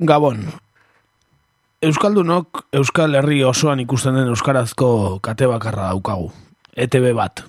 Gabon. 0.00 0.46
Euskaldunok 1.84 2.62
Euskal 2.72 3.12
Herri 3.18 3.42
osoan 3.44 3.82
ikusten 3.82 4.14
den 4.16 4.30
euskarazko 4.32 5.18
kate 5.20 5.44
bakarra 5.44 5.90
daukagu. 5.90 6.30
ETB 6.72 7.10
bat. 7.18 7.42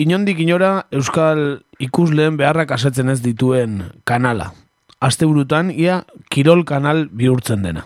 Inondik 0.00 0.40
inora 0.40 0.86
Euskal 0.88 1.60
ikusleen 1.84 2.40
beharrak 2.40 2.72
asetzen 2.72 3.12
ez 3.12 3.18
dituen 3.20 3.82
kanala. 4.08 4.54
Asteburutan 5.04 5.68
ia 5.68 6.00
kirol 6.32 6.64
kanal 6.64 7.04
bihurtzen 7.12 7.68
dena. 7.68 7.84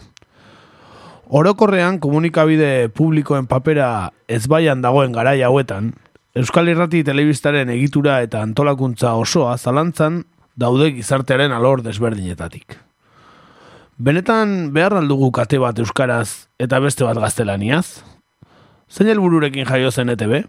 Orokorrean 1.27 1.99
komunikabide 1.99 2.89
publikoen 2.95 3.51
papera 3.51 4.13
ezbaian 4.29 4.79
dagoen 4.79 5.11
garai 5.11 5.41
hauetan, 5.43 5.97
Euskal 6.39 6.71
Irrati 6.71 7.03
telebistaren 7.03 7.75
egitura 7.75 8.21
eta 8.23 8.47
antolakuntza 8.47 9.19
osoa 9.19 9.59
zalantzan 9.59 10.23
daude 10.55 10.93
gizartearen 10.95 11.51
alor 11.51 11.83
desberdinetatik. 11.83 12.79
Benetan 13.99 14.71
behar 14.71 14.95
aldugu 14.95 15.33
kate 15.35 15.59
bat 15.59 15.79
euskaraz 15.83 16.47
eta 16.63 16.79
beste 16.79 17.03
bat 17.03 17.19
gaztelaniaz? 17.19 18.05
Zein 18.87 19.11
helbururekin 19.11 19.67
jaio 19.67 19.91
zen 19.91 20.13
ETB? 20.15 20.45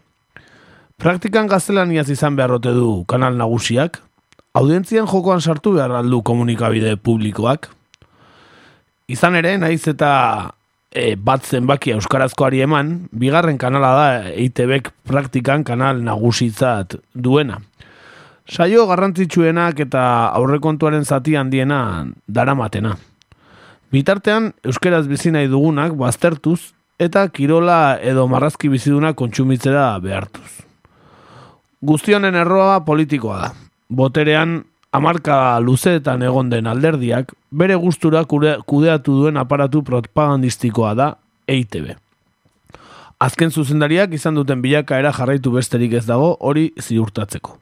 Praktikan 1.02 1.50
gaztelaniaz 1.50 2.06
izan 2.14 2.38
beharrote 2.38 2.70
du 2.76 3.02
kanal 3.10 3.34
nagusiak? 3.34 3.98
Audientzian 4.54 5.10
jokoan 5.10 5.42
sartu 5.42 5.74
behar 5.80 5.96
aldu 5.98 6.22
komunikabide 6.22 6.94
publikoak? 6.94 7.72
Izan 9.10 9.34
ere, 9.34 9.56
naiz 9.58 9.82
eta 9.90 10.12
e, 10.94 11.16
bat 11.18 11.42
zenbaki 11.42 11.96
euskarazkoari 11.98 12.62
eman, 12.62 13.08
bigarren 13.10 13.58
kanala 13.58 13.92
da 13.98 14.08
EITBek 14.30 14.94
praktikan 15.10 15.66
kanal 15.66 15.98
nagusitzat 16.06 17.00
duena. 17.14 17.58
Saio 18.46 18.86
garrantzitsuenak 18.86 19.88
eta 19.90 20.02
aurrekontuaren 20.38 21.02
zati 21.02 21.34
handiena 21.34 22.06
daramatena. 22.30 22.94
Bitartean, 23.90 24.52
euskeraz 24.62 25.08
bizi 25.10 25.32
nahi 25.34 25.48
dugunak 25.50 25.96
baztertuz 25.98 26.60
eta 27.02 27.24
kirola 27.34 27.98
edo 28.06 28.28
marrazki 28.30 28.68
biziduna 28.70 29.16
kontsumitzera 29.18 29.86
behartuz. 30.04 30.60
Guztionen 31.82 32.36
erroa 32.38 32.84
politikoa 32.86 33.38
da. 33.40 33.48
Boterean, 33.90 34.60
amarka 34.94 35.58
luzeetan 35.64 36.22
egon 36.22 36.52
den 36.52 36.70
alderdiak, 36.70 37.34
bere 37.50 37.74
gustura 37.82 38.22
kudeatu 38.28 39.16
duen 39.24 39.40
aparatu 39.42 39.82
propagandistikoa 39.82 40.94
da 40.94 41.10
EITB. 41.48 41.90
Azken 43.20 43.50
zuzendariak 43.50 44.14
izan 44.14 44.38
duten 44.38 44.62
bilakaera 44.62 45.10
jarraitu 45.12 45.50
besterik 45.58 45.98
ez 45.98 46.06
dago 46.06 46.36
hori 46.38 46.70
ziurtatzeko. 46.78 47.58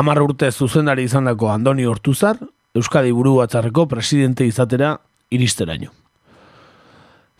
Amar 0.00 0.22
urte 0.22 0.48
zuzendari 0.50 1.04
izan 1.04 1.28
dako 1.28 1.52
Andoni 1.52 1.84
Hortuzar, 1.84 2.40
Euskadi 2.72 3.12
buru 3.12 3.36
batzarreko 3.36 3.84
presidente 3.84 4.46
izatera 4.48 4.94
iristeraino. 5.32 5.90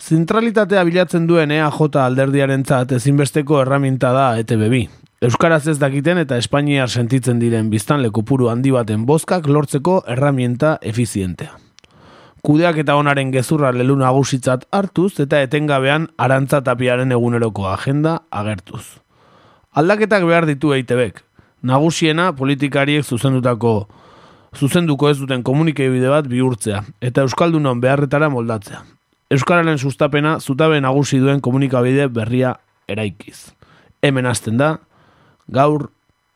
Zentralitatea 0.03 0.83
bilatzen 0.89 1.29
duen 1.31 1.53
EAJ 1.55 2.01
alderdiaren 2.03 2.65
zat 2.65 2.97
ezinbesteko 2.99 3.61
erraminta 3.63 4.11
da 4.13 4.33
ETB 4.41 4.67
Euskaraz 5.23 5.69
ez 5.71 5.77
dakiten 5.79 6.19
eta 6.19 6.35
Espainiar 6.35 6.91
sentitzen 6.91 7.39
diren 7.39 7.69
biztan 7.71 8.01
lekupuru 8.03 8.49
handi 8.51 8.73
baten 8.75 9.05
bozkak 9.07 9.47
lortzeko 9.47 10.01
erramienta 10.11 10.73
efizientea. 10.83 11.53
Kudeak 12.43 12.81
eta 12.83 12.97
onaren 12.99 13.31
gezurra 13.31 13.71
lelu 13.71 13.95
nagusitzat 14.01 14.65
hartuz 14.75 15.21
eta 15.23 15.39
etengabean 15.47 16.09
arantzatapiaren 16.19 17.15
eguneroko 17.15 17.69
agenda 17.71 18.17
agertuz. 18.33 18.83
Aldaketak 19.79 20.27
behar 20.27 20.49
ditu 20.51 20.75
EITBek. 20.75 21.23
Nagusiena 21.63 22.33
politikariek 22.35 23.07
zuzendutako 23.07 23.77
zuzenduko 24.57 25.11
ez 25.11 25.19
duten 25.19 25.43
komunikabide 25.43 26.11
bat 26.13 26.29
bihurtzea 26.29 26.83
eta 27.01 27.25
euskaldunon 27.27 27.81
beharretara 27.81 28.29
moldatzea. 28.33 28.83
Euskararen 29.33 29.79
sustapena 29.79 30.39
zutabe 30.41 30.81
nagusi 30.81 31.19
duen 31.19 31.41
komunikabide 31.41 32.09
berria 32.09 32.57
eraikiz. 32.89 33.53
Hemen 34.03 34.27
hasten 34.27 34.59
da 34.59 34.77
gaur 35.49 35.89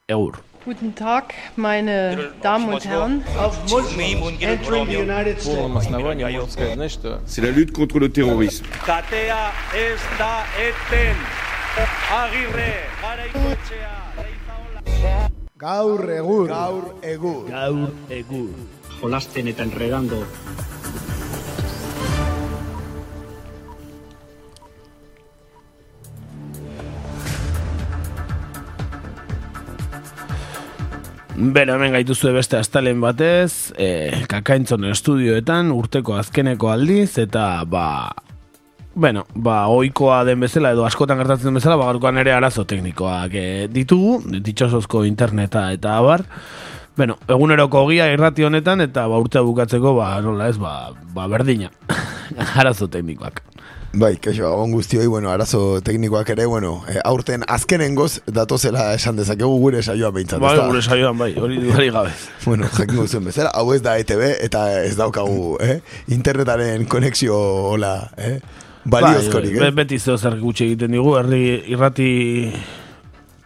egur. 0.08 0.40
Guten 0.66 0.94
Tag, 0.94 1.32
meine 1.56 2.32
Damen 2.42 2.74
und 2.74 2.84
Herren. 2.84 3.22
Entering 4.40 4.88
the 4.88 4.98
United 4.98 5.38
States. 5.40 6.98
C'est 7.26 7.42
la 7.42 7.50
lutte 7.52 7.72
contre 7.72 8.00
le 8.00 8.10
terrorisme. 8.10 8.66
Katea 8.84 9.52
ez 9.72 10.00
da 10.18 10.42
eten. 10.58 11.16
Agirre, 12.10 12.72
garaikoetxea, 13.02 13.94
leizaola. 14.16 15.45
Gaur 15.66 16.10
egur. 16.14 16.46
Gaur 16.46 16.84
egur. 17.02 17.48
Gaur 17.50 17.88
egur. 18.14 18.50
Jolasten 19.00 19.48
eta 19.50 19.64
enredando. 19.66 20.20
Bera, 31.34 31.74
hemen 31.74 31.96
gaituzue 31.98 32.30
beste 32.36 32.60
astalen 32.60 33.02
batez, 33.02 33.72
e, 33.74 34.22
kakaintzon 34.30 34.86
estudioetan, 34.92 35.74
urteko 35.74 36.14
azkeneko 36.20 36.70
aldiz, 36.70 37.18
eta 37.18 37.48
ba, 37.66 37.88
bueno, 38.96 39.26
ba, 39.34 39.66
oikoa 39.68 40.22
den 40.24 40.40
bezala, 40.40 40.72
edo 40.72 40.86
askotan 40.88 41.20
gertatzen 41.20 41.50
den 41.50 41.58
bezala, 41.60 41.76
ba, 41.76 41.90
gaurkoan 41.90 42.16
ere 42.22 42.32
arazo 42.32 42.64
teknikoak 42.64 43.34
e, 43.36 43.48
ditugu, 43.68 44.22
ditxosozko 44.40 45.04
interneta 45.04 45.68
eta 45.76 45.98
abar, 46.00 46.24
bueno, 46.96 47.18
eguneroko 47.28 47.84
ogia 47.84 48.08
irrati 48.08 48.48
honetan, 48.48 48.80
eta 48.80 49.04
ba, 49.12 49.20
urtea 49.20 49.44
bukatzeko, 49.44 49.92
ba, 50.00 50.14
nola 50.24 50.48
ez, 50.48 50.56
ba, 50.56 50.94
ba 51.12 51.28
berdina, 51.28 51.68
arazo 52.62 52.88
teknikoak. 52.88 53.44
Bai, 53.96 54.14
kaixo, 54.16 54.48
on 54.56 54.72
guztioi, 54.72 55.04
bueno, 55.12 55.28
arazo 55.28 55.82
teknikoak 55.84 56.32
ere, 56.32 56.48
bueno, 56.48 56.78
e, 56.88 56.96
aurten 57.04 57.44
azkenengoz 57.52 58.22
datozela 58.32 58.90
esan 58.96 59.20
dezakegu 59.20 59.60
gure 59.60 59.84
saioa 59.84 60.08
behintzat. 60.16 60.40
Bai, 60.40 60.56
gure 60.56 60.80
saioan 60.80 61.20
bai, 61.20 61.34
hori 61.36 61.60
hori 61.76 61.92
gabe. 61.92 62.16
Bueno, 62.48 62.72
jakin 62.72 63.04
guztien 63.04 63.28
bezala, 63.28 63.52
hau 63.52 63.70
ez 63.76 63.82
da 63.84 63.98
ETB 64.00 64.30
eta 64.40 64.68
ez 64.80 64.96
daukagu, 64.96 65.58
eh? 65.60 65.82
Internetaren 66.16 66.88
konexio, 66.88 67.36
hola, 67.76 67.98
eh? 68.16 68.38
Baliozkorik, 68.86 69.56
Bai, 69.56 69.58
eh? 69.58 69.70
be- 69.70 69.76
beti 69.82 69.98
zeo 69.98 70.16
zer 70.16 70.36
gutxi 70.40 70.68
egiten 70.68 70.94
digu, 70.94 71.16
herri 71.18 71.40
irrati 71.74 72.08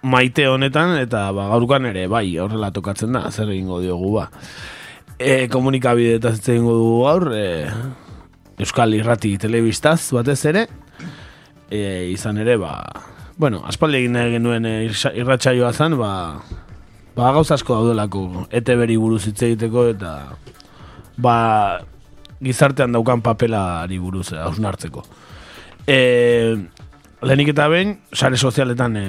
maite 0.03 0.47
honetan, 0.49 0.97
eta 1.01 1.27
ba, 1.37 1.49
gaurkoan 1.55 1.89
ere, 1.91 2.07
bai, 2.13 2.27
horrela 2.41 2.71
tokatzen 2.77 3.17
da, 3.17 3.27
zer 3.31 3.49
egingo 3.53 3.81
diogu, 3.81 4.13
ba. 4.19 4.29
E, 5.21 5.49
komunikabide 5.53 6.19
eta 6.21 6.33
egingo 6.37 6.75
dugu 6.77 6.99
gaur, 7.05 7.31
e, 7.37 7.47
Euskal 8.61 8.93
Irrati 8.97 9.35
telebistaz 9.41 10.11
batez 10.17 10.39
ere, 10.49 10.67
e, 11.71 12.11
izan 12.13 12.41
ere, 12.41 12.59
ba, 12.61 12.75
bueno, 13.41 13.63
aspaldi 13.69 14.03
egin 14.03 14.19
genuen 14.37 14.69
e, 14.69 14.75
irratsaioa 14.89 15.73
zen, 15.73 15.97
ba, 16.01 16.13
ba, 17.17 17.33
gauz 17.33 17.49
asko 17.57 17.81
daudelako, 17.81 18.47
ete 18.53 18.77
beri 18.77 18.97
buruz 19.01 19.25
hitz 19.29 19.41
egiteko, 19.49 19.87
eta, 19.95 20.15
ba, 21.21 21.37
gizartean 22.41 22.93
daukan 22.97 23.21
papelari 23.25 23.99
buruz 24.01 24.31
eh, 24.33 24.41
hausnartzeko. 24.41 25.05
E, 25.91 26.57
lehenik 27.27 27.51
eta 27.51 27.67
behin, 27.73 27.97
sare 28.15 28.39
sozialetan 28.39 28.97
e, 28.97 29.07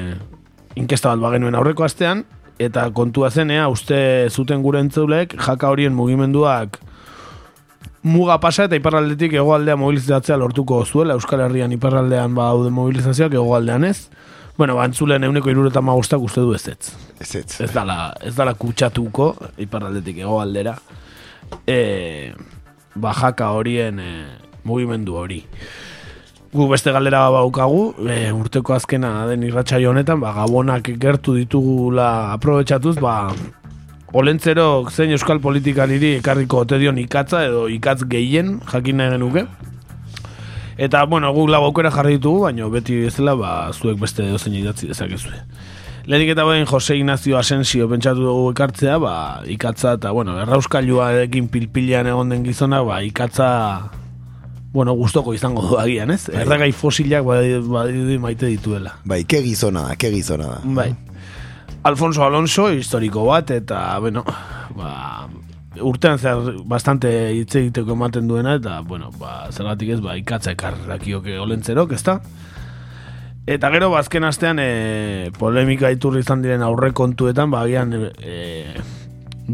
inkesta 0.82 1.12
bat 1.14 1.22
bagenuen 1.22 1.58
aurreko 1.58 1.86
astean, 1.86 2.24
eta 2.62 2.88
kontua 2.98 3.30
zenea, 3.30 3.68
uste 3.70 4.00
zuten 4.30 4.64
gure 4.66 4.82
entzulek, 4.82 5.38
jaka 5.38 5.70
horien 5.70 5.94
mugimenduak 5.94 6.80
muga 8.02 8.40
pasa 8.42 8.66
eta 8.66 8.78
iparraldetik 8.78 9.36
hegoaldea 9.38 9.78
mobilizatzea 9.78 10.38
lortuko 10.42 10.82
zuela, 10.86 11.14
Euskal 11.14 11.44
Herrian 11.46 11.74
iparraldean 11.76 12.34
badaude 12.36 12.72
mobilizazioak 12.74 13.36
hegoaldean 13.38 13.86
ez. 13.86 14.10
Bueno, 14.58 14.76
ba, 14.78 14.86
entzulen 14.90 15.24
euneko 15.24 15.50
iruretan 15.50 15.86
magustak 15.86 16.22
uste 16.22 16.42
du 16.42 16.54
ez 16.54 16.68
ez. 16.68 16.92
Ez 17.22 17.36
ez. 17.36 17.62
Ez 17.62 17.72
dala, 17.74 18.14
ez 18.22 18.34
dala 18.36 18.54
kutsatuko 18.58 19.32
iparraldetik 19.62 20.22
hegoaldera. 20.26 20.76
E, 21.68 22.34
bajaka 22.96 23.52
horien 23.58 24.02
e, 24.02 24.12
mugimendu 24.66 25.16
hori. 25.22 25.44
Gu 26.52 26.66
beste 26.68 26.92
galdera 26.92 27.30
baukagu, 27.32 27.94
e, 28.12 28.28
urteko 28.36 28.74
azkena 28.76 29.26
den 29.30 29.46
irratsaio 29.48 29.94
honetan, 29.94 30.20
ba, 30.20 30.34
gabonak 30.36 30.90
gertu 31.00 31.38
ditugula 31.38 32.34
aprobetxatuz, 32.34 32.98
ba, 33.00 33.30
olentzero 34.12 34.66
zein 34.92 35.14
euskal 35.16 35.40
politikariri 35.40 36.18
ekarriko 36.18 36.66
ote 36.66 36.82
dion 36.82 37.00
ikatza 37.00 37.46
edo 37.48 37.70
ikatz 37.72 38.04
gehien 38.04 38.58
jakin 38.68 39.00
nahi 39.00 39.14
genuke. 39.16 39.46
Eta, 40.76 41.06
bueno, 41.06 41.32
guk 41.32 41.48
lau 41.54 41.64
aukera 41.70 41.94
jarri 41.96 42.18
ditugu, 42.18 42.44
baina 42.50 42.68
beti 42.68 43.00
bezala, 43.06 43.38
ba, 43.40 43.54
zuek 43.72 44.04
beste 44.04 44.28
dozein 44.28 44.60
idatzi 44.60 44.92
dezakezue. 44.92 45.40
Lehenik 46.04 46.34
eta 46.34 46.44
behin 46.44 46.68
Jose 46.68 47.00
Ignacio 47.00 47.40
Asensio 47.40 47.88
pentsatu 47.88 48.28
dugu 48.28 48.52
ekartzea, 48.52 49.00
ba, 49.00 49.16
ikatza 49.48 49.96
eta, 50.02 50.12
bueno, 50.12 50.36
errauskailua 50.44 51.14
ekin 51.30 51.48
pilpilean 51.48 52.12
egon 52.12 52.36
den 52.36 52.44
gizona, 52.44 52.84
ba, 52.84 53.00
ikatza, 53.08 53.52
bueno, 54.74 54.94
gustoko 54.94 55.34
izango 55.34 55.62
du 55.68 55.78
agian, 55.80 56.12
ez? 56.12 56.30
Erragai 56.30 56.72
fosilak 56.72 57.26
badirudi 57.26 58.18
maite 58.20 58.48
dituela. 58.48 58.96
Bai, 59.04 59.24
ke 59.28 59.42
gizona 59.44 59.90
da, 59.90 59.98
ke 60.00 60.12
gizona 60.14 60.48
da. 60.56 60.60
Bai. 60.64 60.92
Alfonso 61.84 62.24
Alonso, 62.24 62.70
historiko 62.72 63.26
bat, 63.26 63.52
eta, 63.52 63.98
bueno, 64.00 64.24
ba, 64.78 65.28
urtean 65.82 66.20
zehar 66.20 66.62
bastante 66.70 67.10
hitz 67.34 67.56
egiteko 67.58 67.98
ematen 67.98 68.30
duena, 68.30 68.56
eta, 68.62 68.80
bueno, 68.86 69.12
ba, 69.20 69.50
zergatik 69.52 69.96
ez, 69.98 70.00
ba, 70.04 70.16
ikatza 70.20 70.54
ekarrakioke 70.56 71.40
olentzerok, 71.42 71.92
ezta? 71.98 72.20
Eta 73.50 73.72
gero, 73.74 73.90
bazken 73.92 74.24
astean, 74.24 74.62
e, 74.62 75.32
polemika 75.40 75.90
iturri 75.92 76.22
izan 76.22 76.46
diren 76.46 76.62
aurre 76.64 76.94
kontuetan, 76.96 77.52
ba, 77.52 77.66
agian, 77.66 77.96
e, 78.22 78.76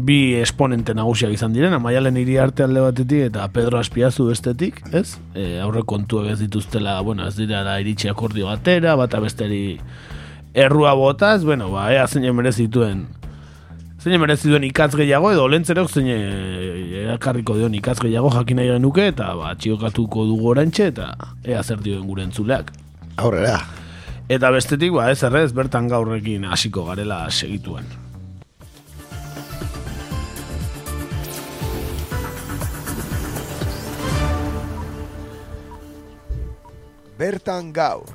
bi 0.06 0.34
esponente 0.38 0.94
nagusiak 0.94 1.32
izan 1.34 1.54
diren, 1.54 1.74
amaialen 1.76 2.16
hiri 2.20 2.36
arte 2.38 2.64
alde 2.66 2.82
batetik 2.84 3.28
eta 3.30 3.46
Pedro 3.54 3.78
Aspiazu 3.80 4.28
bestetik, 4.28 4.80
ez? 4.92 5.16
E, 5.34 5.58
aurre 5.64 5.82
kontuak 5.88 6.32
ez 6.32 6.38
dituztela, 6.40 6.98
bueno, 7.06 7.26
ez 7.28 7.36
dira 7.38 7.62
da 7.66 7.78
iritsi 7.80 8.10
akordio 8.10 8.50
batera, 8.50 8.96
bata 8.98 9.20
besteri 9.24 9.78
errua 10.54 10.94
botaz, 10.98 11.44
bueno, 11.44 11.70
ba, 11.72 11.90
ea 11.94 12.06
zein 12.06 12.28
merezituen 12.36 13.06
zein 13.98 14.20
merezituen 14.22 14.64
ikatz 14.68 14.92
gehiago 14.96 15.32
edo 15.34 15.48
lentzerok 15.50 15.90
zein 15.90 16.08
erakarriko 16.08 17.56
dion 17.58 17.74
ikatz 17.74 17.98
gehiago 18.04 18.30
jakin 18.34 18.60
nahi 18.62 18.78
nuke 18.82 19.08
eta 19.10 19.32
ba, 19.38 19.54
txiokatuko 19.58 20.26
dugu 20.30 20.52
orantxe 20.54 20.90
eta 20.92 21.12
ea 21.44 21.62
zer 21.62 21.82
dioen 21.82 22.06
gure 22.06 22.26
entzuleak. 22.28 22.72
Aurrera. 23.18 23.58
Eta 24.28 24.50
bestetik, 24.52 24.92
ba, 24.92 25.10
ez 25.10 25.22
errez, 25.24 25.50
bertan 25.56 25.88
gaurrekin 25.88 26.44
hasiko 26.44 26.84
garela 26.84 27.24
segituen. 27.30 28.07
Bertan 37.18 37.72
gaur. 37.74 38.06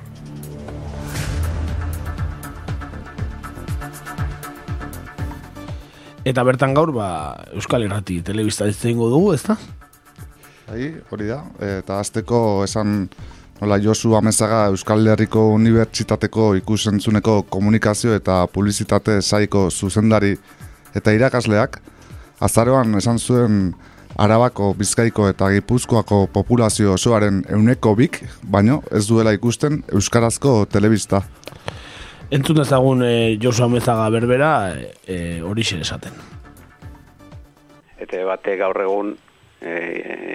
Eta 6.24 6.40
bertan 6.48 6.72
gaur, 6.72 6.88
ba, 6.96 7.08
Euskal 7.52 7.84
Irrati 7.84 8.22
telebista 8.24 8.64
ez 8.64 8.78
dugu, 8.80 9.34
ezta? 9.34 9.58
Bai, 10.70 10.94
hori 11.12 11.28
da. 11.28 11.42
Eta 11.60 11.98
azteko 12.00 12.64
esan 12.64 13.10
nola 13.60 13.76
Josu 13.76 14.16
Amezaga 14.16 14.70
Euskal 14.72 15.06
Herriko 15.06 15.50
Unibertsitateko 15.52 16.54
ikusentzuneko 16.62 17.42
komunikazio 17.42 18.14
eta 18.14 18.46
publizitate 18.46 19.20
saiko 19.20 19.68
zuzendari 19.70 20.32
eta 20.94 21.12
irakasleak 21.12 21.76
azaroan 22.40 22.96
esan 22.96 23.18
zuen 23.18 23.74
Arabako, 24.18 24.74
Bizkaiko 24.78 25.26
eta 25.28 25.48
Gipuzkoako 25.50 26.28
populazio 26.32 26.92
osoaren 26.94 27.42
euneko 27.50 27.96
bik, 27.98 28.20
baino 28.50 28.78
ez 28.94 29.08
duela 29.08 29.32
ikusten 29.34 29.80
Euskarazko 29.92 30.66
telebista. 30.70 31.22
Entzun 32.30 32.60
ezagun 32.62 33.02
e, 33.02 33.36
Josu 33.42 33.64
Amezaga 33.66 34.06
berbera 34.14 34.52
e, 35.06 35.40
hori 35.42 35.66
esaten. 35.80 36.12
Eta 37.98 38.24
bate 38.26 38.56
gaur 38.56 38.80
egun 38.80 39.16
e, 39.60 39.74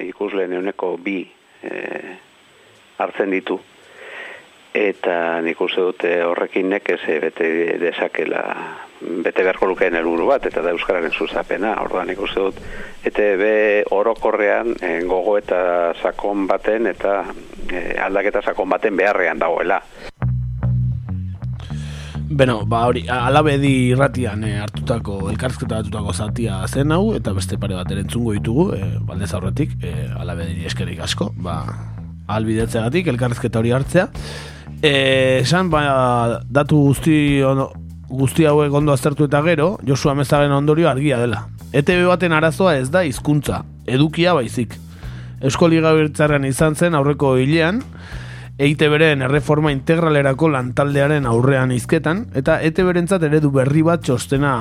ikusleen 0.10 0.54
euneko 0.60 0.98
bi 0.98 1.22
e, 1.64 1.72
hartzen 2.98 3.32
ditu. 3.32 3.60
Eta 4.74 5.40
nik 5.42 5.62
uste 5.62 5.82
dute 5.82 6.14
horrekin 6.24 6.70
nekez 6.70 7.00
bete 7.08 7.78
dezakela 7.80 8.44
bete 9.00 9.44
beharko 9.44 9.70
lukeen 9.70 9.96
helburu 9.96 10.28
bat, 10.28 10.46
eta 10.50 10.62
da 10.64 10.74
Euskararen 10.76 11.14
zuzapena, 11.16 11.76
orduan 11.84 12.10
nik 12.12 12.20
uste 12.22 12.44
dut, 12.50 12.60
eta 13.08 13.28
be 13.40 13.54
orokorrean 13.96 14.76
e, 14.82 15.00
gogo 15.08 15.38
eta 15.40 15.94
sakon 16.02 16.48
baten, 16.50 16.90
eta 16.92 17.22
e, 17.72 17.96
aldaketa 18.04 18.44
sakon 18.44 18.70
baten 18.70 19.00
beharrean 19.00 19.40
dagoela. 19.40 19.82
Beno, 22.30 22.60
ba 22.70 22.84
hori, 22.86 23.08
alabedi 23.10 23.90
irratian 23.96 24.44
e, 24.46 24.54
hartutako, 24.62 25.18
elkarrizketa 25.32 25.80
hartutako 25.80 26.14
zatia 26.14 26.60
zen 26.68 26.92
hau, 26.94 27.16
eta 27.18 27.34
beste 27.34 27.58
pare 27.58 27.80
bat 27.80 27.90
erentzungo 27.96 28.36
ditugu, 28.36 28.70
e, 28.76 28.94
baldez 29.08 29.32
aurretik, 29.34 29.80
e, 29.82 29.96
alabedi 30.20 30.68
eskerik 30.70 31.02
asko, 31.08 31.32
ba, 31.42 31.64
albidetzegatik, 32.30 33.10
elkarrizketa 33.16 33.64
hori 33.64 33.74
hartzea. 33.74 34.10
E, 34.80 34.92
esan, 35.40 35.72
ba, 35.74 35.82
datu 36.46 36.84
guzti 36.92 37.18
ono, 37.48 37.72
guzti 38.10 38.46
hauek 38.50 38.74
ondo 38.74 38.94
aztertu 38.94 39.30
eta 39.30 39.42
gero, 39.46 39.78
Josu 39.86 40.10
Amezaren 40.10 40.52
ondorio 40.52 40.90
argia 40.90 41.20
dela. 41.22 41.46
ETB 41.74 42.08
baten 42.10 42.34
arazoa 42.34 42.76
ez 42.80 42.90
da 42.90 43.04
hizkuntza, 43.06 43.64
edukia 43.86 44.34
baizik. 44.34 44.74
Eusko 45.42 45.70
Liga 45.70 45.94
izan 46.48 46.76
zen 46.76 46.96
aurreko 46.96 47.38
hilean, 47.38 47.84
EITB-ren 48.60 49.22
erreforma 49.22 49.72
integralerako 49.72 50.50
lantaldearen 50.50 51.26
aurrean 51.26 51.72
izketan, 51.72 52.26
eta 52.36 52.60
ETB-rentzat 52.62 53.24
eredu 53.24 53.52
berri 53.52 53.82
bat 53.84 54.04
txostena 54.04 54.56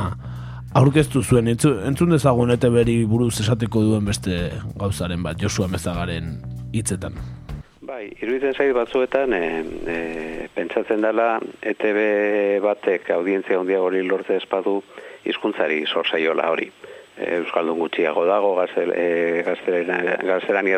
aurkeztu 0.78 1.22
zuen. 1.22 1.48
Entzun 1.48 2.14
dezagun 2.14 2.54
ETB-ri 2.54 3.04
buruz 3.10 3.40
esateko 3.40 3.82
duen 3.82 4.04
beste 4.04 4.52
gauzaren 4.78 5.22
bat, 5.22 5.40
Josu 5.40 5.64
Amezagaren 5.64 6.36
hitzetan. 6.72 7.37
Bai, 7.98 8.12
iruditzen 8.22 8.52
zait 8.54 8.70
batzuetan, 8.76 9.32
e, 9.34 9.46
e, 9.90 9.94
pentsatzen 10.54 11.00
dela, 11.02 11.40
ETB 11.66 11.96
batek 12.62 13.08
audientzia 13.10 13.58
handia 13.58 13.80
hori 13.82 14.04
lortze 14.06 14.36
espadu 14.38 14.76
hizkuntzari 15.26 15.80
sorsaiola 15.82 16.46
hori. 16.52 16.68
E, 17.16 17.40
Euskaldun 17.40 17.80
gutxiago 17.82 18.22
dago, 18.28 18.52
gaztel, 18.54 18.92
e, 18.94 19.42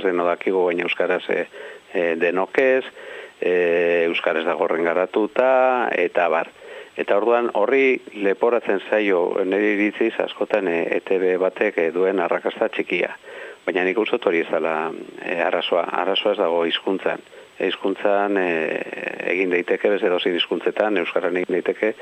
deno 0.06 0.24
dakigo, 0.30 0.64
baina 0.70 0.88
Euskaraz 0.88 1.20
e, 1.28 1.44
e, 1.92 2.06
denokez, 2.22 2.86
e, 3.36 3.52
Euskaraz 4.06 4.46
dago 4.48 4.70
garatuta, 4.88 5.90
eta 5.92 6.30
bar. 6.32 6.48
Eta 6.96 7.20
orduan 7.20 7.52
horri 7.52 8.00
leporatzen 8.14 8.80
zaio 8.88 9.26
nire 9.44 9.74
iritziz 9.74 10.14
askotan 10.24 10.72
e, 10.72 10.86
ETB 11.02 11.36
batek 11.44 11.82
duen 11.92 12.24
arrakasta 12.24 12.72
txikia 12.72 13.12
baina 13.66 13.84
nik 13.84 13.98
uste 13.98 14.18
hori 14.24 14.42
ez 14.44 14.48
dela 14.50 14.90
e, 15.22 15.36
arrazoa, 15.42 15.84
arrazoa 16.02 16.32
ez 16.32 16.40
dago 16.40 16.64
hizkuntzan. 16.66 17.22
Hizkuntzan 17.60 18.38
e, 18.40 18.48
egin 19.34 19.52
daiteke 19.52 19.90
beste 19.92 20.08
dozi 20.08 20.32
hizkuntzetan, 20.36 20.96
euskaran 21.02 21.36
egin 21.36 21.58
daiteke 21.58 21.92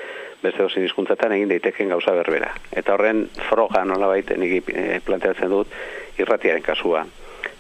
beste 0.43 0.63
dozi 0.63 0.85
hizkuntzetan 0.87 1.35
egin 1.35 1.51
daiteke 1.51 1.87
gauza 1.91 2.15
berbera. 2.15 2.53
Eta 2.71 2.95
horren 2.95 3.27
froga 3.49 3.85
nolabait 3.85 4.31
nik 4.39 4.71
e, 4.71 5.01
planteatzen 5.05 5.51
dut 5.51 5.75
irratiaren 6.19 6.63
kasua. 6.63 7.05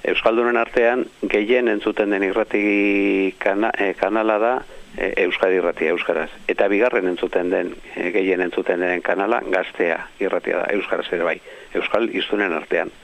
Euskaldunen 0.08 0.56
artean 0.56 1.04
gehien 1.26 1.68
entzuten 1.68 2.14
den 2.14 2.28
irrati 2.28 3.34
kana, 3.42 3.72
e, 3.74 3.92
kanala 3.98 4.38
da 4.38 4.52
e, 4.94 5.10
Euskadi 5.24 5.58
irratia 5.58 5.90
euskaraz. 5.90 6.30
Eta 6.48 6.68
bigarren 6.70 7.10
entzuten 7.10 7.50
den 7.50 7.74
e, 7.96 8.12
gehien 8.14 8.46
entzuten 8.46 8.86
den 8.86 9.02
kanala 9.02 9.42
gaztea 9.50 10.04
irratia 10.22 10.62
da 10.62 10.72
euskaraz 10.78 11.10
ere 11.12 11.26
bai. 11.26 11.36
Euskal 11.74 12.08
iztunen 12.14 12.54
artean 12.54 12.94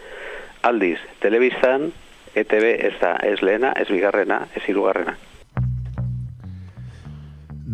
aldiz, 0.64 0.99
telebistan, 1.20 1.93
ETB 2.35 2.64
ez 2.88 2.97
da, 3.00 3.14
ez 3.23 3.38
lehena, 3.42 3.73
ez 3.78 3.87
bigarrena, 3.92 4.47
ez 4.56 4.62
hirugarrena. 4.66 5.14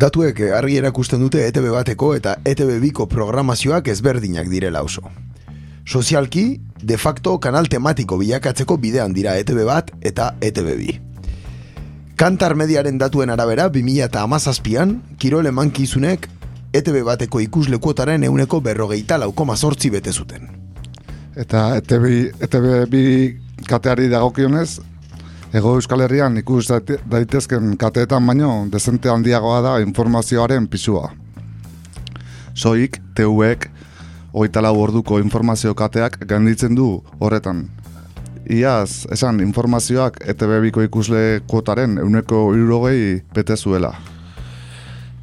Datuek 0.01 0.39
argi 0.57 0.77
erakusten 0.79 1.21
dute 1.21 1.43
ETB 1.47 1.69
bateko 1.73 2.13
eta 2.17 2.37
ETB 2.47 2.77
biko 2.81 3.07
programazioak 3.11 3.87
ezberdinak 3.91 4.49
direla 4.49 4.81
oso. 4.83 5.03
Sozialki, 5.85 6.61
de 6.81 6.97
facto 6.97 7.37
kanal 7.39 7.69
tematiko 7.69 8.17
bilakatzeko 8.21 8.77
bidean 8.77 9.13
dira 9.13 9.35
ETB 9.41 9.65
bat 9.67 9.91
eta 10.01 10.33
ETB 10.41 10.71
bi. 10.77 10.95
Kantar 12.15 12.55
mediaren 12.55 12.99
datuen 13.01 13.33
arabera, 13.33 13.67
2000 13.69 14.05
eta 14.05 14.21
amazazpian, 14.21 14.99
Kirol 15.17 15.49
emankizunek 15.49 16.29
ETB 16.73 17.03
bateko 17.05 17.41
ikuslekuotaren 17.41 18.23
euneko 18.29 18.61
berrogeita 18.61 19.17
laukoma 19.21 19.57
sortzi 19.57 19.89
bete 19.89 20.13
zuten 20.13 20.60
eta 21.41 21.75
ETB, 21.79 22.05
ETB 22.45 22.67
bi 22.91 23.03
kateari 23.67 24.07
dagokionez, 24.11 24.79
ego 25.57 25.73
euskal 25.79 26.05
herrian 26.05 26.37
ikus 26.37 26.67
daitezken 26.69 27.75
kateetan 27.81 28.27
baino, 28.27 28.51
dezente 28.71 29.09
handiagoa 29.09 29.61
da 29.65 29.75
informazioaren 29.81 30.67
pisua. 30.71 31.09
Soik, 32.53 32.99
TVek, 33.15 33.69
oitala 34.33 34.71
orduko 34.71 35.19
informazio 35.19 35.73
kateak 35.75 36.19
ganditzen 36.27 36.75
du 36.75 37.01
horretan. 37.19 37.65
Iaz, 38.51 39.05
esan, 39.13 39.39
informazioak 39.39 40.19
ETB 40.33 40.57
biko 40.67 40.83
ikusle 40.83 41.41
kuotaren 41.47 41.97
euneko 42.01 42.49
irurogei 42.57 43.21
bete 43.33 43.55
zuela. 43.55 43.93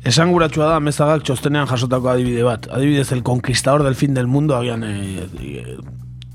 Esan 0.07 0.31
guratua 0.33 0.71
da, 0.71 0.81
mezagak 0.81 1.25
txostenean 1.27 1.67
jasotako 1.69 2.13
adibide 2.13 2.45
bat. 2.47 2.69
Adibidez, 2.73 3.11
el 3.13 3.25
conquistador 3.27 3.83
del 3.85 3.97
fin 3.99 4.15
del 4.15 4.27
mundo, 4.31 4.57
agian, 4.57 4.85
e, 4.87 5.27
e, 5.43 5.77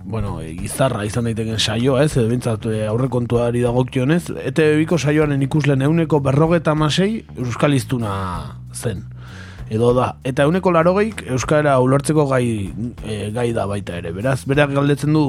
bueno, 0.04 0.42
e, 0.42 0.54
gizarra 0.60 1.06
izan 1.08 1.30
daiteken 1.30 1.60
saioa, 1.60 2.04
ez, 2.04 2.14
edo 2.18 2.28
bintzat 2.30 2.68
e, 2.68 2.84
aurrekontuari 2.88 3.64
dagokionez. 3.64 4.26
Ete 4.44 4.74
biko 4.80 5.00
saioaren 5.00 5.42
ikuslen 5.48 5.82
euneko 5.88 6.20
berrogeta 6.24 6.76
masei 6.76 7.26
euskaliztuna 7.38 8.14
zen 8.74 9.06
edo 9.74 9.94
da. 9.96 10.14
Eta 10.28 10.46
euneko 10.48 10.72
larogeik 10.74 11.24
Euskara 11.34 11.76
ulertzeko 11.82 12.26
gai, 12.30 12.46
e, 13.04 13.18
gai 13.36 13.50
da 13.56 13.66
baita 13.70 13.98
ere. 14.00 14.14
Beraz, 14.16 14.44
berak 14.50 14.74
galdetzen 14.76 15.16
du, 15.16 15.26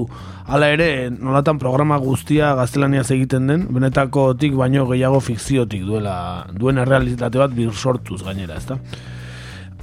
hala 0.46 0.70
ere, 0.74 0.88
nolatan 1.10 1.60
programa 1.62 1.98
guztia 2.02 2.54
gaztelaniaz 2.58 3.08
egiten 3.14 3.48
den, 3.50 3.66
benetako 3.74 4.32
tik 4.40 4.56
baino 4.58 4.86
gehiago 4.90 5.20
fikziotik 5.24 5.86
duela, 5.88 6.16
duen 6.52 6.80
errealitate 6.82 7.40
bat 7.40 7.54
bir 7.56 7.72
sortuz 7.72 8.22
gainera, 8.24 8.58
ezta? 8.60 8.78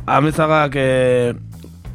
Amezagak 0.09 0.75
e, 0.77 0.87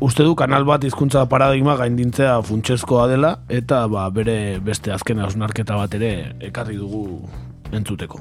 uste 0.00 0.22
du 0.22 0.34
kanal 0.36 0.64
bat 0.64 0.84
hizkuntza 0.84 1.24
paradigma 1.28 1.76
gaindintzea 1.76 2.40
funtsezkoa 2.42 3.06
dela 3.08 3.32
eta 3.48 3.86
ba, 3.88 4.08
bere 4.10 4.58
beste 4.60 4.92
azken 4.92 5.22
hausnarketa 5.24 5.76
bat 5.78 5.94
ere 5.96 6.10
ekarri 6.50 6.76
dugu 6.76 7.22
entzuteko. 7.72 8.20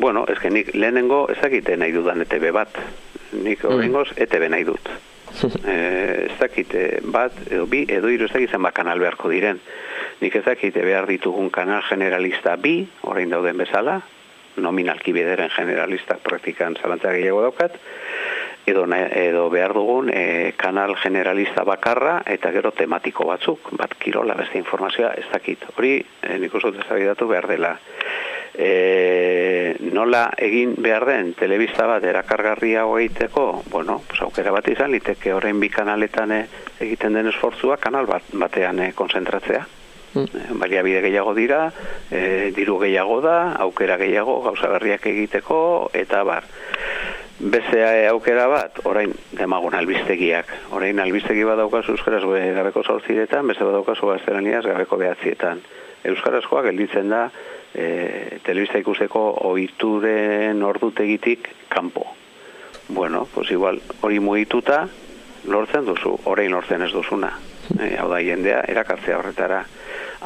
Bueno, 0.00 0.24
ez 0.28 0.38
nik 0.50 0.72
lehenengo 0.74 1.26
ezakite 1.30 1.76
nahi 1.76 1.92
dudan 1.92 2.24
ETB 2.24 2.50
bat. 2.52 2.78
Nik 3.32 3.64
horrengoz 3.64 4.08
ETB 4.16 4.48
nahi 4.50 4.64
dut. 4.64 4.88
eh, 5.64 6.28
ez 6.28 6.38
dakite 6.40 7.00
bat, 7.04 7.36
edo 7.50 7.66
bi, 7.66 7.84
edo 7.88 8.10
hiru 8.10 8.26
ez 8.26 8.32
dakit 8.32 8.50
zenbat 8.50 8.74
kanal 8.74 9.00
beharko 9.00 9.30
diren. 9.32 9.60
Nik 10.20 10.34
ez 10.36 10.44
dakite 10.44 10.82
behar 10.84 11.06
ditugun 11.08 11.50
kanal 11.50 11.84
generalista 11.88 12.56
bi, 12.56 12.82
orain 13.08 13.30
dauden 13.30 13.62
bezala, 13.62 14.00
nominalki 14.56 15.14
bederen 15.16 15.50
generalistak 15.54 16.20
praktikan 16.24 16.76
zalantza 16.76 17.12
gehiago 17.14 17.42
daukat, 17.46 17.78
edo, 18.66 18.86
edo 18.92 19.48
behar 19.50 19.74
dugun 19.74 20.10
e, 20.12 20.54
kanal 20.56 20.94
generalista 20.96 21.64
bakarra 21.64 22.22
eta 22.26 22.52
gero 22.54 22.72
tematiko 22.72 23.26
batzuk, 23.26 23.72
bat 23.78 23.94
kirola 23.98 24.34
beste 24.38 24.58
informazioa, 24.58 25.14
ez 25.18 25.26
dakit. 25.32 25.66
Hori, 25.76 25.98
e, 26.22 26.38
nik 26.38 26.54
uste 26.54 26.70
dut 26.70 26.84
ezabidatu 26.84 27.28
behar 27.28 27.48
dela. 27.50 27.74
E, 28.52 29.76
nola 29.92 30.26
egin 30.36 30.74
behar 30.84 31.06
den 31.08 31.32
telebista 31.34 31.86
bat 31.88 32.04
erakargarria 32.04 32.84
egiteko, 32.84 33.62
bueno, 33.72 34.02
pues 34.08 34.20
aukera 34.22 34.52
bat 34.52 34.68
izan 34.68 34.92
liteke 34.92 35.32
horrein 35.32 35.60
bi 35.60 35.72
kanaletan 35.72 36.32
e, 36.32 36.42
egiten 36.80 37.16
den 37.18 37.32
esfortzua 37.32 37.78
kanal 37.80 38.06
bat, 38.06 38.28
batean 38.32 38.80
e, 38.80 38.92
konzentratzea. 38.92 39.64
Eh, 40.14 40.26
Baliabide 40.60 41.00
gehiago 41.00 41.32
dira, 41.34 41.72
e, 42.10 42.52
diru 42.56 42.78
gehiago 42.82 43.20
da, 43.24 43.54
aukera 43.64 43.96
gehiago, 44.00 44.40
gauza 44.44 44.68
berriak 44.74 45.06
egiteko, 45.08 45.90
eta 45.96 46.22
bar. 46.28 46.44
Beste 47.42 47.80
eh, 47.82 48.06
aukera 48.06 48.46
bat, 48.46 48.76
orain 48.86 49.10
demagun 49.34 49.74
albistegiak. 49.74 50.46
Orain 50.78 51.00
albistegi 51.02 51.42
bat 51.42 51.58
daukazu 51.58 51.96
euskaraz 51.96 52.22
be- 52.22 52.52
gabeko 52.54 52.84
zortziretan, 52.86 53.48
beste 53.50 53.66
bat 53.66 53.74
daukazu 53.74 54.06
gaztelaniaz 54.12 54.62
gabeko 54.68 54.98
behatzietan. 55.00 55.58
Euskarazkoa 56.06 56.62
gelditzen 56.68 57.10
da 57.10 57.24
e, 57.74 58.38
telebista 58.46 58.78
ikusteko 58.78 59.22
ohituren 59.50 60.62
ordutegitik 60.62 61.48
kanpo. 61.68 62.06
Bueno, 62.88 63.26
pues 63.34 63.50
igual 63.50 63.80
hori 64.02 64.20
mugituta 64.20 64.84
lortzen 65.46 65.86
duzu, 65.86 66.16
orain 66.30 66.50
lortzen 66.54 66.82
ez 66.86 66.92
duzuna. 66.94 67.32
E, 67.78 67.96
hau 67.98 68.08
da, 68.10 68.20
jendea 68.22 68.62
erakartzea 68.70 69.18
horretara. 69.18 69.64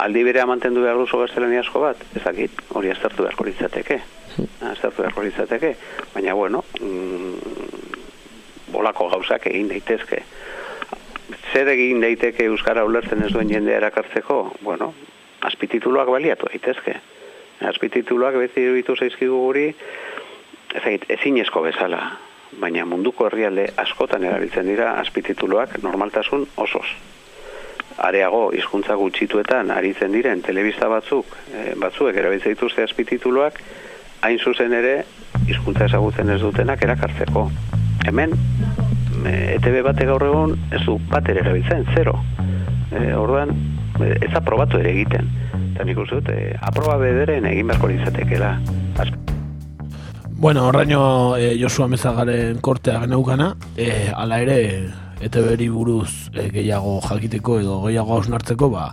Aldi 0.04 0.24
berea 0.24 0.44
mantendu 0.48 0.84
behar 0.84 1.00
duzu 1.00 1.20
gaztelaniazko 1.24 1.80
bat, 1.80 2.04
ezakit, 2.16 2.60
hori 2.76 2.92
aztertu 2.92 3.24
beharko 3.24 3.48
litzateke. 3.48 4.00
Aztertu 4.36 5.02
beharko 5.02 5.22
litzateke. 5.24 5.74
Baina, 6.14 6.34
bueno, 6.34 6.64
mm, 6.80 7.34
bolako 8.72 9.08
gauzak 9.14 9.46
egin 9.50 9.68
daitezke. 9.72 10.22
Zer 11.52 11.68
egin 11.72 12.00
daiteke 12.04 12.46
Euskara 12.50 12.84
ulertzen 12.84 13.22
ez 13.24 13.32
duen 13.32 13.50
jendea 13.50 13.80
erakartzeko? 13.80 14.38
Bueno, 14.62 14.92
azpitituluak 15.48 16.10
baliatu 16.12 16.50
daitezke. 16.52 16.98
Azpitituluak 17.70 18.36
beti 18.36 18.66
iruditu 18.66 18.96
zaizkigu 18.96 19.38
guri, 19.46 19.66
ezagit, 20.76 21.06
ezinezko 21.16 21.62
bezala, 21.64 22.00
baina 22.60 22.84
munduko 22.88 23.26
herrialde 23.28 23.70
askotan 23.80 24.24
erabiltzen 24.28 24.68
dira 24.68 24.92
azpitituluak 25.00 25.78
normaltasun 25.82 26.46
osoz. 26.56 26.86
Areago 28.06 28.50
hizkuntza 28.52 28.94
gutxituetan 29.00 29.70
aritzen 29.72 30.12
diren 30.12 30.42
telebista 30.44 30.88
batzuk, 30.92 31.32
e, 31.48 31.72
batzuek 31.80 32.16
erabiltzen 32.20 32.56
dituzte 32.56 32.84
azpitituluak, 32.84 33.62
hain 34.22 34.38
zuzen 34.38 34.72
ere 34.72 35.04
hizkuntza 35.46 35.86
ezagutzen 35.86 36.30
ez 36.30 36.40
dutenak 36.40 36.82
erakartzeko. 36.82 37.46
Hemen 38.06 38.34
e, 39.24 39.56
ETB 39.56 39.82
bate 39.86 40.06
gaur 40.08 40.24
egun 40.26 40.56
ez 40.74 40.82
du 40.84 40.98
bat 41.10 41.28
ere 41.28 41.42
erabiltzen, 41.44 41.86
zero. 41.94 42.16
E, 42.92 43.12
orduan, 43.14 43.52
e, 44.00 44.14
ez 44.20 44.32
da 44.32 44.42
probatu 44.44 44.80
ere 44.82 44.92
egiten. 44.94 45.30
Eta 45.74 45.84
nik 45.84 45.98
uste 46.00 46.20
dut, 46.20 46.32
e, 46.32 46.54
aproba 46.60 46.98
bederen 47.02 47.48
egin 47.50 47.68
beharko 47.70 47.92
litzatekeela. 47.92 48.56
Bueno, 50.36 50.66
horraino 50.68 51.36
e, 51.40 51.54
Josua 51.60 51.88
Mezagaren 51.88 52.60
kortea 52.60 53.00
geneukana, 53.06 53.54
e, 53.76 54.10
ala 54.12 54.40
ere 54.44 54.58
ETB-ri 55.24 55.70
buruz 55.72 56.28
e, 56.34 56.50
gehiago 56.52 56.98
jakiteko 57.06 57.60
edo 57.62 57.78
gehiago 57.86 58.18
hausnartzeko, 58.18 58.68
ba, 58.74 58.90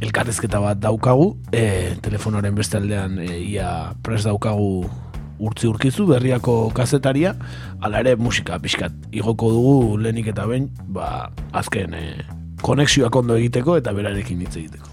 elkarrezketa 0.00 0.60
bat 0.62 0.80
daukagu, 0.80 1.34
e, 1.52 1.94
telefonoaren 2.02 2.56
beste 2.56 2.78
aldean 2.80 3.18
e, 3.20 3.28
ia 3.52 3.92
pres 4.04 4.24
daukagu 4.24 4.88
urtzi 5.40 5.68
urkizu, 5.68 6.06
berriako 6.08 6.70
kazetaria, 6.76 7.34
ala 7.80 8.02
ere 8.04 8.16
musika 8.16 8.58
pixkat 8.60 8.92
igoko 9.12 9.52
dugu 9.52 9.96
lehenik 10.00 10.32
eta 10.32 10.46
behin, 10.48 10.68
ba, 10.92 11.30
azken 11.52 11.96
e, 11.96 12.04
konexioak 12.64 13.16
ondo 13.16 13.36
egiteko 13.40 13.76
eta 13.80 13.96
berarekin 13.96 14.40
hitz 14.44 14.56
egiteko. 14.56 14.88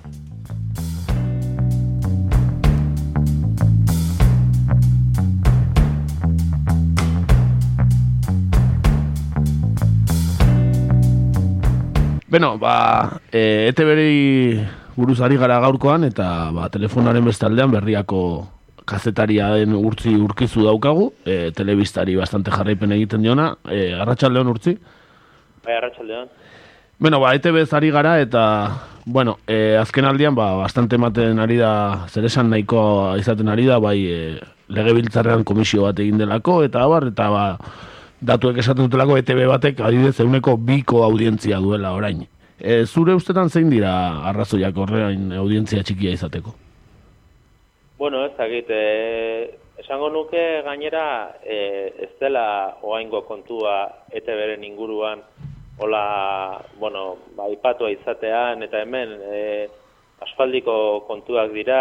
Beno, 12.28 12.58
ba, 12.60 13.20
e, 13.32 13.72
ETB-ri 13.72 14.60
buruz 14.98 15.22
ari 15.22 15.38
gara 15.38 15.60
gaurkoan, 15.62 16.08
eta 16.10 16.50
ba, 16.56 16.68
telefonaren 16.74 17.26
bestaldean 17.30 17.72
berriako 17.72 18.22
kazetaria 18.88 19.52
den 19.60 19.76
urtzi 19.78 20.16
urkizu 20.18 20.66
daukagu, 20.66 21.12
e, 21.28 21.52
telebistari 21.56 22.16
bastante 22.18 22.52
jarraipen 22.56 22.96
egiten 22.96 23.26
diona, 23.26 23.52
e, 23.70 23.92
arratsaldeon 23.94 24.54
urtzi. 24.56 24.78
Bai, 25.66 25.76
arratsaldean. 25.78 26.32
Bueno, 26.98 27.20
ba, 27.22 27.36
ETB 27.38 27.68
ari 27.78 27.92
gara 27.94 28.16
eta, 28.20 28.44
bueno, 29.06 29.38
e, 29.46 29.78
azken 29.78 30.08
aldian, 30.10 30.34
ba, 30.36 30.56
bastante 30.58 30.98
ematen 30.98 31.40
ari 31.40 31.60
da, 31.62 32.08
zer 32.10 32.26
esan 32.26 32.50
nahiko 32.50 32.80
izaten 33.20 33.52
ari 33.54 33.68
da, 33.70 33.78
bai, 33.84 34.00
e, 34.08 34.40
legebiltzarrean 34.74 35.44
komisio 35.44 35.86
bat 35.86 36.00
egin 36.00 36.18
delako, 36.18 36.64
eta 36.66 36.82
abar, 36.88 37.12
eta 37.12 37.30
ba, 37.30 37.46
datuek 38.22 38.58
esaten 38.64 38.88
dutelako 38.88 39.20
ETB 39.22 39.46
batek 39.52 39.84
adidez 39.86 40.16
euneko 40.24 40.58
biko 40.58 41.04
audientzia 41.06 41.62
duela 41.62 41.94
orain. 41.94 42.26
E, 42.58 42.86
zure 42.86 43.14
ustetan 43.14 43.52
zein 43.54 43.70
dira 43.70 43.92
arrazoiak 44.32 44.78
horrein 44.82 45.30
audientzia 45.38 45.84
txikia 45.86 46.16
izateko? 46.18 46.56
Bueno, 47.98 48.24
ez 48.26 48.34
dakit, 48.38 48.70
e, 48.70 49.58
esango 49.82 50.10
nuke 50.10 50.42
gainera 50.66 51.36
e, 51.46 51.58
ez 52.08 52.14
dela 52.22 52.78
oaingo 52.82 53.22
kontua 53.30 53.78
ETB-ren 54.10 54.66
inguruan 54.66 55.22
hola, 55.78 56.66
bueno, 56.80 57.18
ba, 57.38 57.46
ipatua 57.54 57.92
izatean, 57.94 58.64
eta 58.66 58.82
hemen 58.82 59.14
e, 59.22 59.42
aspaldiko 60.26 61.06
kontuak 61.08 61.54
dira, 61.54 61.78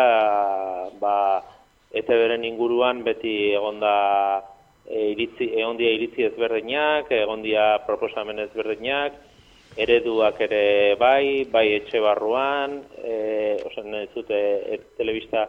ba, 1.01 1.15
ETB-ren 1.97 2.45
inguruan 2.45 3.01
beti 3.07 3.55
egonda 3.57 3.95
e, 4.85 5.13
iritzi, 5.15 5.49
egon 5.57 5.81
dira 5.81 5.95
iritzi 5.97 6.29
ezberdinak, 6.29 7.09
egon 7.17 7.45
dira 7.47 7.79
proposamen 7.89 8.45
ezberdinak, 8.45 9.17
ereduak 9.77 10.41
ere 10.41 10.97
bai, 11.01 11.45
bai 11.53 11.67
etxe 11.77 12.01
barruan, 12.01 12.81
e, 12.97 13.61
osan 13.69 13.95
ez 14.01 14.09
dute 14.15 14.39
e, 14.73 14.79
telebista 14.97 15.47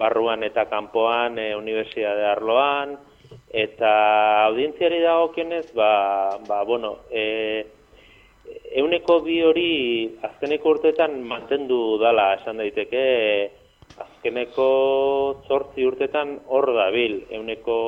barruan 0.00 0.42
eta 0.44 0.64
kanpoan, 0.70 1.38
e, 1.38 1.52
unibertsitate 1.56 2.24
arloan, 2.30 2.96
eta 3.52 3.92
audientziari 4.46 5.02
dagokionez, 5.04 5.66
ba, 5.76 6.38
ba, 6.48 6.62
bueno, 6.64 6.96
e, 7.10 7.66
euneko 8.80 9.20
bi 9.26 9.38
hori 9.44 9.70
azkeneko 10.24 10.76
urteetan 10.76 11.20
mantendu 11.28 11.98
dala 12.00 12.32
esan 12.40 12.60
daiteke, 12.62 13.06
azkeneko 13.96 14.68
zortzi 15.48 15.84
urtetan 15.86 16.36
hor 16.52 16.72
dabil, 16.76 17.22
euneko 17.30 17.78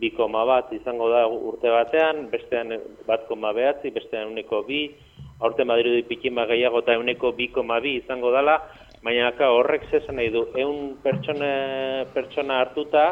bi 0.00 0.10
koma 0.16 0.44
bat 0.48 0.72
izango 0.74 1.08
da 1.12 1.26
urte 1.30 1.70
batean, 1.70 2.26
bestean 2.32 2.74
bat 3.06 3.26
koma 3.28 3.52
behatzi, 3.54 3.92
bestean 3.94 4.30
euneko 4.30 4.62
bi, 4.66 4.86
aurten 5.42 5.68
badirudi 5.68 6.04
pikima 6.08 6.46
gehiago 6.50 6.82
eta 6.82 6.96
euneko 6.98 7.32
bi 7.36 7.48
koma 7.54 7.80
bi 7.80 7.96
izango 8.00 8.30
dala, 8.34 8.58
baina 9.02 9.28
aka 9.32 9.50
horrek 9.50 9.88
zesan 9.90 10.16
nahi 10.16 10.30
du, 10.30 10.46
eun 10.62 10.96
pertsona, 11.02 11.50
pertsona 12.14 12.60
hartuta, 12.62 13.06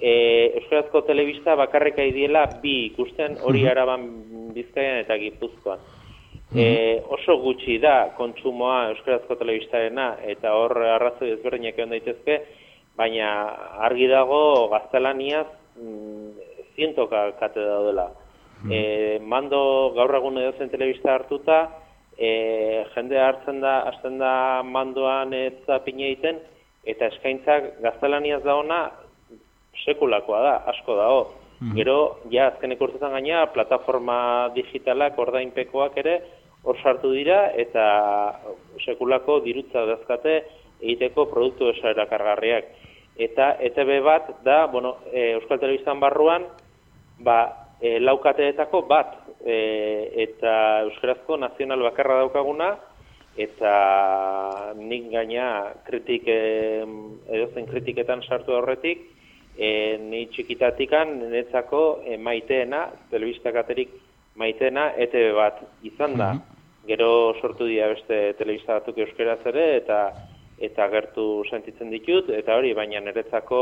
e, 0.00 0.12
Euskarazko 0.60 1.04
telebista 1.08 1.56
bakarrek 1.60 2.00
diela 2.16 2.46
bi 2.62 2.86
ikusten 2.88 3.36
hori 3.44 3.66
araban 3.68 4.06
bizkaian 4.56 5.02
eta 5.04 5.18
gipuzkoan. 5.20 5.82
E, 6.50 6.64
oso 7.14 7.36
gutxi 7.44 7.76
da 7.78 8.10
kontsumoa 8.16 8.88
Euskarazko 8.94 9.36
telebistarena 9.38 10.14
eta 10.32 10.56
hor 10.56 10.74
arrazoi 10.96 11.34
ezberdinak 11.36 11.78
egon 11.78 11.94
daitezke, 11.94 12.40
baina 12.96 13.28
argi 13.86 14.08
dago 14.10 14.40
gaztelaniaz 14.72 15.46
mm, 15.76 16.48
zientoka 16.74 17.28
kate 17.38 17.62
daudela. 17.64 18.08
E, 18.68 19.18
mando 19.24 19.92
gaur 19.96 20.14
egun 20.18 20.38
edo 20.42 20.52
zen 20.58 20.68
telebista 20.72 21.14
hartuta, 21.14 21.60
e, 22.18 22.84
jende 22.94 23.20
hartzen 23.20 23.60
da, 23.62 23.80
hasten 23.88 24.18
da 24.20 24.62
mandoan 24.66 25.32
ez 25.32 25.54
zapine 25.66 26.10
egiten, 26.10 26.40
eta 26.84 27.08
eskaintzak 27.12 27.80
gaztelaniaz 27.84 28.42
da 28.44 28.56
ona 28.60 28.80
sekulakoa 29.84 30.42
da, 30.44 30.56
asko 30.74 30.96
dago. 30.98 31.22
Gero, 31.76 32.22
ja, 32.32 32.46
azkeneko 32.48 32.86
urtetan 32.86 33.12
gaina, 33.12 33.42
plataforma 33.52 34.48
digitalak, 34.54 35.18
ordainpekoak 35.20 35.98
ere, 36.00 36.14
hor 36.64 36.78
sartu 36.80 37.10
dira, 37.12 37.50
eta 37.52 37.84
sekulako 38.80 39.42
dirutza 39.44 39.84
dazkate 39.88 40.38
egiteko 40.80 41.26
produktu 41.28 41.68
esarakargarriak. 41.74 42.70
Eta 43.20 43.50
ETB 43.68 43.90
bat 44.04 44.30
da, 44.44 44.62
bueno, 44.72 44.96
e, 45.12 45.34
Euskal 45.34 45.60
Telebistan 45.60 46.00
barruan, 46.00 46.46
ba, 47.20 47.42
e, 47.80 47.98
laukateetako 48.00 48.82
bat, 48.88 49.16
e, 49.44 49.56
eta 50.28 50.52
Euskarazko 50.86 51.36
nazional 51.40 51.82
bakarra 51.88 52.20
daukaguna, 52.22 52.74
eta 53.40 53.74
nik 54.76 55.08
gaina 55.12 55.72
kritik, 55.86 56.28
e, 56.28 56.84
edozen 57.30 57.68
kritiketan 57.70 58.22
sartu 58.26 58.56
horretik, 58.58 59.06
e, 59.56 59.98
ni 60.02 60.26
txikitatikan 60.32 61.16
netzako 61.32 61.82
e, 62.04 62.16
maiteena, 62.16 62.86
telebistakaterik 63.10 63.92
maiteena, 64.40 64.90
ETB 64.96 65.34
bat 65.36 65.62
izan 65.86 66.16
da. 66.20 66.34
Gero 66.88 67.36
sortu 67.40 67.66
dira 67.68 67.90
beste 67.92 68.32
telebista 68.38 68.78
batzuk 68.78 68.98
euskeraz 69.04 69.40
ere, 69.52 69.66
eta 69.82 70.02
eta 70.60 70.86
gertu 70.92 71.42
sentitzen 71.48 71.88
ditut, 71.92 72.28
eta 72.36 72.56
hori, 72.56 72.74
baina 72.76 73.00
niretzako 73.00 73.60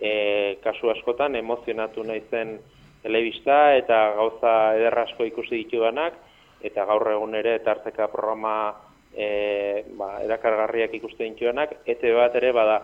e, 0.00 0.12
kasu 0.64 0.88
askotan 0.88 1.36
emozionatu 1.36 2.04
naizen 2.08 2.54
telebista, 3.02 3.74
eta 3.76 4.00
gauza 4.16 4.54
ederrasko 4.76 5.26
ikusi 5.28 5.64
dituanak, 5.64 6.16
eta 6.62 6.84
gaur 6.88 7.08
egun 7.12 7.34
ere 7.38 7.58
tarteka 7.64 8.08
programa 8.12 8.54
e, 9.14 9.84
ba, 9.96 10.18
erakargarriak 10.24 10.94
ikusten 11.00 11.34
dituanak, 11.34 11.80
ete 11.86 12.12
bat 12.16 12.36
ere 12.36 12.52
bada. 12.56 12.80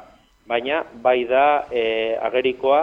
Baina, 0.46 0.84
bai 1.02 1.24
da, 1.26 1.66
e, 1.70 2.14
agerikoa, 2.28 2.80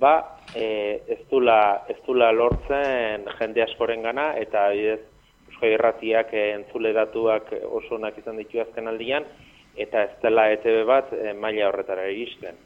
ba, 0.00 0.14
e, 0.54 0.66
ez, 1.08 1.20
dula, 1.30 1.58
ez 1.90 1.98
dula 2.06 2.30
lortzen 2.32 3.26
jende 3.38 3.64
askoren 3.64 4.06
gana, 4.06 4.32
eta 4.38 4.68
bidez, 4.74 5.02
Euskal 5.50 5.72
Irratiak 5.72 6.32
e, 6.34 6.46
entzule 6.54 6.92
datuak 6.92 7.52
oso 7.64 7.96
onak 7.96 8.18
izan 8.20 8.38
ditu 8.40 8.60
azken 8.62 8.88
aldian, 8.90 9.26
eta 9.76 10.06
ez 10.06 10.14
dela 10.22 10.48
ETB 10.54 10.84
bat 10.88 11.12
e, 11.12 11.32
maila 11.34 11.70
horretara 11.70 12.08
iristen. 12.12 12.56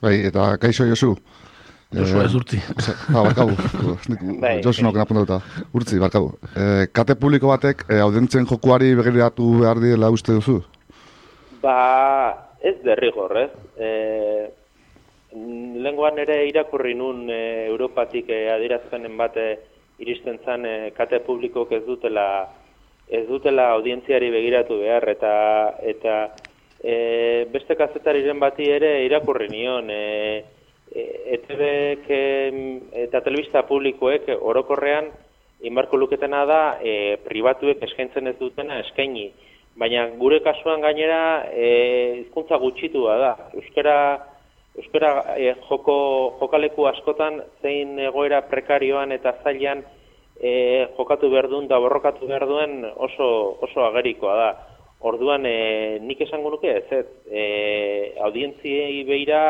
Bai, 0.00 0.16
eta 0.30 0.54
kaixo 0.60 0.86
Josu. 0.88 1.14
Josu 1.90 2.20
ez 2.22 2.34
urti. 2.38 2.58
Ah, 3.10 3.24
barkabu. 3.24 3.56
Bai, 4.38 4.60
Josu 4.62 4.84
nok 4.86 4.94
napuntuta. 5.00 5.40
Urtzi, 5.74 5.98
barkabu. 5.98 6.30
E, 6.54 6.86
kate 6.94 7.16
publiko 7.18 7.50
batek 7.50 7.82
e, 7.88 7.98
audentzen 7.98 8.46
jokuari 8.46 8.92
begiratu 8.94 9.48
behar 9.64 9.80
diela 9.82 10.10
uste 10.14 10.36
duzu? 10.36 10.60
Ba, 11.62 11.74
ez 12.62 12.76
derrigor, 12.84 13.34
ez? 13.42 13.50
E, 13.74 13.90
lenguan 15.82 16.18
ere 16.22 16.44
irakurri 16.46 16.94
nun 16.94 17.26
e, 17.30 17.66
Europatik 17.66 18.30
e, 18.30 18.44
adirazpenen 18.54 19.18
bate 19.18 19.48
iristen 19.98 20.38
zen 20.44 20.66
e, 20.66 20.76
kate 20.96 21.20
publikok 21.26 21.72
ez 21.72 21.82
dutela 21.86 22.26
ez 23.10 23.26
dutela 23.26 23.72
audientziari 23.74 24.30
begiratu 24.30 24.78
behar 24.84 25.08
eta 25.10 25.34
eta 25.82 26.16
e, 26.82 26.94
beste 27.52 27.74
kazetariren 27.74 28.38
bati 28.38 28.70
ere 28.70 28.92
irakurri 29.06 29.50
nion 29.50 29.90
e, 29.90 30.00
ETBek 30.90 32.08
eta 33.04 33.20
telebista 33.22 33.62
publikoek 33.68 34.26
orokorrean 34.40 35.10
inbarko 35.62 35.96
luketena 35.96 36.44
da 36.48 36.60
e, 36.82 37.16
pribatuek 37.24 37.82
eskaintzen 37.84 38.30
ez 38.30 38.36
dutena 38.40 38.80
eskaini. 38.84 39.28
Baina 39.78 40.06
gure 40.18 40.40
kasuan 40.44 40.82
gainera 40.82 41.46
e, 41.52 41.68
hizkuntza 42.24 42.58
gutxitua 42.60 43.16
da. 43.20 43.30
Euskara, 43.54 43.96
euskara 44.78 45.12
e, 45.36 45.54
joko, 45.68 45.96
jokaleku 46.40 46.88
askotan 46.90 47.40
zein 47.62 47.98
egoera 48.08 48.42
prekarioan 48.50 49.12
eta 49.16 49.36
zailan 49.44 49.84
e, 50.40 50.88
jokatu 50.96 51.30
behar 51.30 51.50
duen 51.52 51.68
da 51.68 51.78
borrokatu 51.80 52.28
behar 52.28 52.48
duen 52.48 52.82
oso, 52.96 53.30
oso 53.68 53.86
agerikoa 53.90 54.36
da. 54.40 54.50
Orduan 55.00 55.46
e, 55.48 55.98
nik 56.04 56.20
esango 56.26 56.50
nuke 56.56 56.72
ez 56.76 56.86
ez, 56.92 57.06
e, 57.30 57.44
audientziei 58.26 59.04
behira 59.08 59.44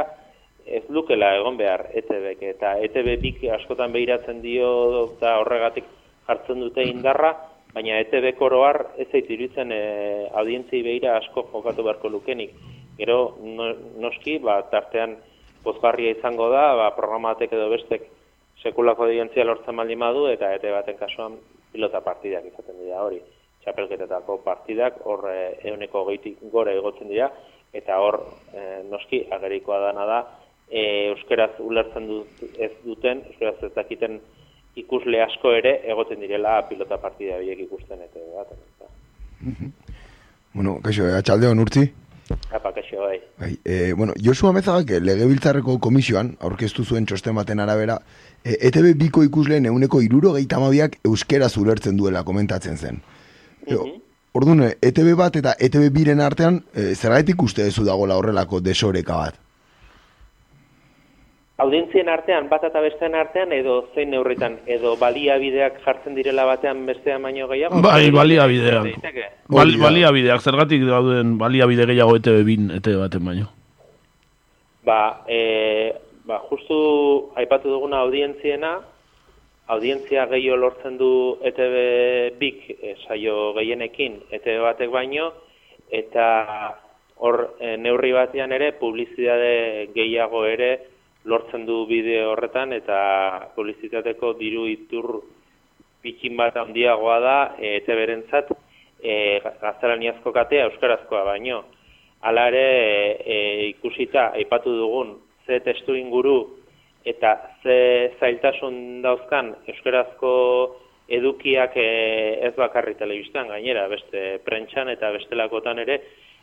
ez 0.67 0.83
lukela 0.89 1.35
egon 1.39 1.57
behar 1.57 1.87
ETB-ek 1.95 2.43
eta 2.55 2.75
ETB 2.87 3.15
bik 3.23 3.45
askotan 3.57 3.93
behiratzen 3.93 4.41
dio 4.43 4.71
eta 5.05 5.39
horregatik 5.41 5.87
jartzen 6.27 6.61
dute 6.63 6.85
indarra, 6.87 7.33
baina 7.75 7.99
ETB 8.03 8.35
koroar 8.39 8.81
ez 8.99 9.09
zait 9.11 9.31
iruditzen 9.31 9.73
e, 9.75 9.81
audientzei 10.43 10.83
behira 10.87 11.17
asko 11.19 11.47
jokatu 11.53 11.87
beharko 11.87 12.11
lukenik. 12.11 12.55
Gero 12.99 13.37
no, 13.43 13.71
noski, 14.03 14.39
ba, 14.45 14.61
tartean 14.73 15.17
pozgarria 15.65 16.15
izango 16.17 16.51
da, 16.53 16.71
ba, 16.77 16.91
programatek 16.97 17.53
edo 17.57 17.69
bestek 17.73 18.09
sekulako 18.63 19.07
audientzia 19.07 19.47
lortzen 19.47 19.77
baldin 19.77 20.03
badu 20.03 20.27
eta 20.29 20.53
ETB 20.57 20.75
baten 20.77 20.99
kasuan 20.99 21.39
pilota 21.73 22.03
partidak 22.05 22.51
izaten 22.51 22.83
dira 22.83 23.05
hori. 23.07 23.21
Txapelketetako 23.65 24.41
partidak 24.45 25.01
hor 25.05 25.27
euneko 25.31 26.07
geitik 26.09 26.39
gore 26.53 26.75
egotzen 26.79 27.11
dira, 27.13 27.29
eta 27.77 27.99
hor 28.03 28.19
e, 28.53 28.83
noski 28.91 29.25
agerikoa 29.31 29.79
dana 29.87 30.07
da, 30.09 30.21
e, 30.71 31.11
euskeraz 31.11 31.53
ulertzen 31.59 32.07
dut, 32.09 32.45
ez 32.59 32.71
duten, 32.85 33.25
euskeraz 33.33 33.59
ez 33.67 33.73
dakiten 33.75 34.21
ikusle 34.79 35.23
asko 35.25 35.53
ere 35.59 35.81
egoten 35.91 36.21
direla 36.23 36.61
pilota 36.69 36.99
partida 37.03 37.39
horiek 37.41 37.65
ikusten 37.67 38.03
eta 38.07 38.23
bat. 38.37 38.55
Bueno, 40.55 40.79
kaixo, 40.83 41.09
atxaldeon 41.17 41.63
urtzi. 41.63 41.89
Apa, 42.55 42.71
kaixo, 42.73 43.01
bai. 43.03 43.19
Bai, 43.41 43.51
e, 43.65 43.93
bueno, 43.99 44.15
Josu 44.23 44.47
Amezagak 44.47 45.03
legebiltzarreko 45.03 45.79
komisioan, 45.83 46.37
aurkeztu 46.47 46.85
zuen 46.85 47.07
txosten 47.07 47.35
baten 47.35 47.63
arabera, 47.63 47.99
e, 48.45 48.55
ETB 48.69 48.93
biko 48.99 49.25
ikusleen 49.27 49.67
euneko 49.67 50.03
iruro 50.07 50.37
gehiatamabiak 50.37 51.01
euskera 51.11 51.49
zulertzen 51.49 51.99
duela 51.99 52.23
komentatzen 52.25 52.79
zen. 52.79 53.03
E, 53.67 53.79
Orduan, 54.31 54.63
ETB 54.79 55.17
bat 55.19 55.35
eta 55.41 55.57
ETB 55.59 55.89
biren 55.91 56.21
artean, 56.23 56.61
e, 56.71 56.93
zergatik 56.95 57.43
uste 57.43 57.65
dezu 57.67 57.83
dagoela 57.83 58.15
horrelako 58.21 58.61
desoreka 58.63 59.17
bat? 59.19 59.41
Audientzien 61.61 62.09
artean, 62.09 62.47
bat 62.49 62.63
eta 62.65 62.81
bestean 62.81 63.15
artean, 63.19 63.51
edo 63.53 63.75
zein 63.95 64.11
neurritan, 64.15 64.57
edo 64.71 64.95
baliabideak 64.97 65.81
jartzen 65.85 66.15
direla 66.17 66.47
batean 66.49 66.87
bestean 66.89 67.21
baino 67.27 67.49
gehiago? 67.51 67.83
Bai, 67.85 68.09
baliabideak. 68.15 68.87
Bal, 69.53 69.75
baliabideak, 69.83 70.41
zergatik 70.41 70.87
dauden 70.89 71.35
baliabide 71.41 71.85
gehiago 71.91 72.15
ETB 72.17 72.39
bin, 72.49 72.71
ETB 72.79 72.97
baten 73.03 73.27
baino. 73.29 73.51
Ba, 74.89 75.01
e, 75.29 75.41
ba, 76.25 76.39
justu 76.49 76.79
aipatu 77.43 77.75
duguna 77.75 78.01
audientziena, 78.07 78.79
audientzia 79.75 80.25
gehiago 80.31 80.63
lortzen 80.63 80.97
du 80.97 81.11
ETB 81.45 82.39
bik 82.41 82.71
e, 82.79 82.95
saio 83.05 83.53
gehienekin 83.59 84.17
ETB 84.31 84.63
batek 84.65 84.95
baino, 84.95 85.29
eta 85.93 86.31
hor 87.21 87.43
e, 87.61 87.77
neurri 87.77 88.15
batean 88.17 88.57
ere 88.57 88.73
publizitate 88.81 89.91
gehiago 89.93 90.47
ere 90.49 90.71
lortzen 91.25 91.67
du 91.67 91.85
bideo 91.87 92.33
horretan 92.33 92.73
eta 92.73 93.51
publizitateko 93.55 94.33
diru 94.39 94.67
itur 94.71 95.21
pikin 96.03 96.37
bat 96.37 96.57
handiagoa 96.57 97.19
da 97.21 97.37
e, 97.59 97.77
ETB-rentzat 97.81 98.53
e, 99.03 99.15
gaztelaniazko 99.61 100.33
katea 100.33 100.69
euskarazkoa 100.71 101.25
baino. 101.29 101.65
Hala 102.25 102.47
ere 102.53 102.65
e, 103.25 103.37
ikusita 103.75 104.31
aipatu 104.37 104.73
dugun 104.77 105.19
ze 105.47 105.61
testu 105.65 105.97
inguru 105.97 106.39
eta 107.05 107.37
ze 107.63 108.13
zailtasun 108.21 109.03
dauzkan 109.03 109.55
euskarazko 109.69 110.33
edukiak 111.09 111.77
e, 111.77 111.91
ez 112.49 112.55
bakarri 112.57 112.95
telebistan 112.95 113.49
gainera, 113.49 113.89
beste 113.89 114.41
prentxan 114.45 114.89
eta 114.93 115.11
bestelakotan 115.17 115.81
ere 115.85 116.01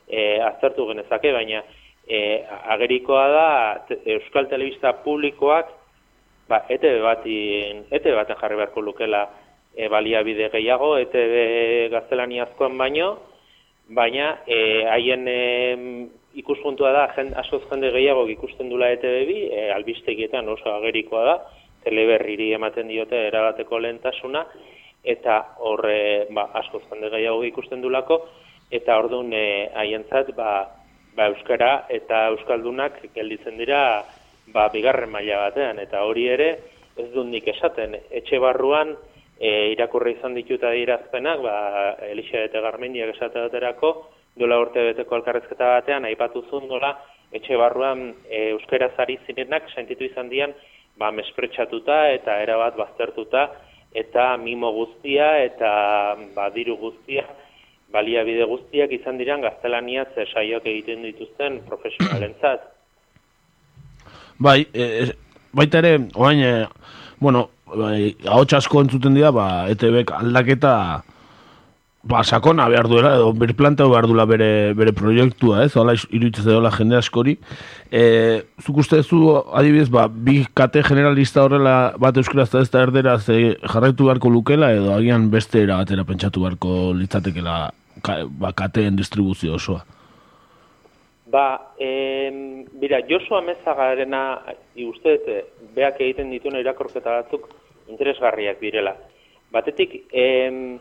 e, 0.07 0.39
aztertu 0.43 0.87
genezake, 0.89 1.31
baina 1.33 1.63
e, 2.07 2.43
agerikoa 2.73 3.27
da 3.29 3.49
te, 3.87 3.99
Euskal 4.15 4.47
Telebista 4.47 4.93
publikoak 5.03 5.69
ba, 6.47 6.63
ETB 6.69 7.01
batin, 7.03 7.83
ETB 7.91 8.15
baten 8.15 8.39
jarri 8.39 8.59
beharko 8.59 8.81
lukela 8.81 9.27
e, 9.75 9.87
baliabide 9.91 10.49
gehiago, 10.53 10.95
ETB 11.03 11.91
gaztelaniazkoan 11.93 12.77
baino, 12.79 13.11
baina 13.89 14.37
e, 14.47 14.59
haien 14.87 15.27
e, 15.27 15.41
ikuspuntua 16.39 16.93
da, 16.95 17.05
jen, 17.17 17.33
askoz 17.43 17.63
jende 17.69 17.91
gehiago 17.95 18.25
ikusten 18.31 18.71
dula 18.71 18.89
ETB 18.95 19.19
bi, 19.27 19.37
e, 19.51 19.69
albistegietan 19.75 20.49
oso 20.49 20.71
agerikoa 20.77 21.27
da, 21.27 21.37
teleberriri 21.83 22.51
ematen 22.55 22.89
diote 22.91 23.27
erabateko 23.27 23.79
lehentasuna, 23.83 24.45
eta 25.07 25.37
horre 25.63 26.27
ba, 26.35 26.49
askoz 26.61 26.83
jende 26.89 27.11
gehiago 27.13 27.43
ikusten 27.47 27.83
dulako, 27.83 28.23
eta 28.71 28.97
orduan 28.99 29.31
e, 29.35 29.45
haientzat 29.75 30.33
ba, 30.35 30.51
ba, 31.17 31.31
euskara 31.33 31.71
eta 31.89 32.27
euskaldunak 32.35 33.01
gelditzen 33.15 33.57
dira 33.57 33.81
ba, 34.53 34.67
bigarren 34.73 35.11
maila 35.11 35.47
batean, 35.47 35.81
eta 35.81 36.03
hori 36.05 36.27
ere 36.29 36.49
ez 36.97 37.09
dut 37.13 37.27
nik 37.29 37.47
esaten, 37.53 37.97
etxe 38.21 38.39
barruan 38.41 38.93
e, 39.39 39.73
irakurri 39.73 40.15
izan 40.17 40.37
ditut 40.37 40.63
adierazpenak, 40.63 41.41
ba, 41.43 41.57
Elisa 42.09 42.45
eta 42.45 42.61
Garmendiak 42.65 43.15
esate 43.15 43.43
baterako, 43.47 43.93
dola 44.37 44.59
urte 44.61 44.83
beteko 44.91 45.17
elkarrezketa 45.17 45.73
batean, 45.79 46.05
aipatu 46.05 46.43
zuen 46.49 46.69
dola, 46.69 46.93
etxe 47.33 47.57
barruan 47.59 48.11
e, 48.29 48.51
euskaraz 48.53 48.93
ari 49.03 49.17
zirenak 49.25 49.69
sentitu 49.73 50.05
izan 50.07 50.29
dian 50.29 50.53
ba, 50.97 51.11
mespretsatuta 51.11 52.07
eta 52.13 52.39
erabat 52.45 52.77
baztertuta, 52.77 53.49
eta 53.97 54.29
mimo 54.37 54.71
guztia 54.75 55.33
eta 55.43 55.71
ba, 56.35 56.49
diru 56.53 56.77
guztia, 56.81 57.25
baliabide 57.93 58.45
guztiak 58.49 58.91
izan 58.91 59.19
diran 59.19 59.41
gaztelania 59.41 60.05
ze 60.15 60.25
saioak 60.33 60.65
egiten 60.65 61.05
dituzten 61.07 61.61
profesionalentzat. 61.69 62.65
Bai, 64.37 64.59
e, 64.73 65.11
baita 65.53 65.79
ere, 65.81 65.93
oain, 66.15 66.41
e, 66.45 66.65
bueno, 67.19 67.47
bai, 67.73 68.13
ahots 68.27 68.53
asko 68.59 68.83
entzuten 68.85 69.17
dira, 69.17 69.31
ba, 69.33 69.47
ETB 69.71 70.03
aldaketa 70.19 70.73
ba, 72.03 72.23
sakona 72.23 72.67
behar 72.69 72.87
duela, 72.87 73.15
edo 73.17 73.31
berplanteo 73.33 73.89
behar 73.89 74.07
duela 74.07 74.25
bere, 74.25 74.73
bere 74.77 74.93
proiektua, 74.95 75.63
ez? 75.65 75.73
Hala 75.75 75.95
iruditzen 75.97 76.45
zaiola 76.45 76.71
jende 76.71 76.97
askori. 76.97 77.37
E, 77.91 78.03
zuk 78.63 78.79
uste 78.83 79.01
zu, 79.03 79.21
adibidez, 79.59 79.89
ba, 79.93 80.07
bi 80.07 80.39
kate 80.57 80.83
generalista 80.87 81.43
horrela 81.43 81.75
bat 81.99 82.17
euskaraz 82.17 82.47
eta 82.49 82.63
ez 82.63 82.71
da 82.71 82.85
erdera 82.85 83.17
ze 83.19 83.57
jarraitu 83.63 84.07
beharko 84.07 84.31
lukela, 84.31 84.71
edo 84.75 84.93
agian 84.95 85.29
beste 85.33 85.61
era 85.63 85.81
batera 85.81 86.07
pentsatu 86.07 86.45
beharko 86.45 86.93
litzatekela 86.95 87.59
ka, 88.03 88.23
ba, 88.29 88.53
kateen 88.53 88.95
distribuzio 88.95 89.57
osoa. 89.59 89.83
Ba, 91.27 91.73
em, 91.79 92.63
bira, 92.79 93.01
Josu 93.09 93.35
Amezagarena, 93.35 94.39
uste, 94.87 95.17
beak 95.75 95.99
egiten 95.99 96.29
dituen 96.31 96.55
irakorketa 96.61 97.19
batzuk 97.19 97.49
interesgarriak 97.91 98.61
direla. 98.63 98.93
Batetik, 99.51 100.05
em, 100.11 100.77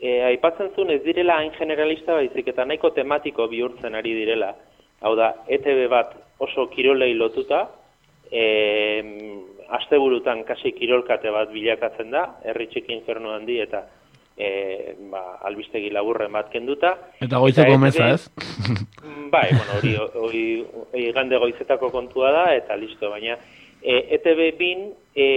e, 0.00 0.16
aipatzen 0.32 0.72
zuen 0.74 0.90
ez 0.94 1.02
direla 1.04 1.38
hain 1.40 1.52
generalista 1.58 2.16
baizik 2.16 2.48
eta 2.52 2.64
nahiko 2.64 2.90
tematiko 2.96 3.46
bihurtzen 3.52 3.94
ari 3.94 4.14
direla. 4.16 4.54
Hau 5.00 5.14
da, 5.16 5.30
ETB 5.48 5.86
bat 5.92 6.16
oso 6.44 6.66
kirolei 6.72 7.12
lotuta, 7.14 7.66
e, 8.30 8.42
asteburutan 9.70 10.42
kasi 10.48 10.72
kirolkate 10.76 11.30
bat 11.32 11.52
bilakatzen 11.52 12.10
da, 12.12 12.26
herri 12.44 12.68
txiki 12.72 12.92
infernu 12.96 13.32
handi 13.32 13.60
eta 13.62 13.84
e, 14.36 14.96
ba, 15.12 15.38
albistegi 15.48 15.92
laburren 15.94 16.32
bat 16.32 16.50
kenduta. 16.52 16.96
Eta 17.20 17.40
goizeko 17.40 17.78
meza, 17.78 18.10
ez? 18.16 18.28
bai, 19.34 19.48
bueno, 19.54 19.78
hori, 19.78 19.94
hori, 20.24 20.44
hori 20.92 21.12
gande 21.16 21.40
goizetako 21.40 21.92
kontua 21.94 22.32
da, 22.34 22.46
eta 22.56 22.76
listo, 22.80 23.12
baina 23.12 23.38
e, 23.82 24.16
ETB 24.16 24.42
bin 24.58 24.90
e, 25.14 25.28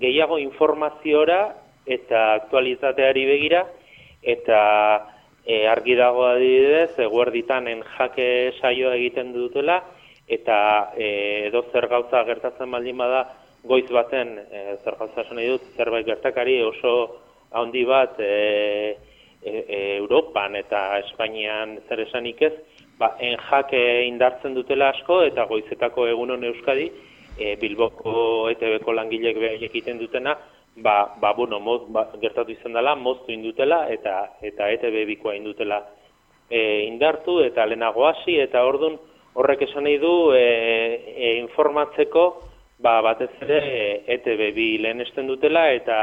gehiago 0.00 0.38
informaziora 0.42 1.63
eta 1.86 2.32
aktualitateari 2.40 3.24
begira, 3.28 3.64
eta 4.22 4.60
e, 5.44 5.66
argi 5.68 5.94
dago 5.98 6.24
adibidez, 6.26 6.98
eguerditan 7.06 7.68
en 7.68 7.84
jake 7.96 8.28
saioa 8.60 8.94
egiten 8.96 9.32
dutela, 9.36 9.82
eta 10.26 10.92
e, 10.96 11.08
edo 11.48 11.66
zer 11.72 11.88
gauza 11.92 12.24
gertatzen 12.24 12.70
baldin 12.70 12.96
bada, 12.98 13.24
goiz 13.64 13.86
baten, 13.92 14.38
e, 14.50 14.76
zer 14.84 14.96
gauza 15.00 15.24
esan 15.24 15.40
dut, 15.44 15.68
zerbait 15.76 16.06
gertakari 16.06 16.60
oso 16.64 16.94
handi 17.52 17.84
bat 17.84 18.18
e, 18.18 18.96
e, 19.44 19.52
e, 19.68 19.80
Europan 19.98 20.56
eta 20.56 20.98
Espainian 21.04 21.78
zer 21.88 22.00
esanik 22.06 22.42
ez, 22.42 22.54
ba, 22.98 23.14
en 23.20 23.36
jake 23.50 23.80
indartzen 24.08 24.56
dutela 24.56 24.90
asko, 24.94 25.22
eta 25.28 25.44
goizetako 25.50 26.08
egunon 26.08 26.44
Euskadi, 26.48 26.88
e, 27.38 27.54
Bilboko 27.60 28.48
ETB-ko 28.52 28.96
langilek 28.96 29.38
behar 29.40 29.64
egiten 29.68 30.00
dutena, 30.00 30.36
ba, 30.76 31.14
ba, 31.20 31.32
bueno, 31.32 31.60
moz, 31.60 31.82
ba, 31.88 32.08
gertatu 32.20 32.52
izan 32.52 32.72
dela, 32.72 32.94
moztu 32.94 33.32
indutela 33.32 33.86
eta 33.92 34.36
eta 34.42 34.70
ETB 34.76 35.04
bikoa 35.14 35.36
indutela 35.36 35.80
e, 36.50 36.84
indartu 36.88 37.40
eta 37.44 37.66
lehenago 37.66 38.06
hasi 38.08 38.38
eta 38.42 38.64
ordun 38.66 38.98
horrek 39.34 39.64
esan 39.68 39.84
nahi 39.86 39.98
du 39.98 40.32
e, 40.34 40.44
e, 41.14 41.36
informatzeko 41.42 42.24
ba, 42.78 43.00
batez 43.02 43.30
ere 43.46 44.04
ETB 44.16 44.50
bi 44.54 44.68
lehenesten 44.82 45.26
dutela 45.30 45.68
eta 45.72 45.98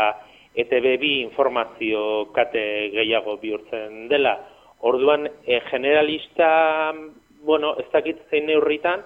ETB 0.56 0.98
bi 1.00 1.12
informazio 1.22 2.32
kate 2.36 2.64
gehiago 2.92 3.38
bihurtzen 3.40 4.08
dela. 4.12 4.36
Orduan, 4.82 5.28
e, 5.46 5.60
generalista, 5.70 6.92
bueno, 7.46 7.76
ez 7.80 7.86
dakit 7.94 8.26
zein 8.30 8.48
neurritan, 8.50 9.04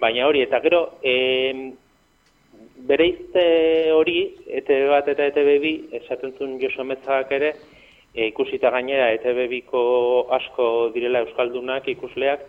baina 0.00 0.28
hori, 0.28 0.44
eta 0.46 0.60
gero, 0.64 0.84
e, 1.02 1.72
bereizte 2.88 3.42
hori, 3.94 4.20
ETB 4.60 4.88
bat 4.90 5.08
eta 5.12 5.26
ETB 5.30 5.50
bi, 5.62 5.72
esaten 6.00 6.32
zuen 6.38 6.58
Josu 6.62 6.84
Metzak 6.84 7.32
ere, 7.36 7.54
e, 8.14 8.28
ikusita 8.30 8.70
gainera 8.74 9.10
ETB 9.16 9.46
biko 9.50 9.82
asko 10.36 10.90
direla 10.94 11.22
Euskaldunak 11.24 11.88
ikusleak, 11.92 12.46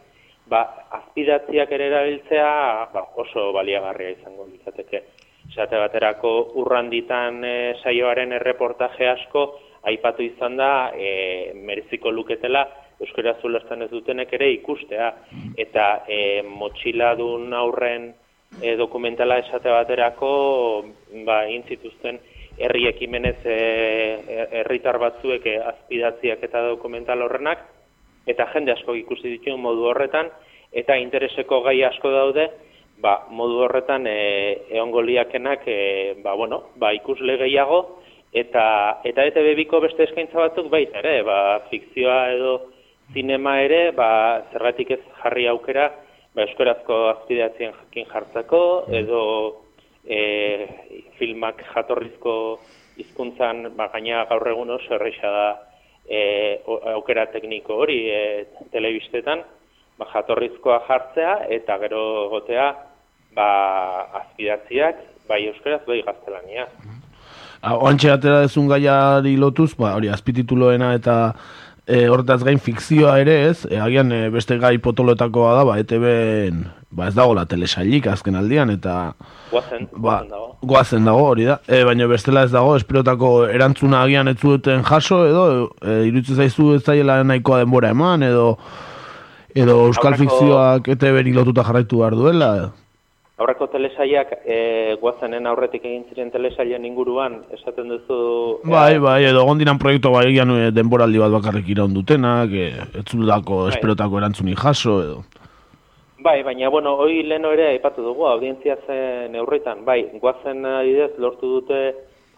ba, 0.51 0.61
azpidatziak 0.99 1.71
ere 1.71 1.89
erabiltzea 1.91 2.51
ba, 2.93 3.05
oso 3.23 3.51
baliagarria 3.55 4.15
izango 4.17 4.47
litzateke. 4.49 5.03
Esate 5.51 5.79
baterako 5.81 6.31
urranditan 6.61 7.43
e, 7.43 7.55
saioaren 7.83 8.37
erreportaje 8.37 9.09
asko, 9.09 9.45
aipatu 9.89 10.23
izan 10.23 10.57
da, 10.59 10.71
e, 10.95 11.51
mereziko 11.55 12.11
luketela, 12.13 12.67
Euskara 13.01 13.33
zulertzen 13.41 13.81
ez 13.81 13.89
dutenek 13.89 14.33
ere 14.37 14.51
ikustea, 14.53 15.07
eta 15.57 15.85
e, 16.05 16.43
motxiladun 16.45 17.49
aurren 17.57 18.11
e, 18.59 18.75
dokumentala 18.75 19.39
esate 19.39 19.69
baterako 19.69 20.31
ba 21.25 21.43
egin 21.47 21.63
zituzten 21.69 22.19
herri 22.59 22.87
ekimenez 22.89 23.37
e, 23.45 23.59
herritar 24.61 24.99
batzuek 24.99 25.45
e, 25.45 25.57
azpidatziak 25.73 26.43
eta 26.49 26.65
dokumental 26.69 27.21
horrenak 27.21 27.63
eta 28.27 28.49
jende 28.53 28.75
asko 28.75 28.95
ikusi 28.97 29.37
ditu 29.37 29.55
modu 29.57 29.87
horretan 29.91 30.29
eta 30.71 30.97
intereseko 30.99 31.61
gai 31.65 31.79
asko 31.83 32.11
daude 32.11 32.49
ba, 33.01 33.25
modu 33.29 33.63
horretan 33.65 34.05
e, 34.07 34.17
eongoliakenak 34.77 35.65
e, 35.65 35.79
ba, 36.23 36.35
bueno, 36.37 36.63
ba, 36.75 36.93
ikusle 36.93 37.37
gehiago 37.41 37.81
eta 38.31 39.01
eta 39.03 39.25
ETB 39.27 39.55
biko 39.63 39.81
beste 39.83 40.05
eskaintza 40.07 40.39
batzuk 40.39 40.69
baita 40.71 41.01
ere 41.01 41.21
ba, 41.27 41.39
fikzioa 41.71 42.21
edo 42.35 42.53
zinema 43.13 43.57
ere 43.63 43.89
ba, 43.97 44.09
zergatik 44.53 44.95
ez 44.97 45.01
jarri 45.23 45.47
aukera 45.51 45.89
ba, 46.35 46.45
euskarazko 46.45 47.01
azpideatzen 47.15 47.73
jakin 47.79 48.07
jartzeko, 48.11 48.61
edo 49.01 49.23
e, 50.05 50.67
filmak 51.19 51.63
jatorrizko 51.73 52.35
hizkuntzan 52.99 53.71
ba, 53.77 53.89
gaina 53.93 54.25
gaur 54.29 54.47
egun 54.53 54.75
oso 54.77 54.95
erreixa 54.97 55.31
da 55.37 55.47
e, 56.07 56.21
aukera 56.95 57.27
tekniko 57.33 57.81
hori 57.83 57.99
e, 58.09 58.21
telebistetan, 58.73 59.43
ba, 59.99 60.07
jatorrizkoa 60.13 60.81
jartzea 60.87 61.35
eta 61.59 61.77
gero 61.85 62.03
gotea 62.33 62.71
ba, 63.35 63.49
azpidatziak, 64.23 65.05
bai 65.29 65.45
euskaraz, 65.51 65.83
bai 65.87 66.01
gaztelania. 66.05 66.67
Oantxe 67.61 68.09
atera 68.09 68.39
dezun 68.41 68.67
gaiari 68.71 69.35
lotuz, 69.37 69.75
ba, 69.77 69.93
hori 69.93 70.09
azpitituloena 70.09 70.95
eta 70.97 71.17
e, 71.91 72.05
horretaz 72.07 72.39
gain 72.47 72.59
fikzioa 72.63 73.17
ere 73.19 73.33
ez, 73.49 73.65
e, 73.67 73.75
agian 73.83 74.11
e, 74.15 74.21
beste 74.31 74.55
gai 74.61 74.77
potoloetakoa 74.79 75.57
da, 75.59 75.65
ba, 75.67 75.75
ETB 75.83 76.05
ba, 76.95 77.09
ez 77.09 77.15
dago 77.17 77.35
la 77.35 77.43
telesailik 77.49 78.07
azken 78.11 78.37
aldian, 78.39 78.71
eta 78.73 79.13
guazen, 79.51 79.89
ba, 79.91 79.99
guazen 79.99 80.29
dago. 80.31 80.47
Guazen 80.71 81.07
dago, 81.09 81.25
hori 81.33 81.47
da. 81.49 81.57
E, 81.67 81.83
baina 81.87 82.07
bestela 82.11 82.45
ez 82.47 82.51
dago, 82.53 82.75
esperotako 82.79 83.31
erantzuna 83.51 84.03
agian 84.05 84.31
ez 84.31 84.37
duten 84.41 84.83
jaso, 84.87 85.23
edo 85.27 85.45
e, 85.81 85.97
iruditzen 86.09 86.39
zaizu 86.45 86.73
ez 86.77 86.83
zaiela 86.85 87.21
nahikoa 87.27 87.63
denbora 87.65 87.91
eman, 87.95 88.23
edo 88.27 88.53
edo 89.55 89.81
euskal 89.89 90.13
Aurreko- 90.13 90.29
fikzioak 90.29 90.87
ETB 90.95 91.33
lotuta 91.35 91.65
jarraitu 91.67 91.99
behar 91.99 92.15
duela, 92.15 92.51
edo. 92.61 92.71
Aurreko 93.41 93.65
telesaiak 93.73 94.35
e, 94.45 94.57
guazenen 95.01 95.47
aurretik 95.49 95.85
egin 95.87 96.03
ziren 96.11 96.29
telesaien 96.29 96.85
inguruan, 96.85 97.39
esaten 97.55 97.89
duzu... 97.89 98.17
Bai, 98.69 98.99
bai, 99.01 99.23
edo 99.31 99.47
gondinan 99.47 99.79
proiektu 99.81 100.11
bai 100.13 100.27
egian 100.29 100.51
denboraldi 100.75 101.21
bat 101.23 101.33
bakarrik 101.33 101.71
iraun 101.73 101.95
dutenak, 101.95 102.53
e, 102.53 102.69
ez 103.01 103.05
zulako 103.09 103.63
Bai. 103.63 103.71
esperotako 103.73 104.21
erantzuni 104.21 104.53
jaso, 104.59 104.99
edo. 105.01 105.23
Bai, 106.21 106.43
baina, 106.45 106.69
bueno, 106.69 106.93
hoi 107.01 107.23
leno 107.25 107.49
ere 107.55 107.71
aipatu 107.71 108.03
dugu, 108.05 108.27
audientzia 108.29 108.75
zen 108.85 109.31
neurritan. 109.33 109.81
Bai, 109.87 110.03
guazen 110.21 110.61
adidez 110.69 111.15
lortu 111.17 111.49
dute 111.55 111.79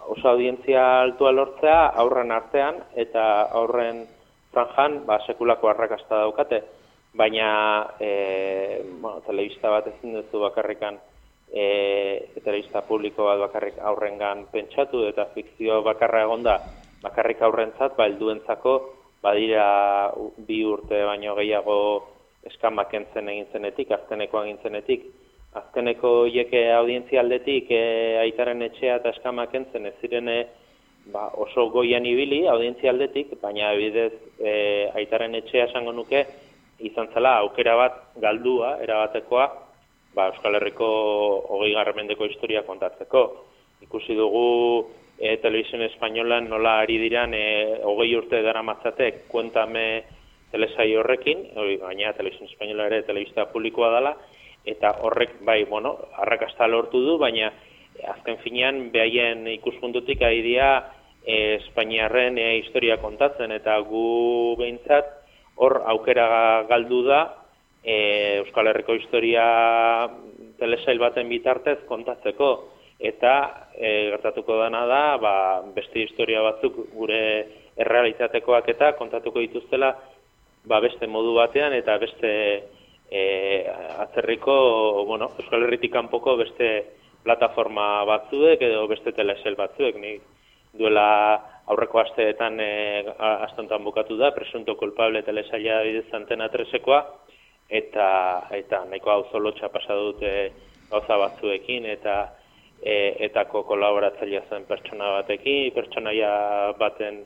oso 0.08 0.30
audientzia 0.30 0.86
altua 1.02 1.34
lortzea 1.36 1.82
aurren 2.00 2.32
artean 2.32 2.80
eta 2.96 3.26
aurren 3.60 4.06
franjan 4.56 5.02
ba, 5.08 5.20
sekulako 5.28 5.74
arrakasta 5.74 6.22
daukate. 6.24 6.62
Baina, 7.14 7.94
e, 8.00 8.82
bueno, 9.00 9.22
telebista 9.22 9.70
bat 9.70 9.88
ezin 9.92 10.16
duzu 10.18 10.40
bakarrikan, 10.42 10.98
e, 11.54 12.34
telebista 12.42 12.82
publiko 12.88 13.28
bat 13.30 13.44
bakarrik 13.46 13.78
aurrengan 13.78 14.48
pentsatu 14.52 15.06
eta 15.06 15.28
fikzio 15.36 15.84
bakarra 15.86 16.24
egonda 16.26 16.58
bakarrik 17.04 17.44
aurrentzat, 17.46 17.94
ba, 17.98 18.08
helduentzako 18.10 18.74
badira 19.22 19.68
bi 20.48 20.64
urte 20.66 21.04
baino 21.06 21.36
gehiago 21.38 21.78
eskamak 22.50 22.94
entzen 22.98 23.30
egin 23.30 23.46
zenetik, 23.54 23.92
azkeneko 23.92 24.42
egin 24.44 24.58
zenetik. 24.64 25.06
Azkeneko 25.54 26.26
hieke 26.26 26.64
audientzia 26.74 27.22
aldetik 27.22 27.70
e, 27.70 27.84
aitaren 28.24 28.66
etxea 28.66 28.98
eta 29.00 29.14
eskamak 29.14 29.54
entzen 29.54 29.86
ez 29.86 29.94
zirene 30.02 30.38
ba, 31.14 31.28
oso 31.46 31.68
goian 31.70 32.08
ibili 32.10 32.48
audientzia 32.50 32.90
aldetik, 32.90 33.36
baina 33.42 33.70
bidez 33.78 34.12
e, 34.40 34.56
aitaren 34.98 35.38
etxea 35.44 35.70
esango 35.70 35.94
nuke 35.94 36.26
izan 36.84 37.10
zela 37.14 37.38
aukera 37.42 37.76
bat 37.80 38.00
galdua, 38.22 38.78
erabatekoa, 38.84 39.48
ba, 40.16 40.30
Euskal 40.32 40.56
Herriko 40.60 40.88
hogei 41.50 41.76
mendeko 41.96 42.26
historia 42.26 42.64
kontatzeko. 42.64 43.46
Ikusi 43.82 44.16
dugu 44.16 44.88
e, 45.18 45.38
Televisión 45.38 45.82
Espainolan 45.82 46.50
nola 46.50 46.80
ari 46.80 46.98
diran 46.98 47.34
e, 47.34 47.80
hogei 47.84 48.16
urte 48.16 48.42
dara 48.42 48.62
matzatek 48.62 49.28
kuentame 49.28 50.04
telesai 50.52 50.96
horrekin, 50.96 51.50
hori 51.56 51.78
gaina 51.78 52.14
Televisión 52.14 52.50
Espainola 52.50 52.88
ere 52.88 53.04
telebista 53.04 53.48
publikoa 53.52 53.90
dela, 53.96 54.16
eta 54.66 54.94
horrek, 55.02 55.42
bai, 55.44 55.64
bueno, 55.66 55.98
arrakasta 56.22 56.68
lortu 56.68 57.02
du, 57.04 57.18
baina 57.18 57.52
azken 58.14 58.38
finean 58.44 58.92
behaien 58.94 59.48
ikuspuntutik 59.58 60.22
ari 60.22 60.42
dira 60.46 60.70
e, 61.26 61.58
Espainiarren 61.58 62.38
e, 62.38 62.58
historia 62.62 63.00
kontatzen, 63.02 63.52
eta 63.52 63.80
gu 63.88 64.56
behintzat 64.62 65.23
hor 65.56 65.82
aukera 65.94 66.64
galdu 66.70 67.04
da 67.08 67.22
e, 67.84 68.40
Euskal 68.44 68.68
Herriko 68.72 68.96
historia 68.98 69.44
telesail 70.60 71.00
baten 71.00 71.30
bitartez 71.30 71.80
kontatzeko. 71.90 72.54
Eta 73.04 73.34
e, 73.76 74.10
gertatuko 74.14 74.56
dana 74.62 74.86
da 74.88 75.04
ba, 75.20 75.36
beste 75.76 76.06
historia 76.06 76.44
batzuk 76.46 76.78
gure 76.94 77.24
errealitatekoak 77.76 78.70
eta 78.72 78.94
kontatuko 78.96 79.42
dituztela 79.44 79.92
ba, 80.70 80.80
beste 80.80 81.10
modu 81.12 81.34
batean 81.36 81.74
eta 81.76 81.98
beste 82.00 82.32
e, 83.12 83.24
atzerriko 84.06 85.04
bueno, 85.10 85.32
Euskal 85.42 85.66
Herritik 85.66 85.92
kanpoko 85.92 86.38
beste 86.40 86.70
plataforma 87.24 88.04
batzuek 88.08 88.62
edo 88.62 88.88
beste 88.88 89.12
telesel 89.12 89.58
batzuek. 89.60 90.00
Ni 90.00 90.16
duela 90.80 91.10
aurreko 91.68 92.00
asteetan 92.00 92.60
e, 92.60 92.70
astontan 93.20 93.84
bukatu 93.84 94.18
da 94.18 94.32
presunto 94.36 94.76
culpable 94.76 95.24
telesaila 95.24 95.82
bidez 95.88 96.08
antena 96.14 96.50
tresekoa 96.50 97.02
eta 97.70 98.08
eta 98.52 98.84
nahiko 98.90 99.12
auzolotxa 99.12 99.70
pasa 99.70 99.96
dute 99.96 100.32
gauza 100.90 101.18
batzuekin 101.18 101.86
eta 101.86 102.18
e, 102.82 103.16
etako 103.30 103.64
kolaboratzailea 103.64 104.44
zen 104.50 104.66
pertsona 104.68 105.12
batekin, 105.20 105.72
pertsonaia 105.74 106.34
baten 106.80 107.24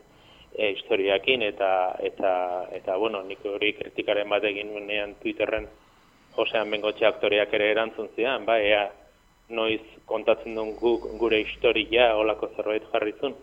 e, 0.54 0.70
historiakin 0.70 1.42
eta 1.42 1.72
eta 2.12 2.32
eta 2.78 2.98
bueno, 2.98 3.24
nik 3.24 3.44
hori 3.46 3.74
kritikaren 3.74 4.30
batekin 4.30 4.72
nuenean 4.74 5.16
Twitterren 5.22 5.68
Josean 6.38 6.70
Bengotxe 6.70 7.06
aktoreak 7.10 7.54
ere 7.58 7.72
erantzun 7.74 8.10
zian, 8.16 8.46
ba, 8.46 8.60
ea 8.62 8.86
noiz 9.50 9.82
kontatzen 10.06 10.56
duen 10.56 10.76
guk 10.78 11.08
gure 11.20 11.40
historia 11.42 12.12
olako 12.16 12.52
zerbait 12.56 12.84
jarrizun. 12.94 13.34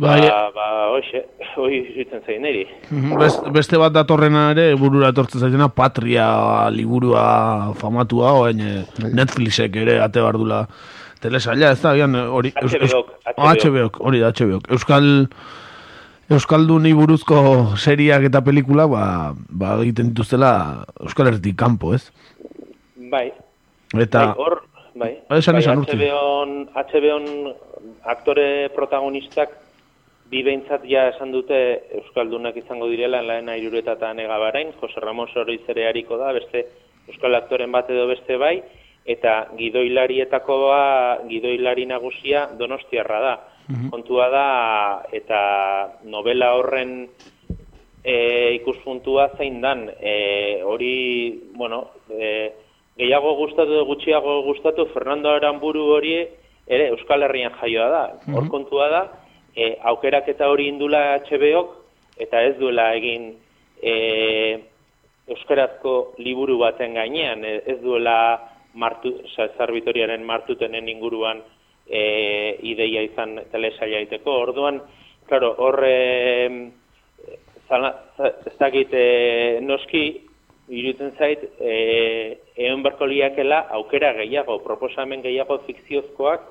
Ba, 0.00 0.16
ba, 0.16 0.48
ba 0.56 0.66
hoxe, 0.94 1.20
hoi 1.60 1.82
zitzen 1.92 2.22
zein 2.24 2.46
eri. 2.48 2.62
Mhm, 2.88 3.18
beste 3.52 3.76
bat 3.76 3.92
datorrena 3.92 4.46
ere, 4.54 4.70
burura 4.80 5.10
etortzen 5.12 5.44
zaitena, 5.44 5.68
Patria 5.68 6.24
liburua 6.72 7.74
famatua, 7.76 8.32
oain 8.40 8.62
eh, 8.64 8.78
bai. 8.96 9.10
Netflixek 9.18 9.76
ere 9.82 9.98
ate 10.00 10.24
bardula 10.24 10.62
telesaila, 11.20 11.74
ez 11.76 11.82
da, 11.84 11.92
hori... 12.32 12.54
HBO, 12.56 13.02
HBO, 13.36 13.86
hori 14.00 14.24
da, 14.24 14.32
HBO. 14.32 14.62
Euskal... 14.72 15.10
Euskalduni 16.30 16.92
buruzko 16.94 17.74
seriak 17.74 18.28
eta 18.28 18.38
pelikula, 18.46 18.84
ba, 18.86 19.04
ba 19.34 19.72
egiten 19.82 20.12
dituztela 20.12 20.50
Euskal 21.02 21.26
Herritik 21.26 21.56
kanpo, 21.58 21.90
ez? 21.96 22.04
Bai. 23.10 23.32
Eta... 23.98 24.28
Bai, 24.30 24.36
hor, 24.38 24.60
bai. 24.94 25.10
Ba, 25.26 25.40
esan 25.42 25.58
bai, 25.58 25.64
esan 25.64 25.82
HBO-on, 25.82 26.54
HBO-on 26.76 27.26
aktore 28.14 28.46
protagonistak 28.76 29.58
bi 30.30 30.42
behintzat 30.46 30.84
ja 30.86 31.08
esan 31.10 31.32
dute 31.34 31.56
Euskaldunak 32.00 32.56
izango 32.56 32.86
direla 32.90 33.22
lehen 33.26 33.48
airureta 33.50 33.96
eta 33.98 34.12
negabarain, 34.14 34.72
Jose 34.80 35.02
Ramos 35.02 35.30
hori 35.36 35.58
zereariko 35.66 36.18
da, 36.20 36.32
beste 36.36 36.66
Euskal 37.10 37.34
aktoren 37.34 37.72
bat 37.74 37.90
edo 37.90 38.06
beste 38.06 38.36
bai, 38.38 38.60
eta 39.10 39.48
gidoilarietako 39.58 40.58
ba, 40.68 40.82
gidoilari 41.26 41.86
nagusia 41.90 42.46
donostiarra 42.58 43.20
da. 43.24 43.34
Mhm. 43.70 43.90
Kontua 43.90 44.28
da, 44.30 44.46
eta 45.12 45.40
novela 46.04 46.54
horren 46.58 47.08
e, 48.04 48.14
ikuspuntua 48.60 49.30
zein 49.36 49.60
dan, 49.60 49.88
e, 49.98 50.62
hori, 50.62 51.50
bueno, 51.56 51.86
e, 52.10 52.52
gehiago 52.98 53.34
gustatu 53.38 53.84
gutxiago 53.88 54.42
gustatu 54.46 54.86
Fernando 54.94 55.30
Aramburu 55.30 55.86
hori 55.96 56.14
ere 56.70 56.88
Euskal 56.94 57.22
Herrian 57.26 57.56
jaioa 57.58 57.88
da. 57.90 58.04
Hor 58.30 58.44
mhm. 58.44 58.50
kontua 58.52 58.88
da, 58.92 59.02
e, 59.56 59.76
aukerak 59.92 60.28
eta 60.28 60.48
hori 60.50 60.68
indula 60.68 61.20
HBOk, 61.24 61.76
eta 62.20 62.42
ez 62.42 62.56
duela 62.58 62.92
egin 62.94 63.32
e, 63.82 63.94
Euskarazko 65.30 66.14
liburu 66.18 66.58
baten 66.58 66.96
gainean, 66.98 67.44
ez 67.44 67.78
duela 67.82 68.16
martu, 68.74 69.12
zarbitoriaren 69.56 70.24
martutenen 70.26 70.88
inguruan 70.88 71.42
e, 71.86 72.56
ideia 72.66 73.04
izan 73.06 73.38
telesaia 73.52 74.00
aiteko. 74.02 74.40
Orduan, 74.46 74.80
claro, 75.28 75.54
horre 75.58 75.94
ez 77.70 78.56
dakit 78.58 78.94
e, 78.94 79.06
noski, 79.62 80.04
irutzen 80.70 81.14
zait, 81.18 81.42
e, 81.58 82.38
egon 82.58 82.82
berko 82.82 83.06
liakela 83.10 83.64
aukera 83.78 84.12
gehiago, 84.18 84.60
proposamen 84.66 85.22
gehiago 85.22 85.60
fikziozkoak, 85.66 86.46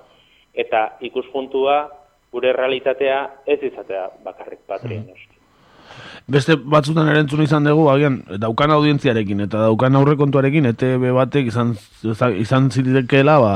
eta 0.60 0.86
ikuspuntua 1.06 1.82
gure 2.32 2.54
realitatea 2.54 3.20
ez 3.46 3.60
izatea 3.72 4.08
bakarrik 4.24 4.60
patrien 4.68 5.06
mm 5.08 5.40
beste 6.30 6.56
batzutan 6.74 7.10
erentzun 7.10 7.42
izan 7.44 7.66
dugu, 7.66 7.88
agian, 7.92 8.20
daukan 8.42 8.74
audientziarekin 8.76 9.46
eta 9.46 9.64
daukan 9.66 9.98
aurrekontuarekin, 10.00 10.70
ETB 10.72 11.10
batek 11.18 11.50
izan, 11.50 11.74
izan 12.42 12.70
zitekeela, 12.70 13.40
ba, 13.42 13.54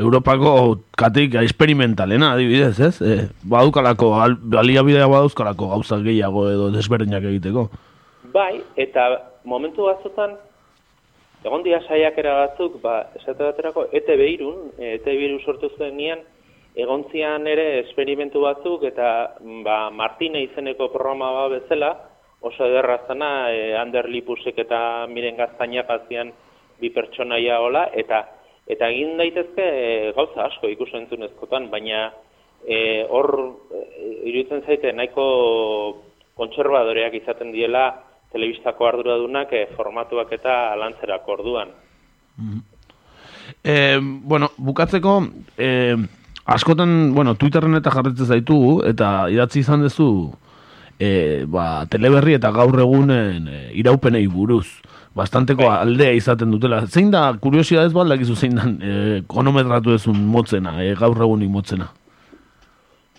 Europako 0.00 0.54
katik 0.98 1.36
experimentalena, 1.42 2.32
adibidez, 2.34 2.78
ez? 2.80 2.94
E, 3.04 3.28
badukalako, 3.50 4.10
baliabidea 4.56 5.08
baduzkalako 5.10 5.70
gauza 5.74 6.00
gehiago 6.04 6.48
edo 6.50 6.70
desberdinak 6.74 7.28
egiteko. 7.32 7.68
Bai, 8.34 8.62
eta 8.80 9.10
momentu 9.44 9.90
batzutan, 9.90 10.38
egon 11.44 11.64
dia 11.66 11.82
saiakera 11.84 12.38
batzuk, 12.46 12.80
ba, 12.82 13.02
esate 13.20 13.42
baterako, 13.42 13.88
ETB 13.92 14.24
irun, 14.32 14.70
ETB 14.94 15.28
irun 15.28 15.42
sortu 15.44 15.70
zuen 15.76 15.98
nian, 16.00 16.24
egontzian 16.74 17.46
ere 17.46 17.66
esperimentu 17.84 18.42
batzuk 18.42 18.82
eta 18.88 19.08
ba, 19.64 19.90
Martine 19.94 20.42
izeneko 20.42 20.90
programa 20.92 21.30
bat 21.36 21.54
bezala, 21.60 21.92
oso 22.44 22.66
ederra 22.66 22.98
zena, 23.08 23.50
e, 23.50 23.74
Ander 23.78 24.08
Lipusek 24.10 24.58
eta 24.66 25.06
Miren 25.08 25.38
Gaztaina 25.38 25.86
pazian 25.86 26.32
bi 26.80 26.90
pertsonaia 26.90 27.60
hola, 27.62 27.86
eta 27.94 28.24
eta 28.66 28.88
egin 28.90 29.16
daitezke 29.20 29.64
e, 29.64 30.12
gauza 30.16 30.48
asko 30.48 30.68
ikusen 30.72 31.06
ezkotan, 31.28 31.70
baina 31.70 32.08
e, 32.66 33.04
hor 33.08 33.30
e, 33.70 33.84
iruditzen 34.30 34.64
zaite 34.66 34.92
nahiko 34.92 35.24
kontserbadoreak 36.34 37.14
izaten 37.22 37.52
diela 37.54 37.86
telebistako 38.32 38.88
arduradunak 38.88 39.52
e, 39.54 39.66
formatuak 39.78 40.32
eta 40.34 40.74
lantzerako 40.80 41.38
orduan. 41.38 41.74
Mm 42.38 42.70
bueno, 44.24 44.48
bukatzeko, 44.56 45.12
e, 45.60 45.94
askotan, 46.44 47.14
bueno, 47.14 47.34
Twitterren 47.34 47.74
eta 47.78 47.92
jarretzen 47.94 48.26
zaitu, 48.26 48.58
eta 48.86 49.28
idatzi 49.32 49.60
izan 49.60 49.84
duzu, 49.86 50.08
e, 50.98 51.44
ba, 51.50 51.86
teleberri 51.90 52.36
eta 52.38 52.52
gaur 52.54 52.78
egunen 52.80 53.48
e, 53.48 53.60
iraupenei 53.80 54.26
buruz 54.30 54.66
bastanteko 55.14 55.66
bai. 55.68 55.76
aldea 55.86 56.14
izaten 56.18 56.50
dutela. 56.50 56.82
Zein 56.86 57.10
da, 57.14 57.26
kuriosia 57.40 57.84
ez 57.86 57.92
balda 57.94 58.18
gizu 58.20 58.36
zein 58.36 58.58
da, 58.58 58.66
e, 58.66 59.22
konometratu 59.30 59.94
ezun 59.94 60.18
motzena, 60.30 60.76
e, 60.82 60.94
gaur 60.98 61.22
egunik 61.26 61.50
motzena? 61.50 61.90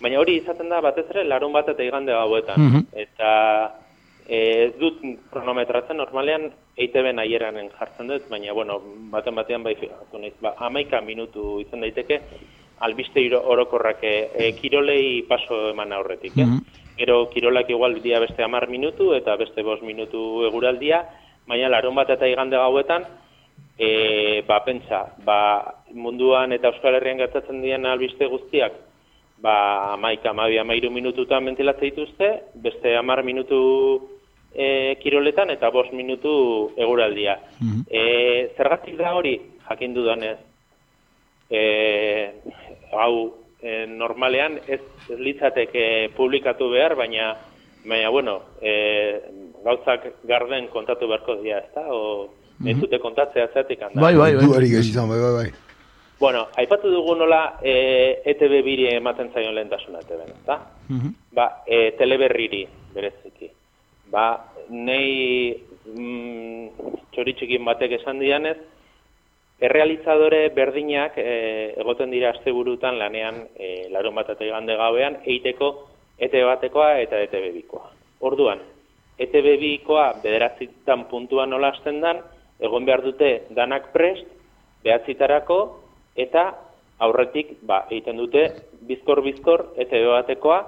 Baina 0.02 0.20
hori 0.20 0.36
izaten 0.42 0.68
da, 0.68 0.82
batez 0.84 1.06
ere, 1.10 1.24
larun 1.24 1.54
bat 1.56 1.68
eta 1.72 1.82
igande 1.82 2.12
gauetan. 2.12 2.60
Mhm. 2.60 2.86
Eta 3.06 3.30
e, 4.28 4.38
ez 4.66 4.72
dut 4.80 5.00
kronometratzen, 5.32 5.96
normalean 5.96 6.50
EITB 6.76 7.14
nahieran 7.16 7.56
jartzen 7.78 8.12
dut, 8.12 8.28
baina, 8.28 8.52
bueno, 8.52 8.78
baten 9.12 9.34
batean 9.34 9.64
bai, 9.64 9.74
ba, 10.42 10.52
amaika 10.68 11.00
minutu 11.00 11.60
izan 11.64 11.80
daiteke, 11.80 12.20
albiste 12.80 13.22
orokorrak 13.36 14.02
e, 14.02 14.52
kirolei 14.60 15.22
paso 15.28 15.70
eman 15.70 15.92
aurretik. 15.92 16.36
Mm 16.36 16.60
Gero 16.96 17.28
kirolak 17.28 17.68
igual 17.68 18.00
dia 18.00 18.16
beste 18.18 18.40
amar 18.42 18.70
minutu 18.72 19.12
eta 19.12 19.36
beste 19.36 19.60
bos 19.60 19.82
minutu 19.82 20.46
eguraldia, 20.48 21.02
baina 21.44 21.68
larun 21.68 21.94
bat 21.94 22.08
eta 22.08 22.24
igande 22.24 22.56
gauetan, 22.56 23.04
e, 23.76 24.40
ba, 24.48 24.62
pentsa, 24.64 25.02
ba, 25.20 25.74
munduan 25.92 26.56
eta 26.56 26.72
Euskal 26.72 26.96
Herrian 26.96 27.20
gertatzen 27.20 27.60
dian 27.60 27.84
albiste 27.84 28.24
guztiak, 28.32 28.80
ba, 29.44 29.92
amaika, 29.92 30.30
amabia, 30.32 30.64
amairu 30.64 30.88
minututan 30.88 31.44
mentilatzea 31.44 31.90
dituzte, 31.90 32.32
beste 32.64 32.96
amar 32.96 33.20
minutu 33.28 33.60
e, 34.54 34.96
kiroletan 35.02 35.52
eta 35.52 35.68
bos 35.68 35.92
minutu 35.92 36.72
eguraldia. 36.80 37.36
Mm 37.60 37.84
zergatik 38.56 38.96
da 38.96 39.12
hori, 39.12 39.36
jakin 39.68 39.92
dudanez, 39.92 40.38
e, 41.50 42.30
hau 42.92 43.12
e, 43.60 43.86
normalean 43.86 44.58
ez, 44.66 44.80
ez 45.10 45.18
litzateke 45.18 45.84
publikatu 46.16 46.70
behar, 46.72 46.96
baina 46.98 47.34
baina 47.86 48.10
bueno, 48.10 48.40
e, 48.60 49.20
gauzak 49.64 50.08
garden 50.26 50.68
kontatu 50.68 51.08
beharko 51.08 51.38
dira, 51.42 51.60
ezta? 51.62 51.86
O 51.92 52.32
nahi 52.64 52.74
zute 52.80 52.98
kontatzea 52.98 53.48
zertik 53.54 53.82
handa. 53.82 54.00
Bai, 54.00 54.14
bai, 54.16 54.34
bai. 54.34 54.44
Duari 54.44 54.72
izan, 54.80 55.08
bai, 55.08 55.20
bai, 55.20 55.32
bai. 55.36 55.48
Bueno, 56.18 56.46
aipatu 56.56 56.90
dugu 56.90 57.14
nola 57.14 57.58
e, 57.60 58.22
ETB 58.32 58.62
biri 58.64 58.88
ematen 58.94 59.28
zaion 59.34 59.54
lehentasuna 59.54 60.00
ETB, 60.00 60.22
ezta? 60.32 60.58
Ba, 61.36 61.48
e, 61.66 61.90
teleberriri, 61.98 62.62
bereziki. 62.94 63.50
Ba, 64.10 64.30
nei 64.70 65.52
mm, 65.92 66.88
txoritxikin 67.12 67.66
batek 67.68 67.98
esan 68.00 68.22
dianez, 68.22 68.56
errealizadore 69.60 70.50
berdinak 70.52 71.16
e, 71.16 71.72
egoten 71.80 72.10
dira 72.12 72.34
asteburutan 72.34 72.98
lanean 73.00 73.40
e, 73.56 73.88
larun 73.92 74.14
bat 74.18 74.30
eta 74.34 74.44
igande 74.44 74.76
gauean 74.76 75.20
eiteko 75.24 75.70
ETB 76.18 76.44
batekoa 76.44 76.96
eta 77.00 77.20
ETB 77.24 77.52
bikoa. 77.54 77.90
Orduan, 78.20 78.60
ETB 79.18 79.56
bikoa 79.60 80.10
bederatzitan 80.22 81.06
puntuan 81.10 81.50
nola 81.50 81.72
hasten 81.72 82.00
dan, 82.04 82.20
egon 82.60 82.84
behar 82.88 83.02
dute 83.04 83.30
danak 83.56 83.90
prest, 83.92 84.28
behatzitarako, 84.84 85.58
eta 86.16 86.50
aurretik, 87.04 87.56
ba, 87.68 87.84
egiten 87.90 88.16
dute 88.20 88.46
bizkor-bizkor 88.88 89.72
ETB 89.76 90.08
batekoa, 90.12 90.60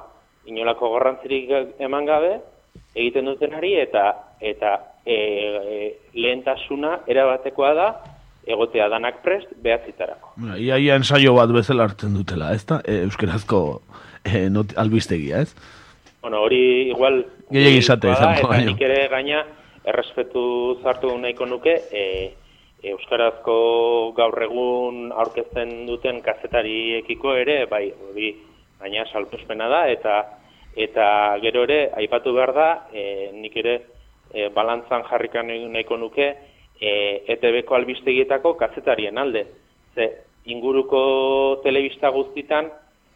inolako 0.48 0.94
garrantzirik 0.96 1.80
eman 1.84 2.08
gabe, 2.08 2.38
egiten 2.94 3.28
dutenari, 3.28 3.74
eta 3.80 4.04
eta 4.40 4.76
e, 5.04 5.14
e, 5.14 5.78
lehentasuna 6.14 7.02
erabatekoa 7.08 7.72
da, 7.76 7.88
egotea 8.48 8.88
danak 8.88 9.20
prest, 9.24 9.50
behatzitarako. 9.62 10.32
Ia, 10.56 10.78
ia 10.80 10.96
ensaio 10.98 11.34
bat 11.36 11.52
bezala 11.52 11.88
hartzen 11.88 12.16
dutela, 12.16 12.52
ez 12.56 12.64
da? 12.68 12.80
E, 12.84 13.02
euskerazko 13.06 13.60
e, 14.24 14.48
not, 14.52 14.72
albistegia, 14.80 15.42
ez? 15.44 15.54
Bueno, 16.22 16.42
hori 16.46 16.88
igual... 16.88 17.22
Gehiegi 17.52 17.84
esate 17.84 18.10
bada, 18.10 18.34
izango 18.34 18.52
baino. 18.52 18.72
nik 18.72 18.84
ere 18.88 18.98
gaina, 19.12 19.44
errespetu 19.88 20.44
zartu 20.82 21.14
nahiko 21.20 21.48
nuke, 21.48 21.76
e, 21.92 22.04
Euskarazko 22.88 23.54
gaur 24.14 24.36
egun 24.44 25.08
aurkezten 25.10 25.86
duten 25.88 26.20
kazetariekiko 26.22 27.32
ere, 27.34 27.64
bai, 27.70 27.88
hori 28.10 28.28
gaina 28.78 29.02
salpespena 29.10 29.66
da, 29.72 29.86
eta 29.90 30.18
eta 30.78 31.06
gero 31.42 31.64
ere, 31.66 31.88
aipatu 31.98 32.32
behar 32.36 32.52
da, 32.54 32.68
e, 32.94 33.32
nik 33.34 33.56
ere 33.58 33.74
e, 34.30 34.46
balantzan 34.54 35.02
jarrikan 35.08 35.50
nahiko 35.50 35.98
nuke, 35.98 36.28
e, 36.80 37.24
ETB-ko 37.34 37.74
albistegietako 37.74 38.54
kazetarien 38.56 39.18
alde. 39.18 39.46
Ze, 39.94 40.08
inguruko 40.48 41.60
telebista 41.64 42.10
guztitan, 42.14 42.70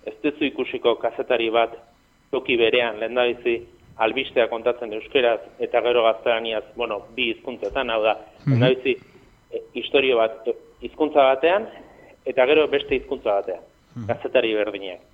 ez 0.07 0.14
duzu 0.22 0.48
ikusiko 0.48 0.96
kazetari 1.01 1.48
bat 1.55 1.77
toki 2.33 2.57
berean, 2.59 2.98
lehen 3.01 3.14
da 3.14 3.27
bizi, 3.29 3.61
albistea 4.03 4.48
kontatzen 4.51 4.92
euskeraz, 4.96 5.40
eta 5.62 5.83
gero 5.85 6.03
gaztelaniaz, 6.07 6.64
bueno, 6.77 7.03
bi 7.16 7.31
hizkuntzetan 7.33 7.92
hau 7.92 8.01
da, 8.05 8.16
da 8.46 8.70
bizi, 8.72 8.96
e, 9.53 9.62
historio 9.79 10.18
bat, 10.18 10.40
e, 10.48 10.57
hizkuntza 10.87 11.29
batean, 11.35 11.68
eta 12.27 12.46
gero 12.51 12.66
beste 12.72 12.98
hizkuntza 12.98 13.38
batean, 13.40 13.68
kazetari 14.09 14.55
berdinak. 14.57 15.05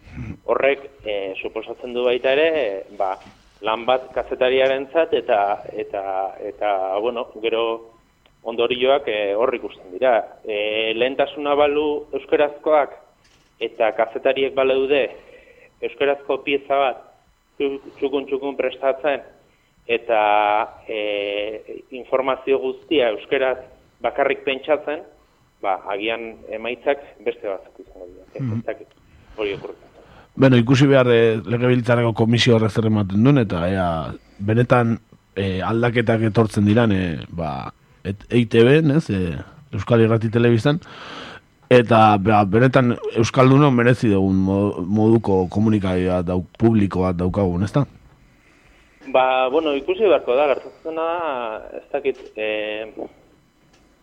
Horrek, 0.48 0.87
e, 1.04 1.34
suposatzen 1.42 1.92
du 1.94 2.06
baita 2.06 2.32
ere, 2.32 2.48
e, 2.54 2.96
ba, 2.98 3.12
lan 3.66 3.84
bat 3.87 4.08
kazetariarentzat 4.14 5.14
eta, 5.18 5.38
eta, 5.74 6.02
eta, 6.46 6.72
bueno, 7.02 7.26
gero 7.42 7.64
ondorioak 8.48 9.08
e, 9.08 9.18
hor 9.37 9.54
ikusten 9.54 9.92
dira. 9.94 10.14
E, 10.44 10.94
lehentasuna 10.96 11.54
balu 11.58 11.88
euskarazkoak 12.16 12.94
eta 13.68 13.92
kazetariek 13.98 14.54
baleude 14.54 15.08
euskarazko 15.82 16.40
pieza 16.46 16.78
bat 16.78 17.04
txukun-txukun 17.58 18.56
prestatzen 18.58 19.24
eta 19.88 20.20
e, 20.87 21.00
informazio 21.96 22.58
guztia 22.62 23.11
euskaraz 23.16 23.58
bakarrik 24.04 24.44
pentsatzen, 24.46 25.02
ba, 25.62 25.78
agian 25.90 26.30
emaitzak 26.54 27.02
beste 27.26 27.48
batzuk 27.48 27.82
izango 27.82 28.06
dira. 28.06 28.26
Mm 28.38 28.62
-hmm. 28.62 28.87
Hori 29.38 29.54
okurritzen. 29.54 29.88
Bueno, 30.38 30.56
ikusi 30.56 30.87
behar 30.87 31.08
e, 31.11 31.40
legebiltzareko 31.42 32.12
komisio 32.14 32.56
horrez 32.56 32.72
zer 32.72 32.87
ematen 32.87 33.24
duen, 33.24 33.38
eta 33.38 33.64
ea, 33.68 33.87
benetan 34.38 34.98
e, 35.34 35.61
aldaketak 35.62 36.22
etortzen 36.30 36.64
diran, 36.68 36.92
e, 36.92 37.18
ba, 37.34 37.72
EITB, 38.31 38.83
nez, 38.87 39.09
e, 39.11 39.37
Euskal 39.75 40.01
Irrati 40.05 40.31
Telebistan, 40.33 40.81
eta 41.71 42.16
ba, 42.18 42.44
benetan 42.49 42.97
Euskaldunon 43.16 43.75
merezi 43.75 44.09
dugun 44.12 44.37
mo- 44.47 44.81
moduko 44.81 45.47
komunikabide 45.53 46.09
bat 46.09 46.27
dauk, 46.27 46.47
publiko 46.59 47.05
bat 47.05 47.16
daukagun, 47.21 47.64
ezta? 47.64 47.85
Ba, 49.12 49.49
bueno, 49.49 49.73
ikusi 49.77 50.05
beharko 50.05 50.35
da, 50.37 50.47
gertatzen 50.55 50.97
da, 50.97 51.09
ez 51.79 51.87
dakit, 51.92 52.18
e, 52.37 52.92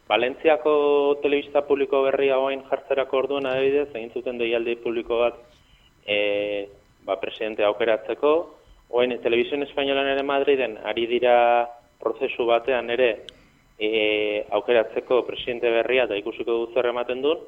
Valentziako 0.08 1.18
telebista 1.24 1.64
publiko 1.66 2.04
berria 2.06 2.38
oain 2.38 2.62
jartzerako 2.70 3.24
orduan 3.24 3.48
adibidez, 3.50 3.88
egin 3.96 4.12
zuten 4.14 4.38
deialdi 4.38 4.76
publiko 4.84 5.18
bat 5.24 5.40
e, 6.06 6.70
ba, 7.06 7.18
presidente 7.18 7.66
aukeratzeko, 7.66 8.34
oain 8.94 9.16
Televisión 9.24 9.64
Espainolan 9.66 10.12
ere 10.12 10.22
Madriden 10.24 10.78
ari 10.86 11.08
dira 11.10 11.66
prozesu 12.00 12.46
batean 12.46 12.92
ere 12.94 13.26
e, 13.80 14.46
aukeratzeko 14.52 15.24
presidente 15.28 15.70
berria 15.70 16.06
eta 16.06 16.18
ikusiko 16.20 16.52
du 16.52 16.74
zer 16.74 16.90
ematen 16.92 17.22
duen, 17.22 17.42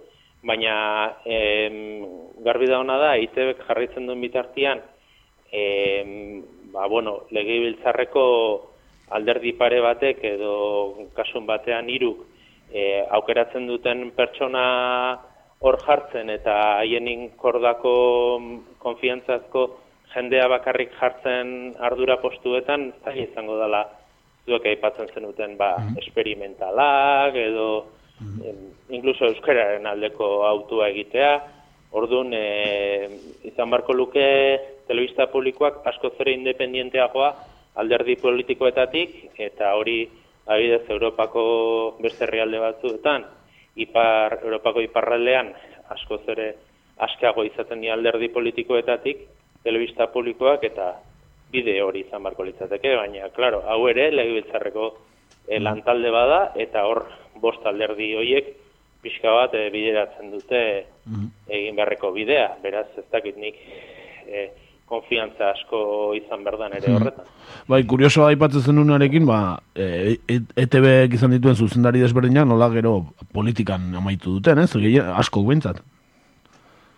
baina 0.44 1.18
em, 1.26 2.06
garbi 2.46 2.68
da 2.70 2.80
ona 2.80 2.98
da, 3.02 3.16
ITBek 3.18 3.64
jarraitzen 3.68 4.06
duen 4.06 4.22
bitartian, 4.22 4.82
em, 5.52 6.44
ba, 6.74 6.88
bueno, 6.88 7.24
legebiltzarreko 7.32 8.26
alderdi 9.16 9.54
pare 9.56 9.80
batek 9.82 10.24
edo 10.36 11.08
kasun 11.16 11.46
batean 11.48 11.88
hiruk 11.90 12.26
e, 12.72 13.04
aukeratzen 13.16 13.68
duten 13.68 14.12
pertsona 14.18 14.64
hor 15.64 15.80
jartzen 15.86 16.30
eta 16.30 16.56
haien 16.82 17.30
kordako 17.40 17.94
konfiantzazko 18.84 19.68
jendea 20.14 20.48
bakarrik 20.52 20.92
jartzen 21.00 21.76
ardura 21.80 22.18
postuetan, 22.22 22.92
zaila 23.04 23.24
izango 23.24 23.58
dela 23.60 23.84
zuek 24.48 24.66
aipatzen 24.72 25.12
zenuten 25.14 25.58
ba, 25.60 25.76
esperimentalak 26.00 27.36
edo 27.36 27.68
em, 28.48 28.72
incluso 28.96 29.28
euskararen 29.28 29.86
aldeko 29.86 30.48
autua 30.48 30.88
egitea. 30.94 31.34
Orduan, 31.98 32.32
e, 32.36 33.10
izan 33.48 33.70
barko 33.72 33.94
luke 33.96 34.24
telebista 34.88 35.28
publikoak 35.32 35.84
asko 35.92 36.14
zere 36.18 36.34
independienteagoa 36.36 37.30
alderdi 37.78 38.16
politikoetatik, 38.20 39.18
eta 39.38 39.76
hori 39.78 40.02
adibidez 40.48 40.88
Europako 40.90 41.44
beste 42.02 42.26
herrialde 42.26 42.60
batzuetan, 42.64 43.28
ipar, 43.84 44.40
Europako 44.42 44.82
iparraldean 44.82 45.52
asko 45.94 46.22
zere 46.26 46.48
askago 47.04 47.44
izaten 47.46 47.84
dira 47.84 47.94
alderdi 47.94 48.32
politikoetatik, 48.34 49.28
telebista 49.64 50.08
publikoak 50.14 50.64
eta 50.64 50.96
bide 51.52 51.80
hori 51.82 52.04
izan 52.06 52.24
barko 52.24 52.46
litzateke, 52.48 52.96
baina, 53.00 53.30
klaro, 53.36 53.64
hau 53.70 53.82
ere 53.92 54.10
legebiltzarreko 54.12 54.92
e, 55.48 55.60
lantalde 55.60 56.12
bada, 56.12 56.42
eta 56.60 56.86
hor 56.88 57.06
bost 57.42 57.66
alderdi 57.66 58.14
hoiek 58.20 58.54
pixka 59.04 59.34
bat 59.34 59.56
e, 59.56 59.68
bideratzen 59.74 60.32
dute 60.34 60.62
egin 61.48 61.76
beharreko 61.78 62.12
bidea, 62.16 62.50
beraz 62.64 62.88
ez 63.00 63.06
dakit 63.14 63.38
nik 63.40 63.60
e, 64.28 64.48
konfiantza 64.88 65.52
asko 65.52 65.80
izan 66.16 66.46
berdan 66.48 66.76
ere 66.78 66.94
horretan. 66.96 67.28
Bai, 67.68 67.82
kurioso 67.92 68.24
aipatzen 68.28 68.64
zenunarekin, 68.72 69.26
ba, 69.28 69.58
e, 69.76 70.16
ETB 70.28 71.14
izan 71.18 71.36
dituen 71.36 71.56
zuzendari 71.56 72.04
desberdinak 72.04 72.48
nola 72.48 72.70
gero 72.72 72.94
politikan 73.36 73.90
amaitu 74.00 74.38
duten, 74.38 74.64
ez? 74.64 74.72
Asko 75.16 75.44
guentzat. 75.44 75.84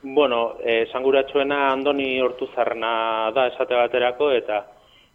Bueno, 0.02 0.56
eh, 0.64 0.86
esanguratsuena 0.88 1.74
Andoni 1.74 2.22
Hortuzarrena 2.22 3.32
da 3.36 3.48
esate 3.50 3.76
baterako 3.76 4.30
eta 4.32 4.62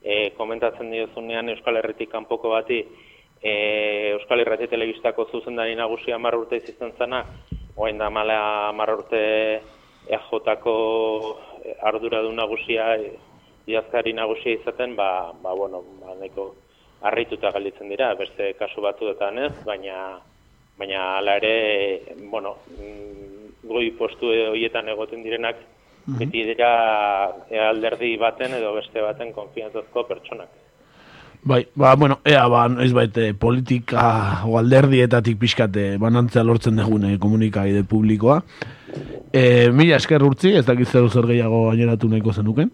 eh, 0.03 0.35
komentatzen 0.37 0.91
diozunean 0.93 1.49
Euskal 1.49 1.79
Herritik 1.81 2.11
kanpoko 2.13 2.51
bati 2.53 2.83
eh, 3.41 4.11
Euskal 4.13 4.43
Herrati 4.43 4.69
Telebistako 4.69 5.25
zuzendari 5.33 5.73
nagusia 5.75 6.19
10 6.19 6.37
urte 6.37 6.61
izan 6.61 6.93
zana, 6.99 7.23
orain 7.77 7.97
da 7.97 8.11
mala 8.11 8.37
10 8.77 8.93
urte 8.93 9.23
EJ-ko 10.05 10.77
arduradun 11.81 12.37
nagusia 12.37 12.91
idazkari 13.67 14.13
nagusia 14.13 14.59
izaten, 14.59 14.97
ba, 14.97 15.33
ba 15.33 15.55
bueno, 15.57 15.81
ba 16.01 16.13
nahiko 16.13 16.51
harrituta 17.01 17.51
galditzen 17.57 17.89
dira, 17.89 18.13
beste 18.21 18.53
kasu 18.61 18.85
batzuetan 18.85 19.39
ez, 19.47 19.55
baina 19.65 20.21
baina 20.77 21.17
hala 21.17 21.39
ere, 21.41 22.17
bueno, 22.29 22.59
mm, 22.77 23.34
goi 23.69 23.91
postu 23.99 24.33
horietan 24.51 24.89
egoten 24.93 25.23
direnak, 25.25 25.57
beti 26.19 26.45
dira 26.51 26.71
e, 27.49 27.59
alderdi 27.59 28.17
baten 28.21 28.59
edo 28.59 28.75
beste 28.77 29.01
baten 29.01 29.33
konfiantzazko 29.33 30.05
pertsonak. 30.09 30.53
Bai, 31.45 31.67
ba, 31.77 31.95
bueno, 31.95 32.21
ea, 32.25 32.47
ba, 32.49 32.65
ez 32.81 32.93
baite 32.97 33.35
politika 33.37 34.05
o 34.49 34.57
alderdietatik 34.57 35.37
pixkate 35.41 35.99
banantzea 36.01 36.45
lortzen 36.45 36.81
degune 36.81 37.19
komunikabide 37.21 37.83
publikoa. 37.89 38.39
E, 39.29 39.69
mila 39.69 39.99
esker 40.01 40.25
urtzi, 40.25 40.55
ez 40.57 40.65
dakit 40.65 40.89
zer 40.89 41.11
zer 41.11 41.29
gehiago 41.29 41.67
gaineratu 41.67 42.09
nahiko 42.09 42.33
zenuken. 42.33 42.71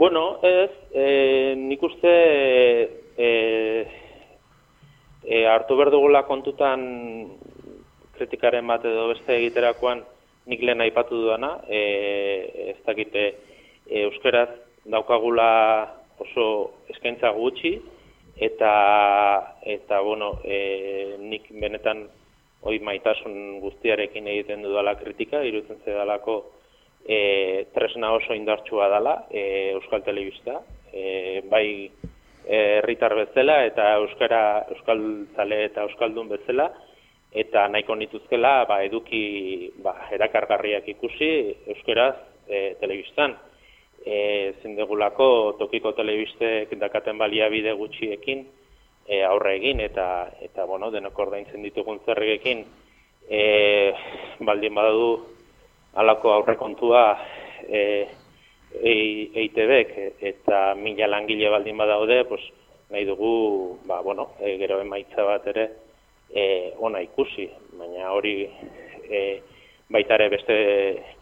Bueno, 0.00 0.38
ez, 0.42 0.70
e, 0.96 1.04
nik 1.60 1.82
uste 1.84 2.14
e, 3.18 3.28
e, 5.24 5.44
hartu 5.44 5.76
behar 5.76 5.92
dugula 5.92 6.24
kontutan 6.24 6.88
kritikaren 8.18 8.66
bat 8.66 8.84
edo 8.84 9.08
beste 9.12 9.36
egiterakoan 9.36 10.02
nik 10.50 10.62
lehen 10.62 10.82
aipatu 10.84 11.20
duana, 11.24 11.54
e, 11.68 11.80
ez 12.74 12.78
dakite 12.86 13.24
e, 13.26 14.02
euskeraz 14.04 14.50
daukagula 14.84 15.48
oso 16.20 16.46
eskaintza 16.92 17.30
gutxi, 17.36 17.78
eta, 18.36 18.74
eta 19.76 20.00
bueno, 20.04 20.34
e, 20.44 21.16
nik 21.22 21.48
benetan 21.60 22.04
hoi 22.64 22.78
maitasun 22.84 23.60
guztiarekin 23.64 24.28
egiten 24.32 24.64
dudala 24.64 24.96
kritika, 25.00 25.42
irutzen 25.44 25.80
zedalako 25.84 26.38
e, 27.06 27.66
tresna 27.74 28.12
oso 28.16 28.36
indartsua 28.36 28.88
dela 28.92 29.18
e, 29.30 29.72
Euskal 29.76 30.04
Telebista, 30.04 30.60
e, 30.92 31.42
bai 31.50 31.68
herritar 32.44 33.14
bezala 33.16 33.62
eta 33.64 33.94
euskara 34.02 34.40
euskal 34.74 35.00
zale 35.36 35.62
eta 35.64 35.86
euskaldun 35.88 36.28
bezala 36.28 36.68
eta 37.34 37.66
nahiko 37.68 37.96
nituzkela 37.98 38.64
ba, 38.70 38.78
eduki 38.86 39.72
ba, 39.82 39.96
erakargarriak 40.14 40.86
ikusi 40.94 41.30
euskeraz 41.74 42.14
e, 42.46 42.76
telebistan. 42.80 43.34
E, 44.04 44.54
zindegulako 44.62 45.56
tokiko 45.58 45.94
telebistek 45.98 46.74
dakaten 46.78 47.18
baliabide 47.18 47.72
gutxiekin 47.74 48.44
e, 49.08 49.22
aurre 49.26 49.56
egin 49.58 49.80
eta 49.80 50.30
eta 50.44 50.66
bueno, 50.68 50.92
denok 50.94 51.18
ordaintzen 51.26 51.64
ditugun 51.64 52.02
zerregekin 52.06 52.62
e, 53.28 53.40
baldin 54.44 54.74
badadu 54.76 55.08
alako 55.98 56.34
aurrekontua 56.36 57.06
e, 57.66 57.80
EITBek 58.74 59.96
eta 60.20 60.74
mila 60.74 61.06
langile 61.06 61.48
baldin 61.50 61.78
badaude, 61.78 62.24
pues, 62.26 62.42
nahi 62.90 63.06
dugu, 63.06 63.78
ba, 63.86 64.00
bueno, 64.02 64.32
e, 64.40 64.56
gero 64.58 64.80
emaitza 64.82 65.22
bat 65.26 65.46
ere 65.54 65.68
e, 66.34 66.72
ona 66.78 67.00
ikusi, 67.00 67.48
baina 67.78 68.10
hori 68.12 68.36
e, 69.08 69.20
baita 69.90 70.16
ere 70.18 70.28
beste 70.32 70.56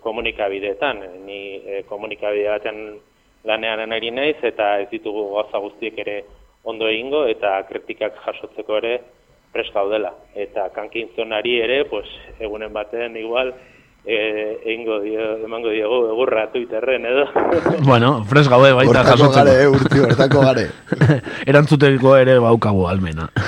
komunikabideetan, 0.02 1.02
ni 1.26 1.40
e, 1.66 1.82
komunikabide 1.88 2.48
baten 2.48 2.78
lanean 3.44 3.92
eri 3.92 4.10
naiz 4.10 4.38
eta 4.42 4.78
ez 4.80 4.88
ditugu 4.90 5.28
gauza 5.34 5.58
guztiek 5.58 5.98
ere 5.98 6.22
ondo 6.64 6.88
egingo 6.88 7.24
eta 7.26 7.56
kritikak 7.68 8.20
jasotzeko 8.24 8.78
ere 8.78 8.94
prest 9.52 9.74
gaudela. 9.74 10.14
Eta 10.34 10.68
kankin 10.74 11.10
zonari 11.16 11.58
ere, 11.60 11.84
pues, 11.90 12.08
egunen 12.40 12.72
baten 12.72 13.16
igual, 13.20 13.52
eh 14.04 14.58
eingo 14.66 14.98
dio 15.00 15.36
emango 15.44 15.70
diego 15.70 16.08
egurra 16.10 16.50
Twitterren 16.50 17.06
edo. 17.06 17.24
Bueno 17.90 18.24
fres 18.24 18.48
gaude 18.48 18.72
baita 18.72 19.04
jasotzen. 19.04 19.44
gare 19.44 19.68
urti 19.68 19.98
hortako 20.00 20.40
gare. 20.40 20.66
Erantzuteko 21.50 22.16
ere 22.16 22.38
baukago 22.42 22.88
almena 22.88 23.28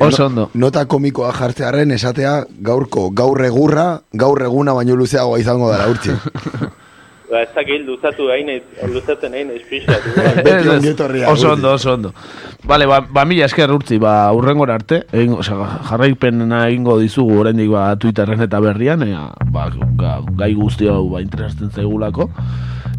oso 0.00 0.26
ondo. 0.26 0.50
Nota 0.54 0.84
komikoa 0.86 1.32
jartzearren 1.32 1.90
esatea 1.96 2.44
gaurko 2.60 3.10
gaur 3.10 3.44
egurra 3.44 4.02
gaur 4.12 4.42
eguna 4.42 4.74
baino 4.76 4.96
luzeagoa 4.96 5.38
izango 5.40 5.70
dara 5.72 5.88
urtzi 5.88 6.12
Ba, 7.32 7.46
ez 7.46 7.52
dakil 7.56 7.86
luzatu 7.88 8.26
hain, 8.28 8.50
luzatzen 8.92 9.32
hain 9.32 9.54
espixatu. 9.54 10.10
oso 11.32 11.54
ondo, 11.54 11.70
oso 11.72 11.94
ondo. 11.94 12.10
Bale, 12.68 12.84
ba, 12.84 12.98
ba 13.00 13.24
mila 13.24 13.46
esker 13.48 13.72
urtzi, 13.72 13.96
ba, 13.96 14.28
urrengor 14.36 14.70
arte, 14.70 14.98
egin, 15.16 15.32
o 15.40 15.42
sea, 15.42 15.78
jarraipen 15.88 16.44
egingo 16.58 16.98
dizugu 17.00 17.40
oraindik 17.40 17.72
ba, 17.72 17.86
Twitterren 17.96 18.44
eta 18.44 18.60
berrian, 18.60 19.06
ea, 19.08 19.24
ba, 19.48 19.70
ga, 19.96 20.18
gai 20.44 20.52
guzti 20.60 20.92
hau 20.92 21.08
ba, 21.08 21.24
interesatzen 21.24 21.72
zaigulako, 21.72 22.28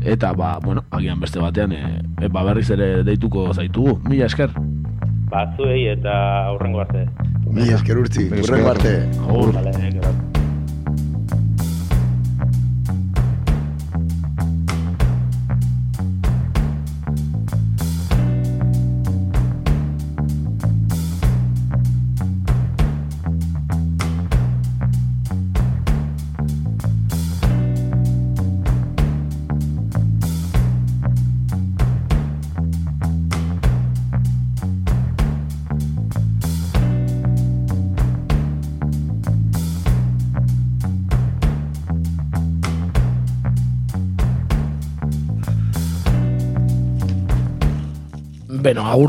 eta, 0.01 0.33
ba, 0.33 0.57
bueno, 0.65 0.81
agian 0.89 1.21
beste 1.21 1.37
batean, 1.37 1.77
e, 1.77 2.01
e, 2.17 2.27
ba, 2.27 2.41
berriz 2.49 2.71
ere 2.73 2.91
deituko 3.05 3.51
zaitugu. 3.53 3.99
Mila 4.09 4.33
esker. 4.33 4.49
Ba, 5.29 5.45
zuei 5.53 5.91
eta 5.93 6.17
urrengo 6.57 6.81
arte. 6.81 7.05
Mila 7.45 7.77
esker 7.77 8.01
urtzi, 8.01 8.31
urrengo 8.33 8.73
arte. 8.73 8.97
Agur. 9.29 9.53
Vale, 9.61 10.32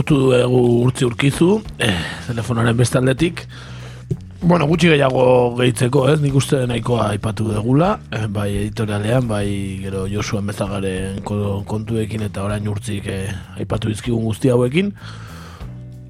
agurtu 0.05 0.37
dugu 0.37 0.85
urtzi 0.85 1.05
urkizu, 1.07 1.63
eh, 1.79 1.97
telefonaren 2.27 2.77
bestaldetik. 2.77 3.47
Bueno, 4.43 4.67
gutxi 4.67 4.89
gehiago 4.89 5.57
gehitzeko, 5.57 6.09
ez? 6.13 6.21
Nik 6.21 6.35
uste 6.35 6.67
nahikoa 6.67 7.09
aipatu 7.15 7.49
degula, 7.49 7.99
eh, 8.13 8.27
bai 8.29 8.51
editorialean, 8.51 9.27
bai 9.27 9.81
gero 9.81 10.07
Josuan 10.07 10.47
bezagaren 10.47 11.23
kontuekin 11.25 12.21
eta 12.21 12.45
orain 12.45 12.69
urtzik 12.69 13.07
eh, 13.07 13.33
aipatu 13.57 13.89
dizkigun 13.89 14.25
guzti 14.25 14.51
hauekin. 14.51 14.93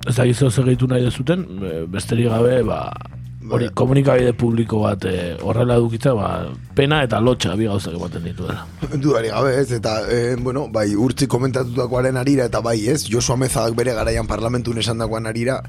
Ez 0.08 0.16
da 0.16 0.26
gizio 0.26 0.50
gehitu 0.50 0.88
nahi 0.88 1.04
dezuten, 1.04 1.46
eh, 1.62 1.86
besterik 1.86 2.28
gabe, 2.28 2.62
ba, 2.64 2.92
hori 3.50 3.68
komunikabide 3.76 4.32
publiko 4.38 4.80
bat 4.84 5.04
e, 5.08 5.14
horrela 5.42 5.76
dukitza, 5.82 6.14
ba, 6.16 6.28
pena 6.76 7.02
eta 7.04 7.20
lotxa 7.20 7.54
bi 7.58 7.68
gauzak 7.68 7.96
ematen 7.98 8.24
ditu 8.24 8.46
dela. 8.48 8.64
Dudari 9.02 9.32
gabe 9.32 9.54
ez, 9.60 9.68
eta 9.76 9.96
e, 10.08 10.36
bueno, 10.40 10.66
bai, 10.72 10.86
urtzi 10.96 11.28
komentatutakoaren 11.30 12.16
arira 12.20 12.48
eta 12.50 12.62
bai 12.64 12.78
ez, 12.92 13.02
Josu 13.10 13.34
Amezak 13.36 13.76
bere 13.76 13.94
garaian 13.96 14.28
parlamentun 14.30 14.80
esan 14.80 15.02
dagoan 15.02 15.28
arira, 15.30 15.60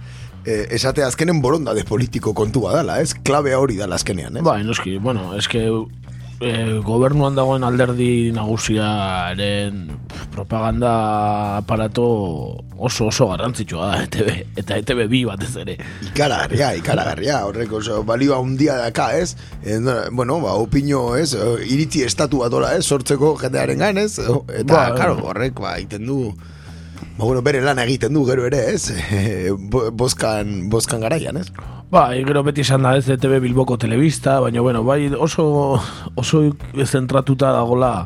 e, 0.45 0.65
esate 0.78 1.03
azkenen 1.03 1.41
boronda 1.41 1.73
de 1.73 1.84
politiko 1.84 2.34
kontua 2.34 2.73
dala, 2.78 2.99
ez? 3.01 3.13
Klabe 3.28 3.55
hori 3.55 3.80
dala 3.82 3.99
azkenean, 3.99 4.39
ez? 4.39 4.45
Bai, 4.45 4.61
noski, 4.63 4.97
bueno, 5.03 5.34
eske 5.38 5.67
e, 6.40 6.80
gobernuan 6.86 7.36
dagoen 7.36 7.64
alderdi 7.64 8.32
nagusiaren 8.36 9.86
propaganda 10.34 11.58
aparato 11.58 12.06
oso 12.78 13.08
oso 13.08 13.30
garrantzitsua 13.32 13.92
da 13.92 14.02
ETB, 14.04 14.32
eta 14.60 14.80
ETB 14.82 15.06
bi 15.12 15.24
batez 15.28 15.54
ere. 15.64 15.78
Ikaragarria, 16.10 16.74
ikaragarria, 16.80 17.40
horrek 17.48 17.72
oso 17.80 18.02
balioa 18.08 18.42
undia 18.44 18.76
daka, 18.82 19.12
ez? 19.18 19.36
E, 19.64 19.80
bueno, 20.12 20.42
ba, 20.44 20.58
opinio, 20.60 21.16
ez? 21.16 21.32
Iritzi 21.36 22.04
estatu 22.04 22.44
bat 22.44 22.58
ez? 22.74 22.84
Sortzeko 22.86 23.36
jendearen 23.40 23.80
gan, 23.80 23.98
ez? 23.98 24.20
Eta, 24.20 24.74
ba, 24.74 24.84
karo, 24.98 25.22
horrek, 25.24 25.60
ba, 25.60 25.78
iten 25.80 26.06
du... 26.06 26.20
Ba, 27.18 27.24
bueno, 27.24 27.41
bere 27.41 27.62
lan 27.62 27.80
egiten 27.80 28.14
du 28.14 28.26
gero 28.28 28.46
ere, 28.48 28.62
ez? 28.74 28.91
boskan, 30.02 30.70
boskan 30.70 31.04
garaian, 31.06 31.38
ez? 31.38 31.48
Ba, 31.91 32.10
gero 32.28 32.43
beti 32.43 32.66
esan 32.66 32.84
da 32.84 32.96
ez 32.98 33.08
ETV 33.10 33.39
Bilboko 33.43 33.78
telebista, 33.78 34.39
baina 34.43 34.62
bueno, 34.66 34.84
bai 34.84 35.08
oso 35.14 35.80
oso 36.16 36.43
zentratuta 36.86 37.52
dagola 37.56 38.02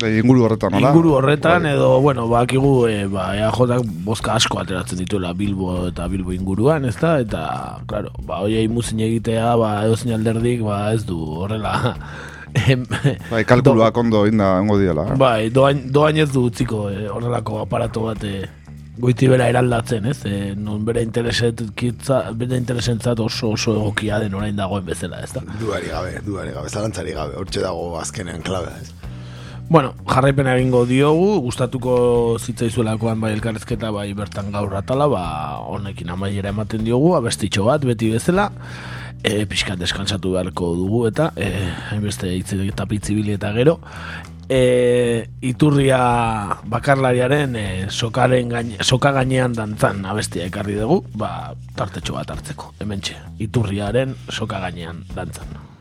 Bai, 0.00 0.16
inguru 0.18 0.46
horretan, 0.46 0.72
nola? 0.72 0.88
Inguru 0.88 1.12
horretan, 1.18 1.66
bai. 1.66 1.74
edo, 1.76 2.00
bueno, 2.00 2.24
bakigu, 2.30 2.72
e, 2.88 3.04
ba, 3.12 3.28
EAJak 3.36 3.84
boska 4.06 4.36
asko 4.38 4.62
ateratzen 4.62 5.02
dituela 5.02 5.34
Bilbo 5.36 5.88
eta 5.90 6.08
Bilbo 6.08 6.32
inguruan, 6.32 6.86
ez 6.88 6.96
da? 6.96 7.18
Eta, 7.20 7.42
claro, 7.90 8.10
ba, 8.24 8.40
oiei 8.46 8.64
muzin 8.72 9.02
egitea, 9.04 9.52
ba, 9.60 9.72
edo 9.84 9.98
alderdik, 10.16 10.64
ba, 10.64 10.84
ez 10.96 11.04
du, 11.08 11.18
horrela... 11.44 11.96
bai, 13.30 13.44
kalkuluak 13.48 13.96
ondo 13.96 14.26
inda, 14.28 14.54
ongo 14.60 14.78
diela. 14.80 15.06
Eh? 15.12 15.18
Bai, 15.20 15.50
doain, 15.50 15.86
doain 15.92 16.18
ez 16.22 16.30
du 16.32 16.46
utziko, 16.50 16.88
eh, 16.90 17.08
horrelako 17.08 17.62
aparato 17.62 18.04
bat, 18.10 18.24
eh, 18.28 18.48
goiti 19.02 19.28
bera 19.28 19.48
eraldatzen, 19.48 20.06
ez? 20.10 20.18
E, 20.28 20.54
non 20.56 20.84
bere 20.84 21.02
intereset, 21.02 21.62
kitza, 21.78 22.26
bere 22.36 22.58
interesentzat 22.60 23.20
oso 23.24 23.54
oso 23.56 23.76
egokia 23.78 24.20
den 24.20 24.34
orain 24.36 24.56
dagoen 24.56 24.84
bezala, 24.84 25.22
ez 25.24 25.32
da? 25.32 25.44
Duari 25.60 25.88
gabe, 25.92 26.18
duari 26.26 26.52
gabe, 26.52 26.68
zalantzari 26.68 27.16
gabe, 27.16 27.38
hortxe 27.40 27.64
dago 27.64 27.96
azkenean 28.00 28.44
klabe, 28.44 28.74
ez? 28.82 28.92
Bueno, 29.72 29.94
jarraipen 30.04 30.50
egingo 30.52 30.82
diogu, 30.84 31.38
gustatuko 31.46 31.94
zitzaizuelakoan 32.36 33.22
bai 33.22 33.30
elkarrezketa 33.32 33.88
bai 33.94 34.10
bertan 34.12 34.50
gaur 34.52 34.74
atala, 34.76 35.06
ba, 35.08 35.22
honekin 35.72 36.12
amaiera 36.12 36.52
ematen 36.52 36.84
diogu, 36.84 37.14
abestitxo 37.16 37.64
bat, 37.70 37.86
beti 37.88 38.10
bezala, 38.12 38.50
e, 39.22 39.46
pixkat 39.46 39.80
deskantzatu 39.80 40.34
beharko 40.34 40.74
dugu 40.76 41.06
eta, 41.08 41.30
e, 41.36 41.48
hainbeste 41.90 42.30
hitz 42.34 42.52
eta 42.58 42.86
pitzibili 42.90 43.36
eta 43.38 43.52
gero, 43.56 43.78
e, 44.48 45.24
iturria 45.40 46.02
bakarlariaren 46.68 47.56
e, 47.56 47.66
sokaren 47.90 48.52
gaine, 48.52 48.78
soka 48.82 49.12
gainean 49.16 49.56
dantzan 49.56 50.04
abestia 50.04 50.46
ekarri 50.50 50.76
dugu, 50.80 51.02
ba, 51.16 51.52
tartetxo 51.78 52.18
bat 52.18 52.34
hartzeko, 52.34 52.74
hementxe, 52.82 53.18
iturriaren 53.48 54.16
soka 54.28 54.60
gainean 54.66 55.04
dantzan. 55.14 55.71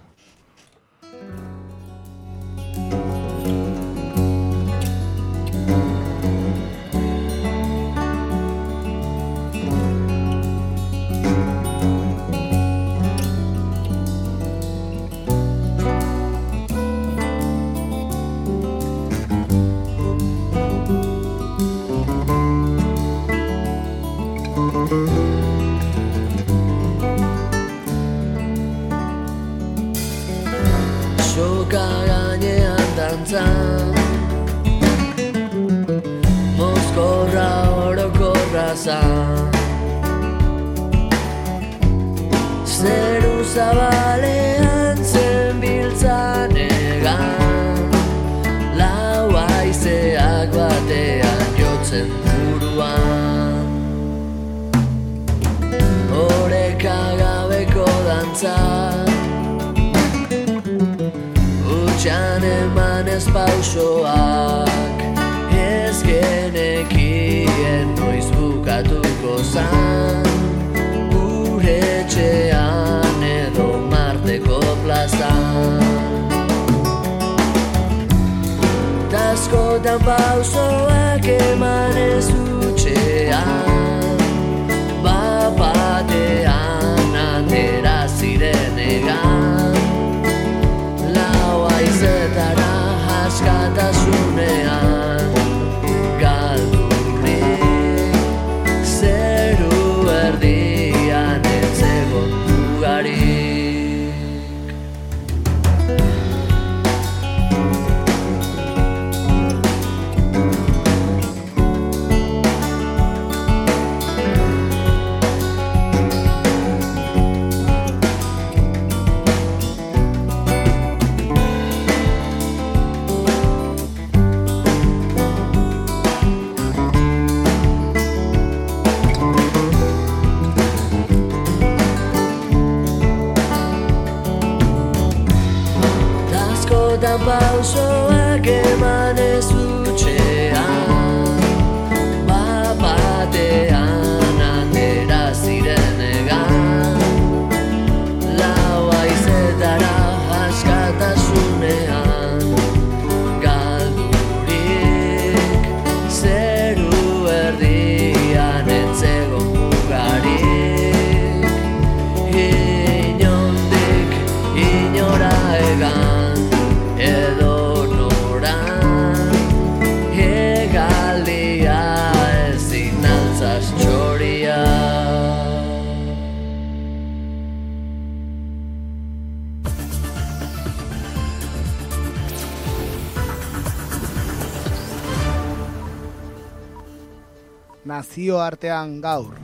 Nazioartean 188.12 189.00
gaur. 189.00 189.36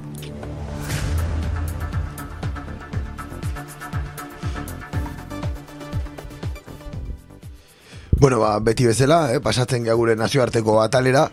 Bueno, 8.20 8.40
ba, 8.40 8.60
beti 8.60 8.84
bezala, 8.84 9.32
eh, 9.32 9.40
pasatzen 9.40 9.86
gea 9.86 9.94
gure 9.96 10.18
nazioarteko 10.20 10.82
atalera, 10.82 11.30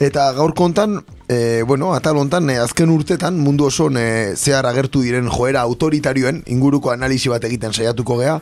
eta 0.00 0.32
gaur 0.32 0.56
kontan, 0.58 1.04
eh, 1.28 1.62
bueno, 1.64 1.94
atal 1.94 2.18
hontan, 2.18 2.50
eh, 2.50 2.58
azken 2.58 2.90
urtetan 2.90 3.38
mundu 3.38 3.66
oso 3.66 3.88
eh, 3.96 4.34
zehar 4.34 4.66
agertu 4.66 5.02
diren 5.02 5.28
joera 5.30 5.60
autoritarioen 5.60 6.42
inguruko 6.46 6.90
analisi 6.90 7.28
bat 7.28 7.44
egiten 7.44 7.72
saiatuko 7.72 8.18
gea, 8.18 8.40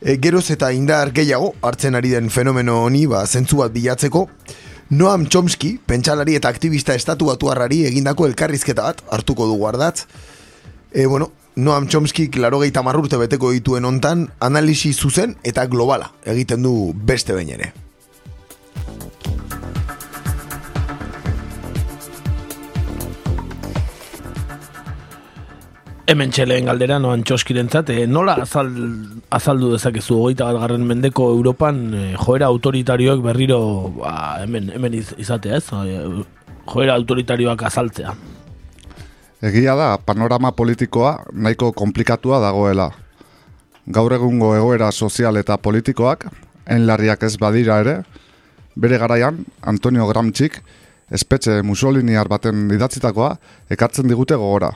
e, 0.00 0.16
geroz 0.16 0.50
eta 0.50 0.72
indar 0.72 1.12
gehiago 1.12 1.52
hartzen 1.60 1.96
ari 1.96 2.16
den 2.16 2.30
fenomeno 2.30 2.86
honi, 2.86 3.04
ba, 3.06 3.26
zentzu 3.26 3.58
bat 3.58 3.72
bilatzeko, 3.72 4.30
Noam 4.88 5.26
Chomsky, 5.26 5.80
pentsalari 5.82 6.36
eta 6.38 6.46
aktivista 6.46 6.94
estatu 6.94 7.26
batuarrari 7.26 7.80
egindako 7.88 8.28
elkarrizketa 8.28 8.84
bat 8.86 9.00
hartuko 9.10 9.48
du 9.50 9.56
guardatz. 9.58 10.04
E, 10.92 11.06
bueno, 11.06 11.32
Noam 11.56 11.88
Chomsky 11.88 12.28
klaro 12.30 12.60
gehi 12.60 12.70
urte 12.70 13.16
beteko 13.16 13.50
dituen 13.50 13.84
hontan 13.84 14.30
analisi 14.38 14.92
zuzen 14.92 15.34
eta 15.42 15.66
globala 15.66 16.12
egiten 16.24 16.62
du 16.62 16.92
beste 16.94 17.32
behin 17.32 17.50
ere. 17.50 17.72
Hemen 26.06 26.30
txeleen 26.30 26.68
galdera 26.68 27.00
noan 27.02 27.24
txoskirentzat, 27.26 27.88
e, 27.90 28.04
nola 28.06 28.36
azal, 28.44 28.68
azaldu 29.34 29.72
dezakezu 29.72 30.14
hogeita 30.20 30.46
bat 30.52 30.60
garren 30.62 30.84
mendeko 30.86 31.32
Europan 31.34 31.80
e, 31.98 32.02
joera 32.20 32.46
autoritarioak 32.52 33.24
berriro 33.24 33.58
ba, 33.96 34.12
hemen, 34.44 34.68
hemen 34.76 34.94
iz- 35.00 35.16
izatea 35.18 35.58
ez? 35.58 35.64
E, 35.74 35.96
joera 36.70 36.94
autoritarioak 36.94 37.66
azaltzea. 37.66 38.14
Egia 39.50 39.74
da, 39.78 39.88
panorama 39.98 40.52
politikoa 40.54 41.16
nahiko 41.34 41.72
komplikatua 41.74 42.38
dagoela. 42.44 42.92
Gaur 43.90 44.14
egungo 44.14 44.54
egoera 44.54 44.92
sozial 44.92 45.36
eta 45.42 45.58
politikoak, 45.58 46.28
enlarriak 46.70 47.26
ez 47.26 47.34
badira 47.42 47.80
ere, 47.82 47.98
bere 48.78 48.98
garaian 49.02 49.42
Antonio 49.62 50.06
Gramscik 50.06 50.62
espetxe 51.10 51.60
Mussoliniar 51.66 52.30
baten 52.30 52.68
idatzitakoa 52.78 53.34
ekartzen 53.74 54.06
digute 54.10 54.38
gogora. 54.38 54.70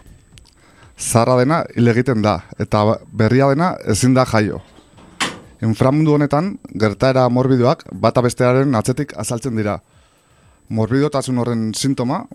Zarra 1.01 1.39
dena 1.41 1.63
hil 1.75 1.89
egiten 1.89 2.21
da, 2.23 2.43
eta 2.61 2.83
berria 3.17 3.49
dena 3.49 3.73
ezin 3.89 4.13
da 4.15 4.27
jaio. 4.29 4.61
Inframundu 5.65 6.13
honetan, 6.15 6.55
gertaera 6.83 7.27
morbidoak 7.33 7.87
bata 7.93 8.21
bestearen 8.25 8.77
atzetik 8.77 9.15
azaltzen 9.17 9.57
dira. 9.57 9.79
Morbidotasun 10.69 11.41
horren 11.41 11.71
sintoma, 11.75 12.27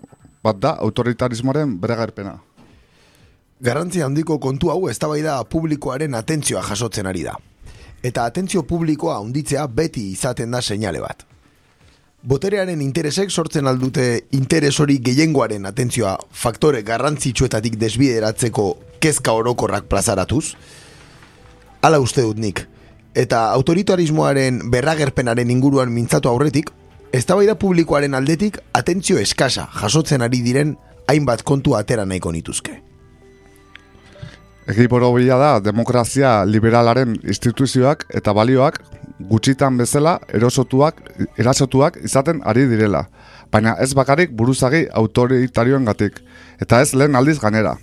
bat 0.42 0.58
da 0.62 0.74
autoritarismoaren 0.82 1.78
beregarpena. 1.82 2.36
Garrantzia 3.62 4.04
handiko 4.06 4.38
kontu 4.42 4.70
hau 4.70 4.88
eztabaida 4.90 5.38
publikoaren 5.48 6.14
atentzioa 6.18 6.62
jasotzen 6.66 7.06
ari 7.06 7.22
da. 7.24 7.38
Eta 8.02 8.26
atentzio 8.28 8.66
publikoa 8.68 9.16
handitzea 9.22 9.66
beti 9.66 10.10
izaten 10.12 10.50
da 10.50 10.60
seinale 10.60 11.00
bat. 11.00 11.24
Boterearen 12.24 12.80
interesek 12.80 13.30
sortzen 13.30 13.68
aldute 13.68 14.06
interes 14.34 14.72
hori 14.80 14.96
gehiengoaren 15.04 15.66
atentzioa 15.68 16.16
faktore 16.32 16.80
garrantzitsuetatik 16.82 17.76
desbideratzeko 17.78 18.64
kezka 19.00 19.34
orokorrak 19.36 19.84
plazaratuz? 19.90 20.54
Hala 21.82 22.00
uste 22.00 22.24
dut 22.24 22.40
nik. 22.40 22.64
Eta 23.14 23.50
autoritarismoaren 23.52 24.62
berragerpenaren 24.72 25.52
inguruan 25.52 25.92
mintzatu 25.92 26.28
aurretik, 26.32 26.72
eztabaida 27.12 27.54
publikoaren 27.54 28.16
aldetik 28.16 28.58
atentzio 28.74 29.20
eskasa 29.20 29.68
jasotzen 29.76 30.24
ari 30.24 30.42
diren 30.42 30.74
hainbat 31.06 31.44
kontu 31.44 31.76
atera 31.76 32.04
nahiko 32.04 32.32
nituzke. 32.32 32.80
Bila 34.66 35.38
da 35.38 35.60
demokrazia 35.60 36.44
liberalaren 36.44 37.20
instituzioak 37.22 38.08
eta 38.10 38.32
balioak 38.34 38.80
gutxitan 39.20 39.78
bezala 39.78 40.18
erosotuak, 40.28 41.00
erasotuak 41.38 41.96
izaten 42.04 42.42
ari 42.44 42.66
direla, 42.68 43.06
baina 43.52 43.76
ez 43.80 43.94
bakarik 43.94 44.32
buruzagi 44.36 44.86
autoritarioen 44.92 45.84
gatik, 45.84 46.20
eta 46.60 46.80
ez 46.80 46.94
lehen 46.94 47.16
aldiz 47.16 47.38
ganera. 47.40 47.76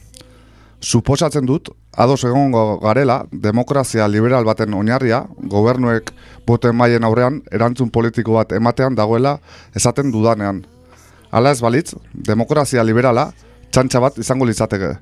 Suposatzen 0.84 1.46
dut, 1.48 1.70
ados 1.96 2.24
egongo 2.28 2.80
garela, 2.82 3.24
demokrazia 3.32 4.08
liberal 4.08 4.44
baten 4.44 4.74
oinarria, 4.74 5.24
gobernuek 5.50 6.12
boten 6.46 6.76
maien 6.76 7.04
aurrean 7.08 7.40
erantzun 7.52 7.90
politiko 7.90 8.36
bat 8.36 8.52
ematean 8.52 8.96
dagoela 8.96 9.38
esaten 9.76 10.12
dudanean. 10.12 10.66
Hala 11.32 11.54
ez 11.56 11.62
balitz, 11.64 11.96
demokrazia 12.14 12.84
liberala 12.84 13.32
txantxa 13.72 14.02
bat 14.04 14.20
izango 14.20 14.46
litzateke. 14.46 14.98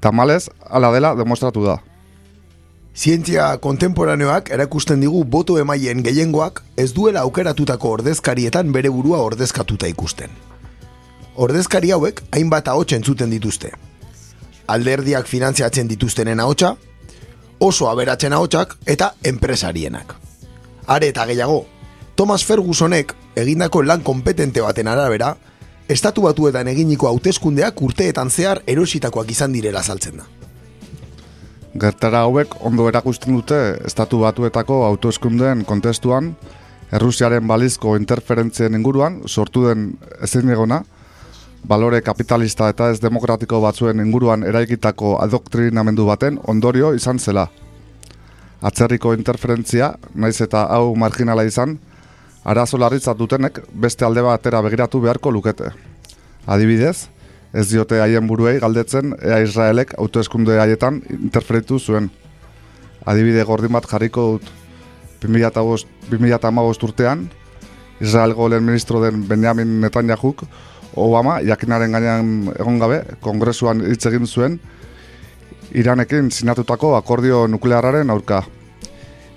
Tamalez, 0.00 0.48
hala 0.70 0.90
dela 0.94 1.14
demostratu 1.14 1.62
da. 1.66 1.78
Zientzia 2.98 3.44
kontemporaneoak 3.62 4.48
erakusten 4.50 4.98
digu 5.04 5.20
boto 5.22 5.54
emaileen 5.62 6.00
gehiengoak 6.02 6.64
ez 6.82 6.88
duela 6.94 7.20
aukeratutako 7.20 7.92
ordezkarietan 7.96 8.72
bere 8.74 8.90
burua 8.90 9.20
ordezkatuta 9.22 9.86
ikusten. 9.86 10.32
Ordezkari 11.36 11.92
hauek 11.94 12.24
hainbat 12.34 12.68
ahots 12.72 12.96
entzuten 12.96 13.30
dituzte. 13.30 13.70
Alderdiak 14.66 15.30
finantziatzen 15.30 15.86
dituztenen 15.92 16.42
ahotsa, 16.42 16.72
oso 17.60 17.86
aberatzen 17.88 18.34
ahotsak 18.34 18.74
eta 18.86 19.12
enpresarienak. 19.22 20.16
Are 20.86 21.12
eta 21.12 21.26
gehiago, 21.30 21.60
Thomas 22.16 22.42
Fergusonek 22.44 23.14
egindako 23.36 23.84
lan 23.86 24.02
kompetente 24.02 24.64
baten 24.66 24.90
arabera, 24.90 25.36
estatu 25.88 26.26
batuetan 26.26 26.66
eginiko 26.74 27.06
hauteskundeak 27.12 27.80
urteetan 27.80 28.30
zehar 28.30 28.64
erositakoak 28.66 29.30
izan 29.30 29.54
direla 29.54 29.86
saltzen 29.86 30.18
da. 30.18 30.26
Gertara 31.78 32.24
hauek 32.26 32.56
ondo 32.66 32.88
erakusten 32.88 33.36
dute 33.36 33.58
estatu 33.86 34.22
batuetako 34.24 34.84
autoeskundeen 34.86 35.64
kontestuan, 35.68 36.32
Errusiaren 36.88 37.44
balizko 37.44 37.96
interferentzien 38.00 38.72
inguruan 38.78 39.20
sortu 39.28 39.66
den 39.66 39.90
ezin 40.24 40.48
egona, 40.54 40.80
balore 41.68 42.00
kapitalista 42.02 42.70
eta 42.72 42.88
ez 42.92 43.00
demokratiko 43.02 43.60
batzuen 43.60 44.00
inguruan 44.00 44.46
eraikitako 44.48 45.18
adoktrinamendu 45.20 46.06
baten 46.08 46.38
ondorio 46.48 46.94
izan 46.96 47.18
zela. 47.18 47.48
Atzerriko 48.64 49.12
interferentzia, 49.14 49.92
naiz 50.14 50.40
eta 50.40 50.64
hau 50.72 50.94
marginala 50.96 51.44
izan, 51.44 51.76
arazo 52.44 52.80
larritzat 52.80 53.18
dutenek 53.18 53.60
beste 53.74 54.06
alde 54.08 54.24
batera 54.24 54.62
begiratu 54.64 55.02
beharko 55.04 55.30
lukete. 55.30 55.74
Adibidez, 56.46 57.10
ez 57.58 57.66
diote 57.72 57.98
haien 57.98 58.26
buruei 58.30 58.58
galdetzen 58.62 59.16
ea 59.18 59.40
Israelek 59.42 59.96
autoeskunde 59.98 60.60
haietan 60.62 61.00
interferitu 61.10 61.78
zuen. 61.78 62.10
Adibide 63.06 63.42
gordin 63.48 63.72
bat 63.74 63.86
jarriko 63.90 64.26
dut 64.36 64.50
2008 65.24 66.84
urtean, 66.86 67.24
Israelgo 68.00 68.48
lehen 68.48 68.66
ministro 68.66 69.00
den 69.02 69.24
Benjamin 69.26 69.80
Netanyahuk, 69.80 70.44
Obama, 70.94 71.40
jakinaren 71.42 71.92
gainean 71.92 72.52
egon 72.54 72.78
gabe, 72.78 73.00
kongresuan 73.20 73.82
hitz 73.86 74.04
egin 74.06 74.26
zuen, 74.26 74.60
Iranekin 75.74 76.30
sinatutako 76.30 76.94
akordio 76.96 77.46
nuklearraren 77.50 78.10
aurka. 78.10 78.44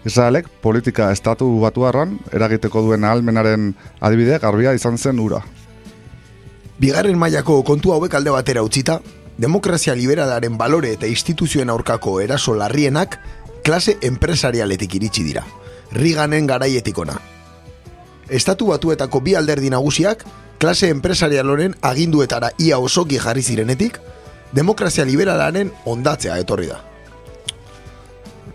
Israelek 0.05 0.47
politika 0.61 1.09
estatu 1.11 1.49
batuarran 1.61 2.15
eragiteko 2.33 2.85
duen 2.85 3.03
ahalmenaren 3.03 3.73
adibide 3.99 4.39
garbia 4.39 4.73
izan 4.77 4.97
zen 4.97 5.19
ura. 5.19 5.41
Bigarren 6.81 7.17
mailako 7.21 7.59
kontu 7.61 7.91
hauek 7.93 8.15
alde 8.17 8.31
batera 8.33 8.63
utzita, 8.65 8.95
demokrazia 9.37 9.93
liberalaren 9.93 10.55
balore 10.57 10.89
eta 10.95 11.05
instituzioen 11.05 11.69
aurkako 11.69 12.15
eraso 12.23 12.55
larrienak 12.57 13.19
klase 13.61 13.99
enpresarialetik 14.01 14.95
iritsi 14.97 15.21
dira. 15.27 15.43
Riganen 15.93 16.47
garaietikona. 16.49 17.19
Estatu 18.29 18.71
batuetako 18.71 19.21
bi 19.21 19.35
alderdi 19.37 19.69
nagusiak 19.69 20.25
klase 20.57 20.89
enpresarialoren 20.89 21.75
aginduetara 21.85 22.49
ia 22.57 22.79
osoki 22.79 23.19
jarri 23.21 23.43
zirenetik, 23.43 23.99
demokrazia 24.51 25.05
liberalaren 25.05 25.69
ondatzea 25.85 26.39
etorri 26.41 26.71
da. 26.73 26.81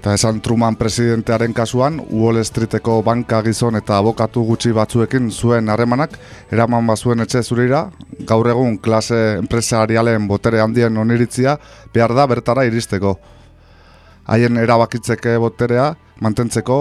Eta 0.06 0.14
esan 0.14 0.36
Truman 0.38 0.76
presidentearen 0.78 1.50
kasuan, 1.50 1.96
Wall 1.98 2.38
Streeteko 2.46 3.00
banka 3.02 3.40
gizon 3.42 3.74
eta 3.74 3.96
abokatu 3.98 4.44
gutxi 4.46 4.70
batzuekin 4.70 5.32
zuen 5.34 5.66
harremanak 5.66 6.12
eraman 6.54 6.86
bazuen 6.86 7.24
etxe 7.24 7.40
zurira, 7.42 7.80
gaur 8.22 8.46
egun 8.46 8.76
klase 8.78 9.16
enpresarialen 9.40 10.28
botere 10.30 10.60
handien 10.62 10.94
oniritzia 11.02 11.56
behar 11.90 12.14
da 12.14 12.28
bertara 12.30 12.62
iristeko. 12.68 13.16
Haien 14.30 14.62
erabakitzeke 14.62 15.32
boterea 15.42 15.88
mantentzeko 16.22 16.76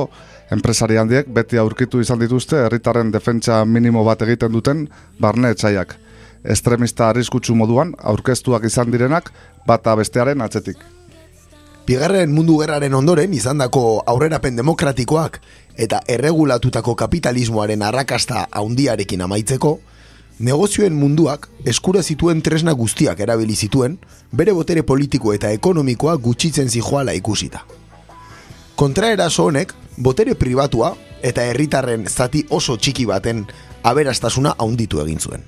enpresari 0.54 1.02
handiek 1.02 1.26
beti 1.26 1.58
aurkitu 1.58 2.04
izan 2.06 2.22
dituzte 2.22 2.60
herritarren 2.68 3.10
defentsa 3.10 3.64
minimo 3.66 4.04
bat 4.06 4.22
egiten 4.22 4.54
duten 4.54 4.86
barne 5.18 5.50
etxaiak. 5.58 5.96
Estremista 6.44 7.10
arriskutsu 7.10 7.58
moduan 7.58 7.96
aurkeztuak 8.04 8.70
izan 8.70 8.94
direnak 8.94 9.34
bata 9.66 9.98
bestearen 9.98 10.46
atzetik. 10.46 10.78
Bigarren 11.86 12.32
mundu 12.34 12.56
gerraren 12.58 12.96
ondoren 12.98 13.34
izandako 13.38 14.02
aurrerapen 14.10 14.56
demokratikoak 14.58 15.36
eta 15.78 16.00
erregulatutako 16.10 16.96
kapitalismoaren 16.98 17.84
arrakasta 17.86 18.48
haundiarekin 18.50 19.22
amaitzeko, 19.22 19.76
negozioen 20.40 20.98
munduak 20.98 21.46
eskura 21.70 22.02
zituen 22.02 22.42
tresna 22.42 22.74
guztiak 22.74 23.22
erabili 23.22 23.54
zituen, 23.54 24.00
bere 24.32 24.56
botere 24.58 24.82
politiko 24.82 25.34
eta 25.38 25.52
ekonomikoa 25.54 26.16
gutxitzen 26.18 26.74
zijoala 26.74 27.14
ikusita. 27.14 27.62
Kontraeraso 28.76 29.46
honek, 29.46 29.76
botere 29.98 30.34
pribatua 30.34 30.96
eta 31.22 31.46
herritarren 31.46 32.10
zati 32.10 32.48
oso 32.50 32.80
txiki 32.82 33.06
baten 33.06 33.46
aberastasuna 33.84 34.56
haunditu 34.58 35.06
egin 35.06 35.22
zuen. 35.22 35.46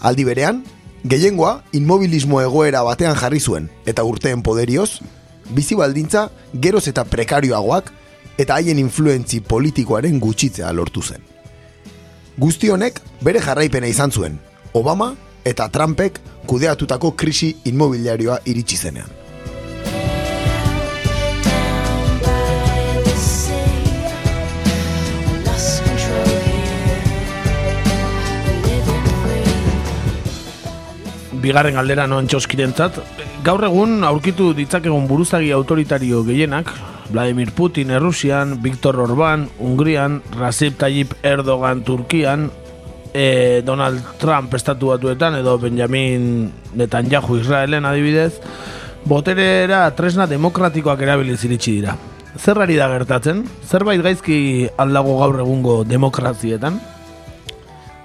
Aldi 0.00 0.24
berean, 0.24 0.64
gehiengoa 1.04 1.62
inmobilismo 1.72 2.40
egoera 2.42 2.82
batean 2.84 3.16
jarri 3.16 3.40
zuen 3.40 3.68
eta 3.86 4.04
urteen 4.04 4.42
poderioz, 4.42 5.00
bizi 5.50 5.74
baldintza 5.74 6.28
geroz 6.54 6.86
eta 6.88 7.04
prekarioagoak 7.04 7.92
eta 8.38 8.56
haien 8.56 8.78
influentzi 8.78 9.40
politikoaren 9.40 10.20
gutxitzea 10.20 10.72
lortu 10.72 11.02
zen. 11.02 11.22
Guzti 12.40 12.70
honek 12.70 13.00
bere 13.22 13.40
jarraipena 13.40 13.88
izan 13.88 14.12
zuen, 14.12 14.38
Obama 14.72 15.14
eta 15.44 15.68
Trumpek 15.68 16.20
kudeatutako 16.46 17.12
krisi 17.16 17.56
inmobiliarioa 17.64 18.38
iritsi 18.46 18.76
zenean. 18.76 19.08
Bigarren 31.42 31.76
galdera 31.78 32.06
noan 32.06 32.28
txoskirentzat. 32.30 33.00
Gaur 33.44 33.64
egun 33.66 34.04
aurkitu 34.04 34.52
ditzakegun 34.56 35.08
buruzagi 35.08 35.52
autoritario 35.56 36.22
gehienak, 36.24 36.70
Vladimir 37.10 37.50
Putin 37.52 37.90
Errusian, 37.90 38.60
Viktor 38.62 38.98
Orban 39.00 39.48
Hungrian, 39.58 40.20
Recep 40.38 40.78
Tayyip 40.78 41.14
Erdogan 41.26 41.82
Turkian, 41.82 42.50
e, 43.12 43.62
Donald 43.66 44.02
Trump 44.18 44.54
estatu 44.54 44.92
batuetan 44.94 45.40
edo 45.40 45.58
Benjamin 45.58 46.52
Netanyahu 46.74 47.40
Israelen 47.40 47.84
adibidez, 47.84 48.38
boterera 49.04 49.88
tresna 49.96 50.28
demokratikoak 50.30 51.02
erabiliz 51.02 51.42
iritsi 51.44 51.80
dira. 51.80 51.96
Zerrari 52.38 52.76
da 52.78 52.86
gertatzen? 52.92 53.42
Zerbait 53.66 54.02
gaizki 54.02 54.68
aldago 54.78 55.16
gaur 55.18 55.40
egungo 55.42 55.80
demokrazietan? 55.84 56.78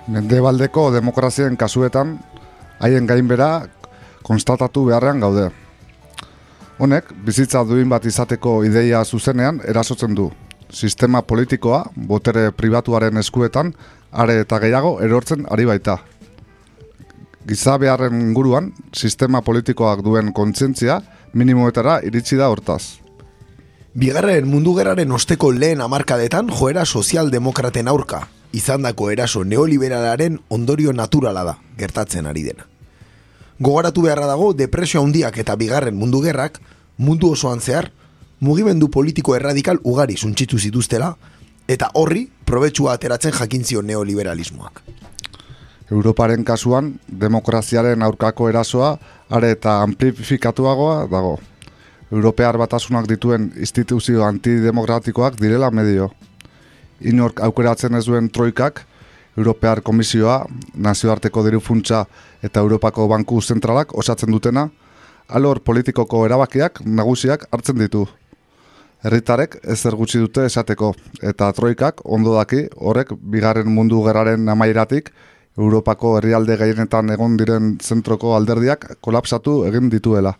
Mendebaldeko 0.10 0.90
demokrazien 0.94 1.58
kasuetan 1.58 2.18
haien 2.80 3.08
gainbera 3.08 3.68
konstatatu 4.24 4.86
beharrean 4.90 5.20
gaude. 5.20 5.50
Honek, 6.78 7.14
bizitza 7.26 7.64
duin 7.64 7.90
bat 7.90 8.06
izateko 8.06 8.64
ideia 8.68 9.04
zuzenean 9.06 9.62
erasotzen 9.64 10.16
du. 10.16 10.32
Sistema 10.70 11.22
politikoa, 11.22 11.86
botere 11.96 12.50
pribatuaren 12.52 13.18
eskuetan, 13.22 13.72
are 14.12 14.42
eta 14.42 14.60
gehiago 14.60 14.98
erortzen 15.06 15.46
ari 15.52 15.68
baita. 15.70 16.00
Giza 17.48 17.78
beharren 17.78 18.20
inguruan, 18.20 18.72
sistema 18.92 19.42
politikoak 19.46 20.02
duen 20.04 20.34
kontzientzia 20.34 21.00
minimoetara 21.34 22.00
iritsi 22.04 22.40
da 22.40 22.50
hortaz. 22.50 22.98
Bigarren 23.96 24.48
mundu 24.50 24.74
gerraren 24.76 25.12
osteko 25.16 25.54
lehen 25.56 25.80
amarkadetan 25.82 26.50
joera 26.52 26.84
sozialdemokraten 26.86 27.88
aurka, 27.88 28.26
izandako 28.56 29.10
eraso 29.12 29.44
neoliberalaren 29.44 30.40
ondorio 30.50 30.94
naturala 30.94 31.44
da, 31.44 31.58
gertatzen 31.78 32.26
ari 32.26 32.44
dena. 32.48 32.66
Gogoratu 33.60 34.04
beharra 34.04 34.28
dago 34.28 34.54
depresio 34.54 35.04
handiak 35.04 35.38
eta 35.44 35.56
bigarren 35.56 35.96
mundu 35.96 36.22
gerrak, 36.24 36.60
mundu 36.98 37.32
osoan 37.32 37.62
zehar, 37.62 37.92
mugimendu 38.40 38.90
politiko 38.92 39.36
erradikal 39.36 39.80
ugari 39.84 40.18
suntxitu 40.18 40.60
zituztela, 40.60 41.16
eta 41.68 41.90
horri 41.94 42.28
probetsua 42.46 42.94
ateratzen 42.94 43.34
jakintzio 43.34 43.82
neoliberalismoak. 43.82 44.82
Europaren 45.92 46.44
kasuan, 46.44 46.96
demokraziaren 47.08 48.02
aurkako 48.02 48.50
erasoa 48.50 48.96
are 49.30 49.52
eta 49.54 49.82
amplifikatuagoa 49.86 51.06
dago. 51.12 51.38
Europear 52.12 52.58
batasunak 52.58 53.08
dituen 53.10 53.52
instituzio 53.58 54.24
antidemokratikoak 54.26 55.40
direla 55.42 55.72
medio. 55.72 56.10
Inork 57.02 57.42
aukeratzen 57.44 57.96
ez 57.96 58.06
duen 58.06 58.30
troikak, 58.30 58.86
Europear 59.38 59.82
Komisioa, 59.84 60.46
Nazioarteko 60.80 61.44
Diru 61.44 61.60
Funtsa 61.60 62.06
eta 62.44 62.62
Europako 62.64 63.08
Banku 63.12 63.42
Zentralak 63.42 63.92
osatzen 63.98 64.32
dutena, 64.32 64.70
alor 65.28 65.60
politikoko 65.60 66.26
erabakiak 66.26 66.80
nagusiak 66.86 67.48
hartzen 67.52 67.82
ditu. 67.82 68.06
Herritarek 69.06 69.60
ezer 69.70 69.96
gutxi 70.00 70.22
dute 70.24 70.46
esateko, 70.48 70.94
eta 71.22 71.52
troikak 71.54 72.00
ondo 72.06 72.38
daki 72.38 72.64
horrek 72.78 73.12
bigarren 73.20 73.68
mundu 73.70 74.02
gerraren 74.06 74.48
amairatik 74.50 75.12
Europako 75.58 76.18
herrialde 76.18 76.58
gehienetan 76.60 77.12
egon 77.14 77.38
diren 77.38 77.76
zentroko 77.82 78.34
alderdiak 78.36 78.98
kolapsatu 79.02 79.64
egin 79.68 79.90
dituela. 79.90 80.34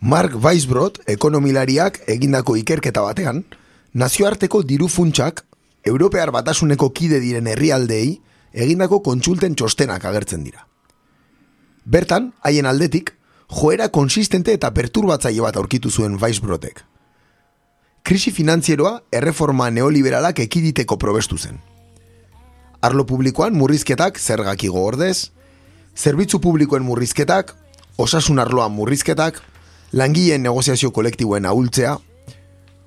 Mark 0.00 0.34
Weisbrot, 0.42 0.98
ekonomilariak 1.08 2.00
egindako 2.08 2.56
ikerketa 2.56 3.04
batean, 3.04 3.44
nazioarteko 3.92 4.62
diru 4.64 4.88
funtsak, 4.88 5.44
Europear 5.84 6.30
batasuneko 6.30 6.90
kide 6.92 7.20
diren 7.20 7.46
herrialdeei, 7.48 8.20
egindako 8.52 9.00
kontsulten 9.02 9.54
txostenak 9.54 10.04
agertzen 10.04 10.44
dira. 10.44 10.66
Bertan, 11.84 12.32
haien 12.44 12.66
aldetik, 12.66 13.14
joera 13.50 13.88
konsistente 13.88 14.52
eta 14.52 14.70
perturbatzaile 14.74 15.42
bat 15.42 15.56
aurkitu 15.56 15.90
zuen 15.90 16.18
Weisbrotek. 16.20 16.84
Krisi 18.02 18.32
finanzieroa 18.32 19.00
erreforma 19.12 19.70
neoliberalak 19.70 20.40
ekiditeko 20.44 20.96
probestu 20.98 21.38
zen. 21.38 21.58
Arlo 22.80 23.04
publikoan 23.04 23.54
murrizketak 23.54 24.18
zergak 24.18 24.64
igo 24.64 24.84
ordez, 24.84 25.30
zerbitzu 25.96 26.40
publikoen 26.40 26.82
murrizketak, 26.82 27.54
osasun 27.98 28.38
arloan 28.38 28.72
murrizketak, 28.72 29.42
langileen 29.92 30.42
negoziazio 30.42 30.90
kolektiboen 30.90 31.46
ahultzea, 31.46 31.98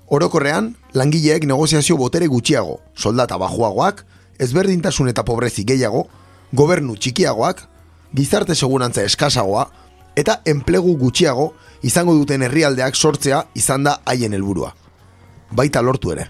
orokorrean, 0.08 0.74
langileek 0.94 1.46
negoziazio 1.46 1.98
botere 1.98 2.28
gutxiago, 2.28 2.80
soldata 2.96 3.38
bajuagoak, 3.38 4.04
ezberdintasun 4.40 5.10
eta 5.10 5.24
pobrezi 5.24 5.64
gehiago, 5.64 6.08
gobernu 6.52 6.96
txikiagoak, 6.96 7.64
gizarte 8.14 8.56
segurantza 8.56 9.04
eskasagoa, 9.04 9.68
eta 10.16 10.40
enplegu 10.46 10.96
gutxiago 10.98 11.54
izango 11.84 12.14
duten 12.14 12.44
herrialdeak 12.46 12.96
sortzea 12.96 13.44
izan 13.56 13.84
da 13.84 13.98
haien 14.06 14.34
helburua. 14.34 14.74
Baita 15.52 15.82
lortu 15.82 16.14
ere. 16.14 16.28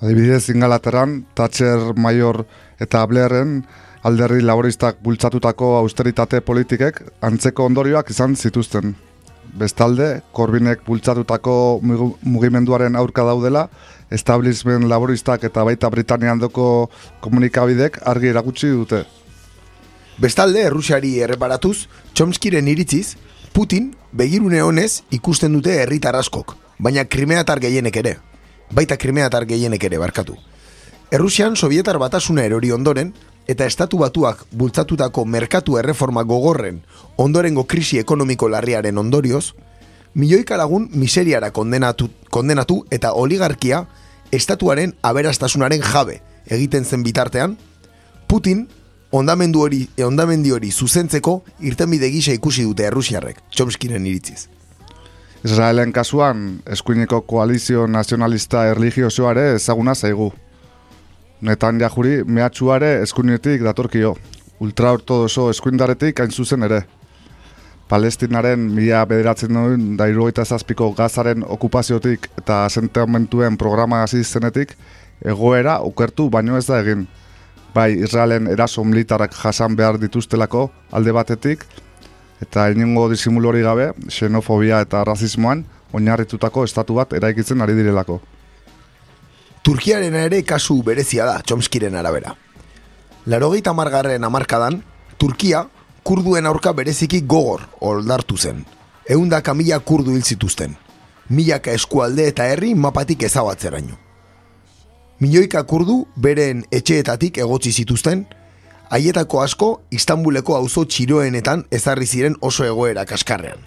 Adibidez, 0.00 0.48
Ingalaterran, 0.48 1.26
Thatcher, 1.34 1.92
Mayor 1.96 2.46
eta 2.80 3.04
Blairren 3.06 3.60
alderri 4.02 4.40
laboristak 4.40 5.02
bultzatutako 5.04 5.74
austeritate 5.82 6.40
politikek 6.40 7.02
antzeko 7.20 7.66
ondorioak 7.68 8.10
izan 8.10 8.36
zituzten. 8.36 8.94
Bestalde, 9.54 10.22
Korbinek 10.32 10.84
bultzatutako 10.86 11.80
mugimenduaren 11.82 12.96
aurka 12.96 13.24
daudela, 13.26 13.68
establishment 14.10 14.86
laboristak 14.90 15.44
eta 15.44 15.64
baita 15.64 15.90
Britaniandoko 15.90 16.90
komunikabidek 17.20 18.00
argi 18.06 18.30
erakutsi 18.30 18.70
dute. 18.70 19.04
Bestalde, 20.20 20.62
Errusiari 20.68 21.18
erreparatuz, 21.24 21.88
Chomskiren 22.14 22.68
iritziz, 22.68 23.16
Putin 23.52 23.94
begirune 24.12 24.62
honez 24.62 25.02
ikusten 25.10 25.52
dute 25.56 25.74
herritar 25.82 26.14
askok, 26.16 26.54
baina 26.78 27.04
krimeatar 27.04 27.60
gehienek 27.60 27.96
ere. 27.96 28.16
Baita 28.70 28.96
krimeatar 28.96 29.46
gehienek 29.48 29.84
ere 29.84 29.98
barkatu. 29.98 30.36
Errusian 31.10 31.56
Sovietar 31.56 31.98
batasuna 31.98 32.44
erori 32.46 32.70
ondoren, 32.70 33.14
eta 33.50 33.66
estatu 33.66 33.98
batuak 33.98 34.44
bultzatutako 34.54 35.24
merkatu 35.26 35.78
erreforma 35.80 36.22
gogorren 36.22 36.76
ondorengo 37.18 37.64
krisi 37.66 37.98
ekonomiko 37.98 38.48
larriaren 38.48 38.98
ondorioz, 38.98 39.52
milioika 40.14 40.56
lagun 40.56 40.88
miseriara 40.94 41.50
kondenatu, 41.50 42.08
kondenatu 42.30 42.84
eta 42.90 43.12
oligarkia 43.12 43.84
estatuaren 44.32 44.94
aberastasunaren 45.02 45.82
jabe 45.82 46.20
egiten 46.46 46.84
zen 46.84 47.02
bitartean, 47.02 47.56
Putin 48.30 48.68
ondamendu 49.10 49.64
hori, 49.66 49.80
ondamendi 50.06 50.52
hori 50.54 50.70
zuzentzeko 50.70 51.40
irtenbide 51.66 52.10
gisa 52.14 52.32
ikusi 52.36 52.62
dute 52.62 52.86
Errusiarrek, 52.86 53.42
Chomskiren 53.50 54.06
iritziz. 54.06 54.46
Israelen 55.42 55.90
kasuan, 55.92 56.60
eskuineko 56.70 57.22
koalizio 57.26 57.86
nazionalista 57.88 58.66
erligiosoare 58.70 59.54
ezaguna 59.56 59.94
zaigu. 59.94 60.30
Netan 61.40 61.78
jahuri 61.80 62.18
mehatxuare 62.24 62.98
eskuinetik 63.00 63.62
datorkio, 63.64 64.14
ultraortodoso 64.60 65.48
eskuindaretik 65.50 66.20
hain 66.20 66.30
zuzen 66.30 66.66
ere. 66.66 66.82
Palestinaren 67.88 68.66
mila 68.74 69.06
bederatzen 69.08 69.56
duen 69.56 69.96
da 69.96 70.44
zazpiko 70.44 70.92
gazaren 70.92 71.44
okupaziotik 71.48 72.28
eta 72.38 72.64
asentamentuen 72.64 73.56
programa 73.56 74.02
hasi 74.02 74.22
egoera 75.24 75.78
okertu 75.80 76.28
baino 76.30 76.56
ez 76.56 76.66
da 76.66 76.80
egin. 76.80 77.08
Bai, 77.74 77.92
Israelen 77.92 78.46
eraso 78.46 78.84
militarrak 78.84 79.32
jasan 79.32 79.76
behar 79.76 79.98
dituztelako 79.98 80.70
alde 80.92 81.12
batetik, 81.12 81.64
eta 82.42 82.68
inengo 82.68 83.08
disimulori 83.08 83.62
gabe, 83.62 83.92
xenofobia 84.08 84.80
eta 84.80 85.04
rasismoan 85.04 85.64
oinarritutako 85.92 86.64
estatu 86.64 86.94
bat 86.94 87.12
eraikitzen 87.12 87.60
ari 87.60 87.74
direlako. 87.74 88.20
Turkiaren 89.70 90.16
ere 90.18 90.40
kasu 90.42 90.80
berezia 90.82 91.22
da, 91.28 91.36
Chomskiren 91.46 91.94
arabera. 91.94 92.32
Larogeita 93.30 93.70
margarren 93.72 94.24
amarkadan, 94.26 94.80
Turkia 95.14 95.60
kurduen 96.02 96.48
aurka 96.50 96.72
bereziki 96.74 97.20
gogor 97.22 97.68
oldartu 97.78 98.34
zen. 98.36 98.64
Eundaka 99.06 99.54
mila 99.54 99.78
kurdu 99.78 100.16
hil 100.16 100.24
zituzten. 100.24 100.74
Milaka 101.28 101.70
eskualde 101.70 102.26
eta 102.26 102.48
herri 102.50 102.72
mapatik 102.74 103.22
ezabatzeraino. 103.28 103.94
Milioika 105.20 105.62
kurdu 105.62 106.00
beren 106.16 106.64
etxeetatik 106.72 107.38
egotzi 107.38 107.70
zituzten, 107.70 108.26
haietako 108.90 109.44
asko 109.44 109.70
Istanbuleko 109.94 110.58
auzo 110.58 110.82
txiroenetan 110.82 111.62
ezarri 111.70 112.10
ziren 112.10 112.34
oso 112.40 112.66
egoera 112.66 113.06
kaskarrean. 113.06 113.62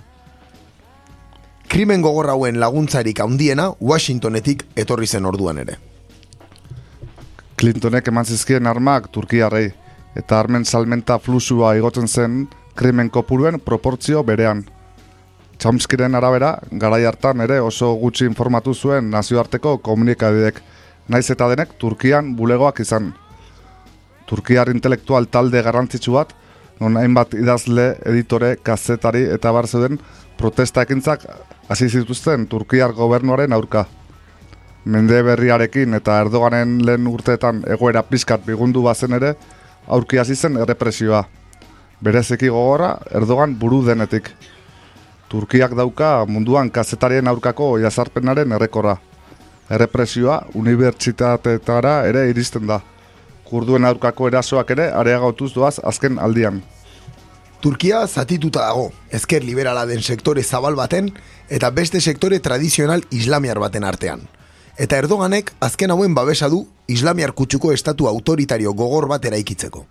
Krimen 1.71 2.03
gogor 2.03 2.27
hauen 2.35 2.59
laguntzarik 2.59 3.23
handiena 3.23 3.71
Washingtonetik 3.79 4.67
etorri 4.75 5.07
zen 5.07 5.31
orduan 5.31 5.63
ere. 5.63 5.79
Clintonek 7.57 8.07
eman 8.09 8.25
zizkien 8.25 8.67
armak 8.67 9.07
Turkiarrei, 9.13 9.67
eta 10.17 10.39
armen 10.39 10.65
salmenta 10.65 11.19
flusua 11.19 11.75
igotzen 11.77 12.07
zen 12.07 12.47
krimen 12.75 13.09
kopuruen 13.09 13.59
proportzio 13.59 14.23
berean. 14.23 14.63
Chomskiren 15.61 16.15
arabera, 16.15 16.57
garai 16.71 17.03
hartan 17.05 17.41
ere 17.45 17.59
oso 17.61 17.93
gutxi 18.01 18.25
informatu 18.25 18.73
zuen 18.73 19.09
nazioarteko 19.13 19.77
komunikabidek, 19.85 20.59
naiz 21.07 21.29
eta 21.29 21.47
denek 21.51 21.77
Turkian 21.79 22.33
bulegoak 22.35 22.81
izan. 22.83 23.13
Turkiar 24.25 24.69
intelektual 24.73 25.29
talde 25.29 25.61
garrantzitsu 25.61 26.17
bat, 26.17 26.33
non 26.81 26.97
hainbat 26.97 27.35
idazle, 27.37 27.93
editore, 28.09 28.55
kazetari 28.63 29.27
eta 29.35 29.51
bar 29.53 29.67
zeuden 29.67 29.99
protesta 30.37 30.83
ekintzak 30.83 31.27
hasi 31.69 31.89
zituzten 31.89 32.47
Turkiar 32.47 32.91
gobernuaren 32.97 33.53
aurka. 33.53 33.85
Mende 34.83 35.21
berriarekin 35.23 35.95
eta 35.95 36.17
Erdoganen 36.25 36.81
lehen 36.83 37.07
urteetan 37.07 37.61
egoera 37.71 38.01
pizkat 38.03 38.41
bigundu 38.43 38.81
bazen 38.83 39.15
ere, 39.15 39.35
aurki 39.87 40.19
hasi 40.19 40.35
zen 40.35 40.57
errepresioa. 40.59 41.23
Berezeki 42.03 42.49
gogorra 42.51 42.97
Erdogan 43.15 43.55
buru 43.59 43.79
denetik. 43.87 44.27
Turkiak 45.31 45.71
dauka 45.79 46.25
munduan 46.27 46.69
kazetarien 46.69 47.31
aurkako 47.31 47.77
jazarpenaren 47.79 48.51
errekorra. 48.59 48.97
Errepresioa 49.71 50.41
unibertsitateetara 50.53 51.95
ere 52.11 52.27
iristen 52.29 52.67
da. 52.67 52.81
Kurduen 53.47 53.87
aurkako 53.87 54.27
erasoak 54.27 54.75
ere 54.75 54.91
areagotuz 54.91 55.53
doaz 55.55 55.77
azken 55.79 56.19
aldian. 56.19 56.59
Turkia 57.63 58.03
zatituta 58.07 58.67
dago, 58.67 58.89
ezker 59.09 59.43
liberala 59.47 59.85
den 59.87 60.03
sektore 60.03 60.43
zabal 60.43 60.75
baten 60.75 61.13
eta 61.47 61.69
beste 61.71 62.01
sektore 62.01 62.39
tradizional 62.43 63.05
islamiar 63.11 63.63
baten 63.63 63.87
artean. 63.87 64.27
Eta 64.73 64.97
Erdoganek 64.97 65.51
azken 65.61 65.91
hauen 65.93 66.15
babesa 66.17 66.47
du 66.49 66.63
islamiar 66.89 67.33
kutsuko 67.37 67.71
estatu 67.71 68.07
autoritario 68.09 68.71
gogor 68.73 69.05
bat 69.07 69.25
eraikitzeko. 69.25 69.85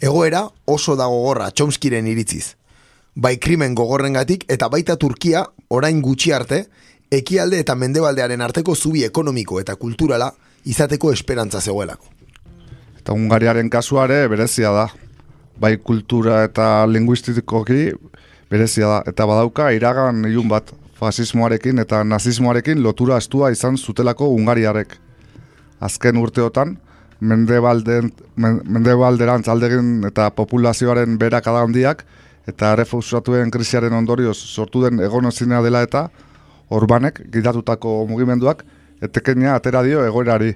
Egoera 0.00 0.48
oso 0.66 0.96
da 0.96 1.06
gogorra 1.06 1.52
Chomskiren 1.54 2.06
iritziz. 2.10 2.56
Bai 3.14 3.36
krimen 3.38 3.76
gogorrengatik 3.78 4.44
eta 4.50 4.68
baita 4.68 4.96
Turkia 4.96 5.44
orain 5.68 6.02
gutxi 6.02 6.32
arte 6.32 6.64
ekialde 7.10 7.60
eta 7.62 7.76
mendebaldearen 7.78 8.42
arteko 8.42 8.74
zubi 8.74 9.04
ekonomiko 9.04 9.60
eta 9.60 9.76
kulturala 9.76 10.32
izateko 10.66 11.12
esperantza 11.12 11.60
zegoelako. 11.60 12.10
Eta 12.98 13.14
Ungariaren 13.14 13.70
kasuare 13.70 14.26
berezia 14.26 14.74
da. 14.74 14.88
Bai 15.58 15.76
kultura 15.78 16.42
eta 16.50 16.84
linguistikoki 16.86 17.92
berezia 18.50 18.90
da. 18.90 19.00
Eta 19.06 19.26
badauka 19.26 19.70
iragan 19.70 20.24
ilun 20.26 20.50
bat 20.50 20.74
fasismoarekin 20.98 21.78
eta 21.78 22.02
nazismoarekin 22.04 22.82
lotura 22.82 23.16
astua 23.16 23.50
izan 23.54 23.78
zutelako 23.78 24.28
Ungariarek. 24.34 24.96
Azken 25.80 26.16
urteotan, 26.16 26.78
mendebalden, 27.20 28.12
men- 28.36 28.62
mendebalderantz 28.64 29.48
aldegin 29.48 30.04
eta 30.06 30.30
populazioaren 30.30 31.18
berakada 31.18 31.62
handiak 31.62 32.04
eta 32.48 32.74
refusatuen 32.76 33.50
krisiaren 33.50 33.92
ondorioz 33.92 34.36
sortu 34.36 34.82
den 34.84 35.00
egonozina 35.00 35.62
dela 35.62 35.82
eta 35.82 36.08
Orbanek 36.70 37.22
gidatutako 37.32 38.06
mugimenduak 38.08 38.64
etekenia 39.00 39.54
atera 39.54 39.82
dio 39.82 40.02
egoerari. 40.04 40.54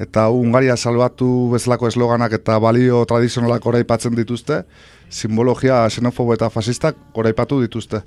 Eta 0.00 0.28
Hungaria 0.28 0.76
salbatu 0.76 1.50
bezalako 1.52 1.88
esloganak 1.88 2.32
eta 2.32 2.58
balio 2.60 3.04
tradizionalak 3.04 3.66
oraipatzen 3.66 4.14
dituzte, 4.16 4.62
simbologia 5.10 5.88
xenofobo 5.90 6.34
eta 6.34 6.48
fasistak 6.50 6.96
oraipatu 7.14 7.60
dituzte. 7.60 8.00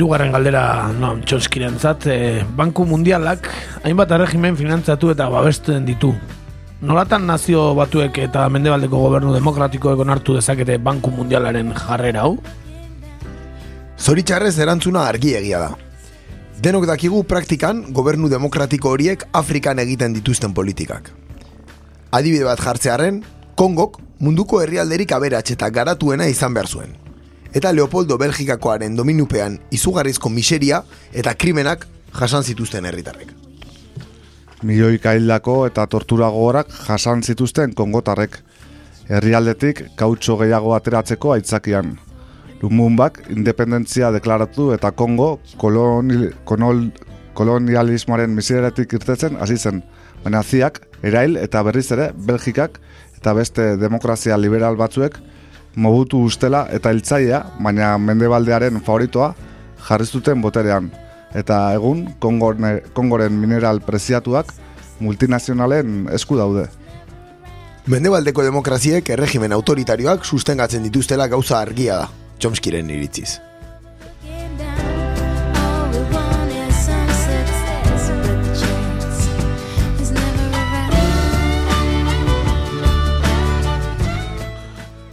Hirugarren 0.00 0.32
galdera 0.32 0.88
Noam 0.96 1.18
Chomskyrentzat, 1.28 2.06
eh, 2.06 2.42
Banku 2.56 2.86
Mundialak 2.88 3.44
hainbat 3.84 4.14
erregimen 4.16 4.54
finantzatu 4.56 5.10
eta 5.12 5.26
babesten 5.28 5.84
ditu. 5.84 6.14
Nolatan 6.80 7.26
nazio 7.28 7.74
batuek 7.76 8.16
eta 8.22 8.46
mendebaldeko 8.48 8.96
gobernu 8.96 9.34
demokratikoek 9.34 10.00
onartu 10.00 10.38
dezakete 10.38 10.78
Banku 10.78 11.12
Mundialaren 11.12 11.74
jarrera 11.76 12.22
hau? 12.22 12.38
Zoritxarrez 14.00 14.54
erantzuna 14.64 15.04
argiegia 15.04 15.60
da. 15.66 15.76
Denok 16.64 16.88
dakigu 16.88 17.20
praktikan 17.28 17.84
gobernu 17.92 18.32
demokratiko 18.32 18.94
horiek 18.96 19.28
Afrikan 19.32 19.84
egiten 19.84 20.16
dituzten 20.16 20.56
politikak. 20.56 21.12
Adibide 22.10 22.48
bat 22.48 22.64
jartzearen, 22.64 23.20
Kongok 23.54 24.00
munduko 24.24 24.64
herrialderik 24.64 25.12
aberats 25.12 25.50
eta 25.52 25.68
garatuena 25.68 26.24
izan 26.32 26.56
behar 26.56 26.72
zuen. 26.72 26.99
Eta 27.50 27.72
Leopoldo 27.74 28.14
Belgikakoaren 28.14 28.94
dominupean 28.94 29.56
izugarrizko 29.74 30.30
miseria 30.30 30.84
eta 31.10 31.32
krimenak 31.34 31.86
jasan 32.14 32.44
zituzten 32.46 32.84
herritarrek. 32.86 33.32
Milioika 34.62 35.16
hildako 35.18 35.64
eta 35.66 35.86
tortura 35.90 36.28
gogorak 36.30 36.70
jasan 36.86 37.24
zituzten 37.26 37.74
kongotarrek. 37.74 38.38
Herrialdetik 39.10 39.82
kautxo 39.98 40.36
gehiago 40.38 40.76
ateratzeko 40.76 41.32
aitzakian. 41.34 41.96
Lumumbak 42.62 43.18
independentzia 43.34 44.12
deklaratu 44.14 44.68
eta 44.76 44.92
Kongo 44.92 45.40
koloni, 45.58 46.28
konol, 46.44 46.84
kolonialismoaren 47.34 48.30
miseratik 48.30 48.94
irtetzen 48.94 49.40
hasi 49.42 49.56
zen. 49.58 49.82
Baina 50.22 50.44
ziak, 50.44 50.84
erail 51.02 51.34
eta 51.40 51.64
berriz 51.66 51.88
ere 51.90 52.12
Belgikak 52.14 52.78
eta 53.16 53.34
beste 53.34 53.74
demokrazia 53.80 54.38
liberal 54.38 54.78
batzuek 54.78 55.18
mobutu 55.76 56.22
ustela 56.24 56.66
eta 56.72 56.90
hiltzailea, 56.90 57.44
baina 57.60 57.96
mendebaldearen 57.98 58.80
favoritoa 58.84 59.34
jarri 59.88 60.06
zuten 60.06 60.40
boterean. 60.42 60.90
Eta 61.34 61.72
egun 61.74 62.06
Kongone, 62.18 62.80
Kongoren 62.92 63.36
mineral 63.38 63.80
preziatuak 63.86 64.52
multinazionalen 65.00 66.08
esku 66.12 66.36
daude. 66.36 66.66
Mendebaldeko 67.90 68.42
demokraziek 68.44 69.08
erregimen 69.14 69.54
autoritarioak 69.56 70.24
sustengatzen 70.24 70.82
dituztela 70.86 71.30
gauza 71.32 71.60
argia 71.60 72.02
da, 72.02 72.10
Chomskyren 72.42 72.90
iritziz. 72.90 73.38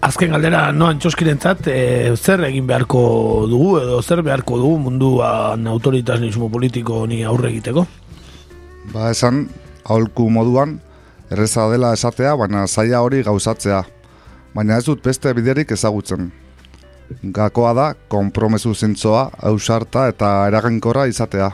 Azken 0.02 0.30
galdera 0.30 0.72
Noam 0.72 1.00
Chomskyrentzat, 1.02 1.68
eh, 1.68 2.14
zer 2.16 2.44
egin 2.46 2.68
beharko 2.70 3.00
dugu 3.50 3.80
edo 3.80 4.02
zer 4.02 4.22
beharko 4.22 4.60
dugu 4.62 4.78
munduan 4.78 5.66
autoritarismo 5.68 6.50
politiko 6.54 7.02
honi 7.02 7.24
aurre 7.26 7.50
egiteko? 7.50 7.86
Ba 8.94 9.10
esan, 9.10 9.48
aholku 9.84 10.30
moduan, 10.30 10.78
erreza 11.32 11.66
dela 11.72 11.94
esatea, 11.98 12.36
baina 12.38 12.68
zaila 12.68 13.02
hori 13.02 13.24
gauzatzea. 13.24 13.82
Baina 14.54 14.78
ez 14.78 14.86
dut 14.86 15.02
beste 15.04 15.34
biderik 15.34 15.72
ezagutzen. 15.72 16.32
Gakoa 17.34 17.74
da, 17.74 17.90
konpromesu 18.08 18.76
zintzoa, 18.76 19.32
ausarta 19.50 20.08
eta 20.14 20.32
eraginkorra 20.48 21.08
izatea. 21.08 21.50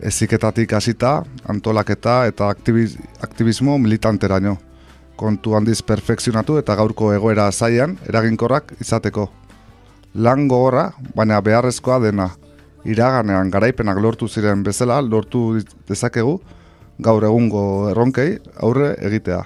Eziketatik 0.00 0.72
hasita, 0.72 1.24
antolaketa 1.48 2.26
eta 2.30 2.48
aktibiz, 2.48 2.94
aktivismo 3.20 3.76
militanteraino. 3.78 4.56
Kontu 5.20 5.52
handiz 5.52 5.82
perfekzionatu 5.84 6.56
eta 6.56 6.74
gaurko 6.78 7.10
egoera 7.12 7.50
zaian 7.52 7.98
eraginkorrak 8.08 8.72
izateko. 8.80 9.26
Lan 10.14 10.46
gogorra, 10.48 10.86
baina 11.14 11.42
beharrezkoa 11.44 11.98
dena. 12.06 12.30
Iraganean 12.88 13.52
garaipenak 13.52 14.00
lortu 14.00 14.28
ziren 14.28 14.64
bezala 14.64 15.02
lortu 15.04 15.60
dezakegu 15.90 16.38
gaur 17.04 17.28
egungo 17.28 17.62
erronkei 17.92 18.30
aurre 18.64 18.94
egitea. 19.10 19.44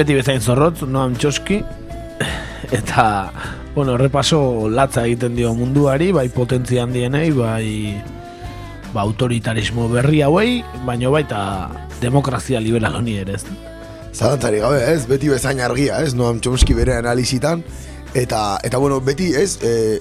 Beti 0.00 0.14
bezain 0.16 0.40
zorrotz, 0.40 0.80
Noam 0.88 1.12
Chomsky, 1.20 1.58
eta, 2.72 3.02
bueno, 3.74 3.98
repaso 4.00 4.68
latza 4.72 5.02
egiten 5.04 5.34
dio 5.36 5.50
munduari, 5.52 6.06
bai 6.16 6.30
potentzia 6.32 6.86
handienei, 6.86 7.26
bai 7.36 8.00
ba, 8.94 9.02
autoritarismo 9.02 9.90
berri 9.92 10.22
hauei, 10.24 10.62
baino 10.86 11.10
baita 11.12 11.42
demokrazia 12.00 12.62
liberal 12.64 12.96
honi 12.96 13.18
ere, 13.20 13.36
ez? 13.36 13.44
Zalantzari 14.14 14.62
gabe, 14.62 14.78
ez? 14.88 15.04
Beti 15.10 15.28
bezain 15.28 15.60
argia, 15.60 15.98
ez? 16.00 16.14
Noam 16.16 16.40
Chomsky 16.40 16.72
bere 16.78 16.96
analizitan. 16.96 17.60
Eta, 18.16 18.56
eta 18.64 18.80
bueno, 18.80 19.02
beti, 19.04 19.34
ez? 19.36 19.58
E, 19.60 20.00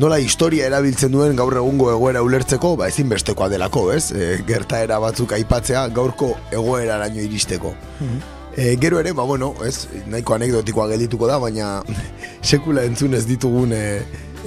nola 0.00 0.16
historia 0.16 0.70
erabiltzen 0.70 1.12
duen 1.12 1.36
gaur 1.36 1.58
egungo 1.60 1.90
egoera 1.92 2.24
ulertzeko, 2.24 2.72
ba 2.80 2.88
ezinbestekoa 2.88 3.50
delako, 3.52 3.90
ez? 3.92 4.06
E, 4.16 4.32
gertaera 4.48 4.96
batzuk 5.04 5.36
aipatzea 5.36 5.84
gaurko 5.92 6.32
egoeraraino 6.56 7.20
iristeko. 7.28 7.76
E, 8.56 8.76
gero 8.80 8.98
ere, 9.00 9.12
ba 9.12 9.22
bueno, 9.28 9.52
ez, 9.66 9.86
nahiko 10.08 10.32
anekdotikoa 10.34 10.86
geldituko 10.88 11.26
da, 11.28 11.36
baina 11.38 11.82
sekula 12.42 12.86
entzun 12.88 13.12
ez 13.14 13.26
ditugun 13.28 13.72
e, 13.76 13.82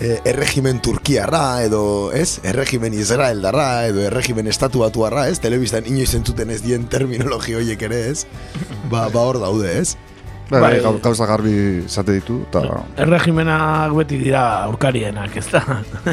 e, 0.02 0.16
erregimen 0.32 0.80
turkiarra, 0.82 1.62
edo, 1.64 2.10
ez, 2.18 2.40
erregimen 2.44 2.94
israeldarra, 2.98 3.86
edo 3.92 4.02
erregimen 4.10 4.48
estatu 4.50 4.82
batuarra, 4.82 5.28
ez, 5.30 5.38
telebistan 5.44 5.86
inoiz 5.86 6.14
entzuten 6.18 6.50
ez 6.50 6.64
dien 6.66 6.88
terminologi 6.90 7.54
horiek 7.60 7.82
ere, 7.86 8.08
ez, 8.10 8.26
ba, 8.90 9.08
ba 9.14 9.28
hor 9.30 9.38
daude, 9.44 9.76
ez. 9.78 9.94
Bai, 10.50 10.60
Bai. 10.64 10.70
gau- 10.82 10.96
gauza 10.98 11.28
garbi 11.30 11.52
zate 11.86 12.16
ditu, 12.16 12.40
eta 12.48 12.64
Erregimenak 12.98 13.92
beti 13.94 14.18
dira 14.18 14.64
aurkarienak, 14.64 15.36
ez 15.38 15.46
da? 15.52 15.62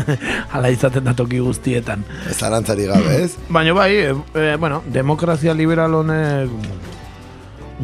Hala 0.53 0.69
izaten 0.75 1.09
da 1.09 1.15
toki 1.17 1.39
guztietan. 1.41 2.05
Ez 2.29 2.37
zalantzari 2.37 2.85
gabe, 2.91 3.15
ez? 3.23 3.31
Baina 3.49 3.73
bai, 3.73 3.89
e, 4.05 4.51
bueno, 4.61 4.83
demokrazia 4.93 5.55
liberal 5.57 5.97
honek 6.03 6.53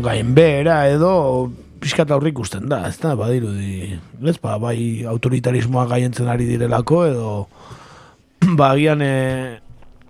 gainbehera 0.00 0.86
edo 0.88 1.50
pixkat 1.82 2.12
aurrik 2.14 2.36
ikusten 2.36 2.68
da, 2.70 2.86
ez 2.88 2.96
da, 3.02 3.16
badirudi. 3.18 3.98
Ez, 4.22 4.36
ba, 4.40 4.56
bai 4.62 5.04
autoritarismoa 5.08 5.88
gaientzen 5.90 6.30
ari 6.30 6.46
direlako 6.48 7.02
edo 7.10 7.32
ba, 8.58 8.70
agian 8.70 9.02
e, 9.02 9.58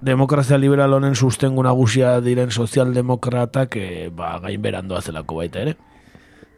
demokrazia 0.05 0.59
liberal 0.61 0.99
honen 0.99 1.17
sustengu 1.17 1.65
nagusia 1.65 2.19
diren 2.21 2.53
sozialdemokratak 2.53 3.79
e, 3.81 3.89
ba, 4.15 4.37
gainberan 4.45 4.91
doazelako 4.91 5.41
baita 5.41 5.65
ere. 5.65 5.77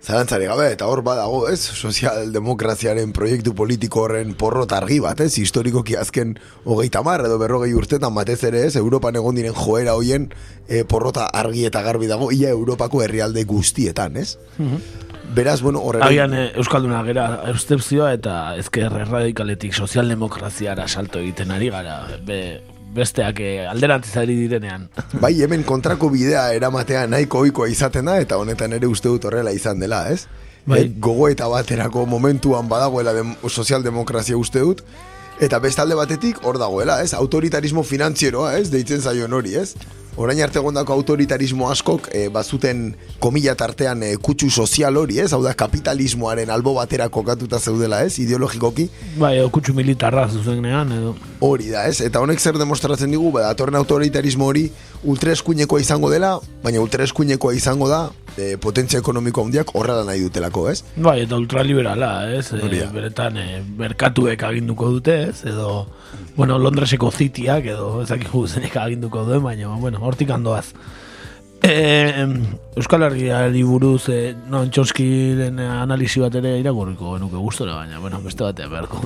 Zalantzari 0.05 0.45
gabe, 0.45 0.67
eta 0.75 0.85
hor 0.91 1.01
badago, 1.05 1.47
ez? 1.49 1.63
Sozialdemokraziaren 1.73 3.15
proiektu 3.17 3.55
politiko 3.57 4.03
horren 4.05 4.35
porrot 4.37 4.75
argi 4.77 4.99
bat, 5.01 5.23
ez? 5.25 5.31
Historikoki 5.41 5.97
azken 5.97 6.35
hogeita 6.69 7.01
mar 7.07 7.25
edo 7.25 7.39
berrogei 7.41 7.73
urtetan 7.73 8.13
batez 8.17 8.43
ere, 8.45 8.67
ez? 8.69 8.75
Europan 8.77 9.17
egon 9.17 9.41
diren 9.41 9.57
joera 9.57 9.95
hoien 9.97 10.29
e, 10.69 10.83
porrota 10.85 11.31
argi 11.33 11.65
eta 11.71 11.81
garbi 11.87 12.11
dago, 12.11 12.29
ia 12.37 12.53
Europako 12.53 13.01
herrialde 13.07 13.47
guztietan, 13.49 14.21
ez? 14.21 14.37
Beraz, 15.35 15.63
bueno, 15.65 15.81
horren... 15.81 16.05
Agian 16.05 16.37
e, 16.37 16.45
Euskalduna 16.61 17.01
gera 17.09 17.27
eustepzioa 17.55 18.13
eta 18.19 18.37
ezker 18.61 18.93
erradikaletik 19.01 19.73
sozialdemokraziara 19.73 20.85
salto 20.85 21.25
egiten 21.25 21.57
ari 21.57 21.73
gara. 21.73 22.03
Be, 22.29 22.43
besteak 22.95 23.40
e, 23.40 23.51
alderantziz 23.66 24.14
ari 24.20 24.36
direnean. 24.38 24.88
Bai, 25.20 25.34
hemen 25.42 25.64
kontrako 25.66 26.11
bidea 26.14 26.47
eramatea 26.57 27.07
nahiko 27.11 27.42
ohikoa 27.45 27.68
izaten 27.72 28.11
da, 28.11 28.18
eta 28.22 28.38
honetan 28.40 28.72
ere 28.76 28.90
uste 28.90 29.11
dut 29.11 29.26
horrela 29.28 29.53
izan 29.55 29.82
dela, 29.82 30.05
ez? 30.12 30.24
Bai. 30.64 30.80
Eh, 30.80 30.92
gogoeta 31.01 31.49
baterako 31.51 32.07
momentuan 32.09 32.68
badagoela 32.70 33.12
dem, 33.16 33.34
sozialdemokrazia 33.49 34.38
uste 34.40 34.62
dut, 34.64 34.84
eta 35.41 35.59
bestalde 35.59 35.97
batetik 35.99 36.41
hor 36.45 36.59
dagoela, 36.59 37.01
ez? 37.03 37.12
Autoritarismo 37.14 37.82
finantzieroa, 37.82 38.57
ez? 38.59 38.70
Deitzen 38.70 39.03
zaion 39.03 39.32
hori, 39.32 39.57
ez? 39.59 39.74
Orain 40.14 40.39
arte 40.45 40.61
egondako 40.61 40.95
autoritarismo 40.95 41.66
askok 41.72 42.07
e, 42.14 42.28
bazuten 42.30 42.85
komila 43.18 43.57
tartean 43.59 44.05
e, 44.07 44.12
kutsu 44.22 44.47
sozial 44.47 44.95
hori, 45.01 45.18
ez? 45.18 45.32
Hau 45.35 45.41
da 45.43 45.57
kapitalismoaren 45.59 46.53
albo 46.55 46.76
batera 46.76 47.09
kokatuta 47.11 47.59
zeudela, 47.59 48.05
ez? 48.07 48.20
Ideologikoki, 48.22 48.87
Bai, 49.18 49.35
edo 49.41 49.51
kutsu 49.51 49.74
militarra 49.74 50.28
zuzenean 50.30 50.93
edo. 50.95 51.16
Hori 51.43 51.72
da, 51.72 51.89
ez? 51.91 51.99
Eta 52.05 52.22
honek 52.22 52.39
zer 52.39 52.61
demostratzen 52.62 53.11
digu, 53.11 53.32
ba, 53.35 53.49
datorren 53.49 53.80
autoritarismo 53.80 54.47
hori 54.47 54.68
ultraeskuinekoa 55.03 55.82
izango 55.82 56.12
dela, 56.14 56.37
baina 56.62 56.82
ultraeskuinekoa 56.85 57.59
izango 57.59 57.91
da 57.91 58.07
e, 58.37 58.57
potentzia 58.59 59.01
ekonomiko 59.03 59.45
handiak 59.45 59.74
horrela 59.76 60.05
nahi 60.07 60.22
dutelako, 60.24 60.66
ez? 60.70 60.82
Bai, 60.97 61.20
eta 61.24 61.39
ultraliberala, 61.41 62.11
ez? 62.35 62.49
E, 62.57 62.82
beretan, 62.95 63.39
e, 63.39 63.62
merkatuek 63.78 64.43
aginduko 64.49 64.91
dute, 64.97 65.20
ez? 65.30 65.45
Edo, 65.51 65.87
bueno, 66.37 66.59
Londreseko 66.59 67.11
zitiak, 67.12 67.70
edo 67.76 68.03
ezakigu 68.03 68.47
zenek 68.49 68.76
aginduko 68.82 69.24
duen, 69.28 69.43
baina, 69.45 69.72
bueno, 69.80 70.03
hortik 70.03 70.35
handoaz. 70.35 70.68
E, 71.64 72.12
Euskal 72.76 73.07
Herriari 73.07 73.62
buruz 73.64 74.11
e, 74.12 74.18
non 74.53 74.68
txoskiren 74.68 75.62
analisi 75.64 76.20
bat 76.20 76.35
ere 76.37 76.59
irakurriko 76.61 77.14
genuke 77.14 77.41
gustora 77.41 77.78
baina, 77.78 78.03
bueno, 78.03 78.20
beste 78.20 78.45
batean 78.45 78.74
beharko. 78.74 79.01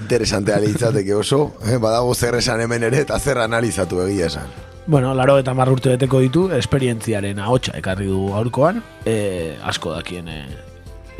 Interesante 0.00 0.56
litzateke 0.64 1.14
oso, 1.18 1.42
eh? 1.66 1.76
badago 1.76 2.14
zer 2.14 2.40
esan 2.40 2.64
hemen 2.64 2.88
ere 2.88 3.04
eta 3.04 3.20
zer 3.20 3.44
analizatu 3.44 4.00
egia 4.06 4.32
esan. 4.32 4.69
Bueno, 4.90 5.14
laro 5.14 5.36
eta 5.38 5.54
marrurte 5.54 5.92
beteko 5.94 6.18
ditu, 6.24 6.48
esperientziaren 6.56 7.38
ahotsa 7.38 7.76
ekarri 7.78 8.08
du 8.10 8.32
aurkoan, 8.34 8.82
e, 9.06 9.54
asko 9.62 9.92
dakien 9.94 10.26
e, 10.28 10.40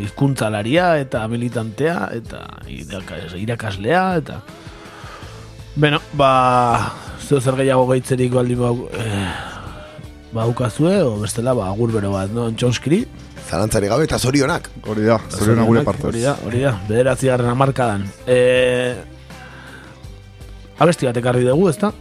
hizkuntzalaria 0.03 0.97
eta 0.99 1.23
militantea 1.31 2.09
eta 2.16 2.43
irakas- 2.66 3.37
irakaslea 3.39 4.03
eta 4.18 4.41
Beno, 5.81 6.01
ba, 6.18 6.91
zeu 7.23 7.39
zer 7.41 7.55
gehiago 7.61 7.87
geitzerik 7.93 8.33
baldin 8.35 8.59
bau, 8.59 8.89
eh, 8.91 9.29
baukazue, 10.35 10.97
o 11.07 11.12
bestela, 11.21 11.55
ba, 11.55 11.68
agur 11.71 11.93
bero 11.95 12.11
bat, 12.11 12.33
no, 12.35 12.49
txonskiri. 12.51 13.05
Zalantzari 13.47 13.87
gabe 13.89 14.05
eta 14.09 14.18
zorionak. 14.18 14.66
Hori 14.91 15.07
da, 15.07 15.21
zorionak 15.31 15.71
gure 15.71 15.85
partez. 15.87 16.09
Hori 16.11 16.25
da, 16.27 16.35
hori 16.45 16.64
da, 16.66 16.75
bederatzi 16.89 17.31
garren 17.31 17.55
amarkadan. 17.55 18.03
E, 18.27 18.97
abesti 20.83 21.07
bat 21.07 21.23
ekarri 21.23 21.47
dugu, 21.47 21.71
ezta? 21.71 21.95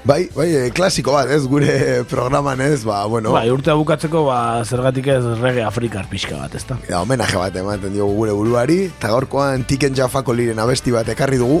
Bai, 0.00 0.30
bai, 0.32 0.46
eh, 0.56 0.68
klasiko 0.72 1.12
bat, 1.12 1.28
ez 1.28 1.42
gure 1.44 2.04
programan 2.08 2.60
ez, 2.64 2.84
ba, 2.88 3.02
bueno. 3.04 3.34
Bai, 3.36 3.50
urtea 3.52 3.74
bukatzeko, 3.76 4.24
ba, 4.30 4.62
zergatik 4.64 5.10
ez 5.12 5.24
rege 5.42 5.60
afrikar 5.66 6.08
pixka 6.08 6.38
bat, 6.40 6.54
ezta? 6.56 6.78
Ja, 6.88 7.02
homenaje 7.02 7.36
bat 7.36 7.58
ematen 7.60 7.92
diogu 7.92 8.16
gure 8.22 8.32
buruari, 8.32 8.78
eta 8.88 9.12
gaurkoan 9.12 9.66
Tiken 9.68 9.98
Jafako 9.98 10.32
liren 10.38 10.62
abesti 10.62 10.96
bat 10.96 11.08
ekarri 11.12 11.36
dugu, 11.42 11.60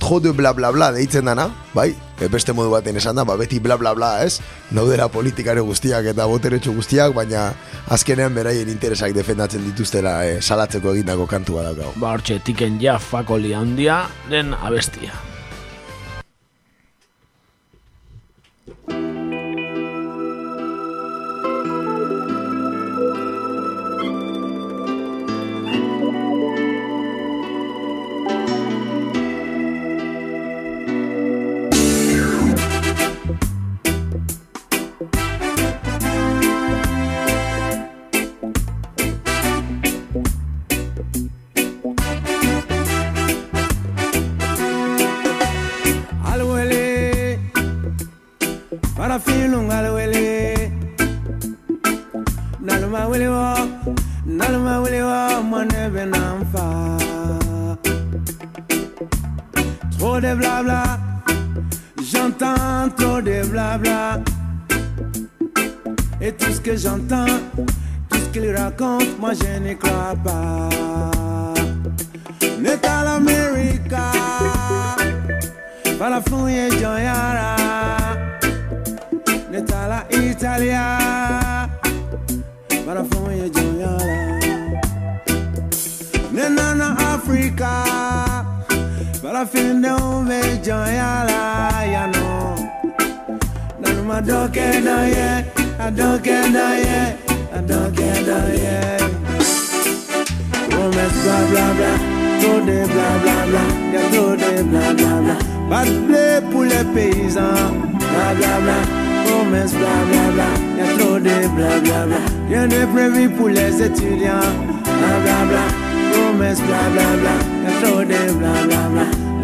Tro 0.00 0.18
de 0.18 0.30
bla 0.32 0.54
bla 0.56 0.70
bla 0.72 0.88
deitzen 0.96 1.26
dana, 1.28 1.50
bai, 1.76 1.90
e, 1.92 2.28
beste 2.32 2.54
modu 2.56 2.70
baten 2.72 2.96
esan 2.96 3.18
da, 3.20 3.24
ba, 3.28 3.36
beti 3.36 3.60
bla 3.60 3.76
bla 3.76 3.92
bla, 3.92 4.24
ez? 4.24 4.40
Naudera 4.72 5.10
politikare 5.12 5.60
guztiak 5.60 6.08
eta 6.14 6.24
boteretsu 6.26 6.72
guztiak, 6.72 7.12
baina 7.12 7.50
azkenean 7.92 8.34
beraien 8.34 8.72
interesak 8.72 9.12
defendatzen 9.12 9.66
dituztela 9.68 10.14
e, 10.24 10.38
salatzeko 10.40 10.96
egindako 10.96 11.28
kantu 11.28 11.60
bat 11.60 11.68
daukagu. 11.68 12.00
Ba, 12.00 12.14
hortxe, 12.14 12.40
tiken 12.48 12.80
ja 12.80 12.96
fakoli 12.96 13.52
handia 13.52 14.06
den 14.32 14.56
abestia. 14.56 15.29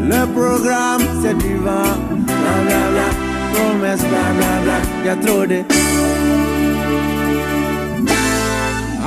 Le 0.09 0.25
programme 0.33 1.03
c'est 1.23 1.35
du 1.35 1.55
vent. 1.57 1.97
Bla 2.11 2.55
bla 2.67 2.81
bla. 2.93 3.09
Promesse 3.53 4.05
bla 4.11 4.25
bla 4.39 4.53
bla. 4.65 4.79
Y'a 5.05 5.17
trop 5.17 5.47
de 5.47 5.59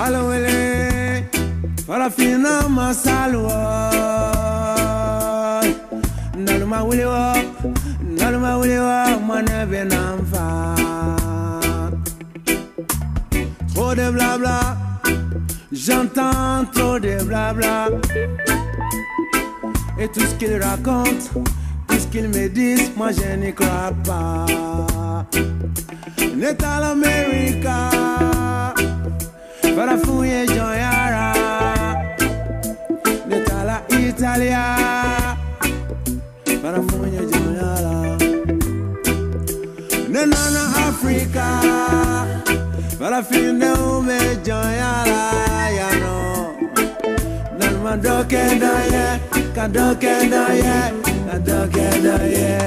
Allo 0.04 0.32
ele 0.34 1.24
Farafina 1.86 2.68
masalwa 2.70 3.92
Naluma 6.38 6.84
wuliwa 6.84 7.36
Naluma 8.18 8.58
wuliwa 8.58 9.06
Mwana 9.28 9.66
benamfa 9.66 10.76
Trop 13.74 13.96
de 13.96 14.12
blabla. 14.12 14.78
J'entends 15.72 16.66
trop 16.74 17.00
de 17.00 17.24
blabla 17.24 17.88
Et 20.02 20.08
tout 20.08 20.22
ce 20.22 20.36
qu'ils 20.36 20.62
racontent 20.62 21.44
Tout 21.88 22.00
ce 22.00 22.08
qu'ils 22.08 22.30
me 22.30 22.48
disent 22.48 22.92
Moi 22.96 23.10
je 23.12 23.36
n'y 23.36 23.54
crois 23.54 23.92
pas. 24.06 24.46
Natal 26.38 26.84
America 26.84 27.90
Farafunye 29.76 30.48
Joyara 30.48 31.34
Netala 33.28 33.82
Italia 33.90 34.64
Farafunye 36.62 37.22
Joyara 37.34 38.18
Nenana 40.10 40.64
Africa 40.88 41.48
Farafinde 42.98 43.64
Ume 43.64 44.20
Joyara 44.46 45.22
Ya 45.78 45.90
no 46.00 46.16
Nanma 47.60 47.98
doke 49.68 49.72
da 49.72 49.74
ye 49.74 49.90
Kadoke 50.00 50.30
da 50.32 50.54
ye 50.54 50.80
Kadoke 51.28 51.88
da 52.04 52.16
ye 52.24 52.58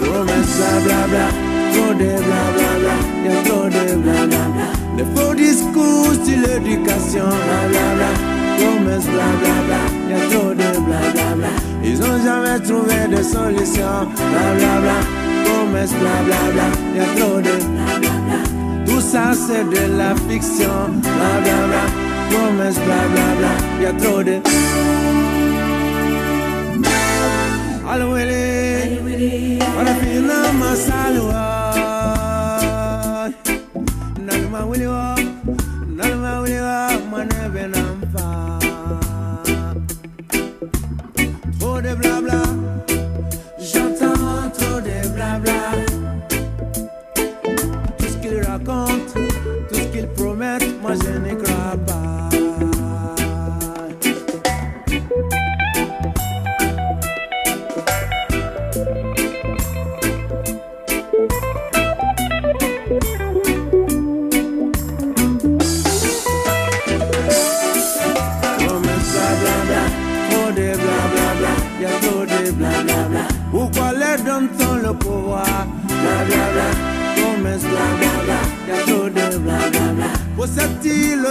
Promesse 0.00 0.56
bla 0.56 0.70
bla 0.84 1.00
bla 1.10 1.26
Trop 1.72 1.98
de 1.98 2.10
bla 2.26 2.42
bla 2.54 2.70
bla 2.82 2.96
Y'a 3.24 3.42
trop 3.44 3.70
de 3.70 3.96
bla 4.02 4.26
bla 4.26 4.44
bla 4.54 4.66
Les 4.96 5.06
faux 5.14 5.34
discours 5.34 6.14
sur 6.24 6.38
l'éducation 6.44 7.28
bla 7.46 7.60
bla 7.70 7.86
bla 7.96 8.10
Promesse 8.58 9.06
bla 9.06 9.28
bla 9.40 9.56
bla 9.66 9.82
Y'a 10.10 10.20
trop 10.30 10.50
de 10.60 10.80
bla 10.86 11.00
bla 11.14 11.34
bla 11.36 11.52
Ils 11.84 12.00
ont 12.02 12.18
jamais 12.24 12.58
trouvé 12.60 12.98
de 13.16 13.22
solution 13.22 13.94
bla 14.32 14.46
bla 14.58 14.80
bla 14.84 14.98
Promesse 15.44 15.94
bla 16.00 16.16
bla 16.26 16.42
bla 16.54 16.68
Y'a 16.96 17.06
trop 17.16 17.38
de 17.40 17.56
bla 17.72 17.98
bla 18.00 18.14
bla 18.26 18.40
Tout 18.86 19.00
ça 19.00 19.32
c'est 19.32 19.64
de 19.64 19.96
la 19.96 20.14
fiction 20.28 20.88
bla 21.02 21.40
bla 21.42 21.66
bla 21.68 22.03
Romans, 22.32 22.76
bla 22.84 23.08
bla 23.12 23.36
bla, 23.38 23.52
jag 23.82 24.00
trodde 24.00 24.40
Alla 27.88 28.06
Willy, 28.14 29.60
alla 29.78 29.94
fina 29.94 30.52
massor 30.52 31.32
Nagma 34.26 34.66
Willy 34.72 35.03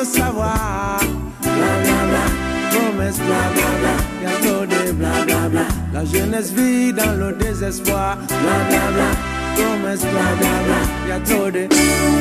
le 0.04 0.10
savoir? 0.10 0.99
Bla 1.41 1.74
bla 1.84 1.99
bla, 2.10 2.26
promesse 2.72 3.18
bla 3.18 3.43
bla 3.56 3.70
bla, 3.82 3.95
y 4.22 4.26
a 4.26 4.34
trop 4.41 4.66
de 4.66 4.91
bla 4.91 5.26
bla 5.26 5.49
bla. 5.49 5.68
La 5.93 6.06
jeunesse 6.06 6.51
vit 6.51 6.93
dans 6.93 7.14
le 7.18 7.34
désespoir. 7.34 8.18
Bla 8.28 8.58
bla 8.70 8.86
bla, 8.95 9.10
promesse 9.56 10.01
bla 10.01 10.28
bla 10.39 10.56
bla, 10.66 10.80
y 11.08 11.12
a 11.12 11.20
trop 11.20 11.51
de. 11.51 12.12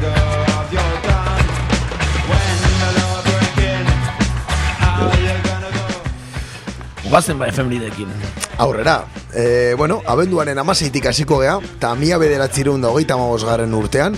Go? 0.00 0.12
Guazen 7.08 7.38
ba 7.38 7.48
efemeridekin. 7.48 8.08
Aurrera, 8.58 9.06
e, 9.34 9.74
bueno, 9.78 10.02
abenduaren 10.06 10.58
amaseitik 10.58 11.06
hasiko 11.08 11.38
gea, 11.40 11.56
eta 11.78 11.94
mila 11.96 12.18
bederatzireun 12.20 12.82
da 12.84 12.90
hogeita 12.92 13.16
garren 13.46 13.74
urtean, 13.74 14.16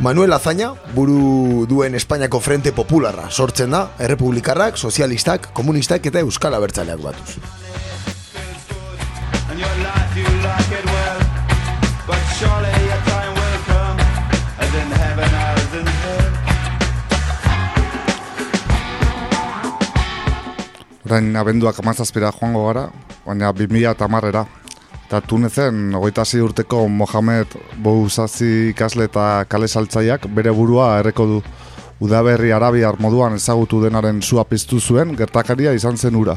Manuel 0.00 0.32
Azaña, 0.32 0.74
buru 0.94 1.66
duen 1.66 1.96
Espainiako 1.96 2.38
Frente 2.38 2.70
Popularra, 2.70 3.32
sortzen 3.34 3.72
da, 3.74 3.88
errepublikarrak, 3.98 4.76
sozialistak, 4.78 5.48
komunistak 5.52 6.06
eta 6.06 6.22
euskal 6.22 6.54
abertzaleak 6.54 7.02
batuz. 7.02 7.34
Orain 21.08 21.36
abenduak 21.42 21.82
amazazpira 21.82 22.30
joango 22.30 22.68
gara, 22.68 22.86
baina 23.26 23.50
2000 23.50 23.96
eta 23.96 24.06
marrera. 24.06 24.46
Eta 25.08 25.22
Tunezen, 25.24 25.94
hogeita 25.96 26.20
hasi 26.20 26.36
urteko 26.44 26.82
Mohamed 26.92 27.54
Bouzazi 27.80 28.74
ikasle 28.74 29.06
eta 29.08 29.46
kale 29.48 29.64
saltzaiak 29.64 30.26
bere 30.36 30.52
burua 30.52 30.98
erreko 31.00 31.24
du. 31.30 31.38
Udaberri 32.04 32.50
arabiar 32.52 32.98
moduan 33.00 33.38
ezagutu 33.38 33.80
denaren 33.80 34.20
sua 34.20 34.44
piztu 34.44 34.76
zuen, 34.78 35.14
gertakaria 35.16 35.72
izan 35.72 35.96
zen 35.96 36.14
ura. 36.14 36.34